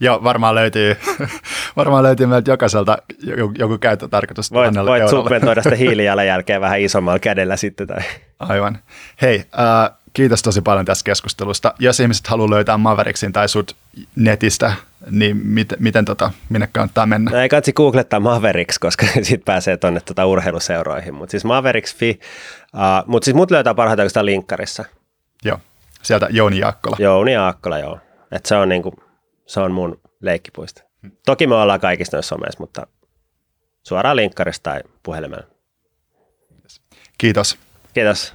Joo, 0.00 0.24
varmaan 0.24 0.54
löytyy, 0.54 0.96
varmaan 1.76 2.02
löytyy 2.02 2.26
meiltä 2.26 2.50
jokaiselta 2.50 2.98
joku, 3.22 3.52
joku 3.58 3.78
käyttötarkoitus 3.78 4.52
Voit, 4.52 4.74
voit 4.74 5.08
subventoida 5.08 5.62
sitä 5.62 5.76
hiilijalanjälkeä 5.84 6.60
vähän 6.60 6.80
isommalla 6.80 7.18
kädellä 7.18 7.56
sitten. 7.56 7.86
Tai. 7.86 8.02
Aivan. 8.38 8.78
Hei, 9.22 9.44
äh, 9.58 9.97
kiitos 10.12 10.42
tosi 10.42 10.62
paljon 10.62 10.84
tästä 10.84 11.04
keskustelusta. 11.04 11.74
Jos 11.78 12.00
ihmiset 12.00 12.26
haluaa 12.26 12.50
löytää 12.50 12.78
Mavericksin 12.78 13.32
tai 13.32 13.48
sut 13.48 13.76
netistä, 14.16 14.72
niin 15.10 15.36
mit, 15.36 15.68
miten 15.78 16.04
tota, 16.04 16.30
minne 16.48 16.68
kannattaa 16.72 17.06
mennä? 17.06 17.30
No 17.30 17.38
ei 17.38 17.48
kansi 17.48 17.72
googlettaa 17.72 18.20
Mavericks, 18.20 18.78
koska 18.78 19.06
sitten 19.22 19.44
pääsee 19.44 19.76
tuonne 19.76 20.00
tota 20.00 20.26
urheiluseuroihin. 20.26 21.14
Mutta 21.14 21.30
siis 21.30 21.44
Mavericks.fi, 21.44 22.20
uh, 22.74 22.80
mutta 23.06 23.24
siis 23.24 23.34
mut 23.34 23.50
löytää 23.50 23.74
parhaiten 23.74 24.02
oikeastaan 24.02 24.26
linkkarissa. 24.26 24.84
Joo, 25.44 25.58
sieltä 26.02 26.28
Jouni 26.30 26.58
Jaakkola. 26.58 26.96
Jouni 26.98 27.36
Aakkola, 27.36 27.78
joo. 27.78 27.98
Et 28.32 28.46
se, 28.46 28.56
on 28.56 28.68
niinku, 28.68 28.94
se 29.46 29.60
on 29.60 29.72
mun 29.72 30.00
leikkipuista. 30.20 30.82
Toki 31.26 31.46
me 31.46 31.54
ollaan 31.54 31.80
kaikista 31.80 32.16
noissa 32.16 32.34
someissa, 32.34 32.60
mutta 32.60 32.86
suoraan 33.82 34.16
linkkarista 34.16 34.70
tai 34.70 34.80
puhelimella. 35.02 35.46
Kiitos. 37.18 37.58
Kiitos. 37.94 38.34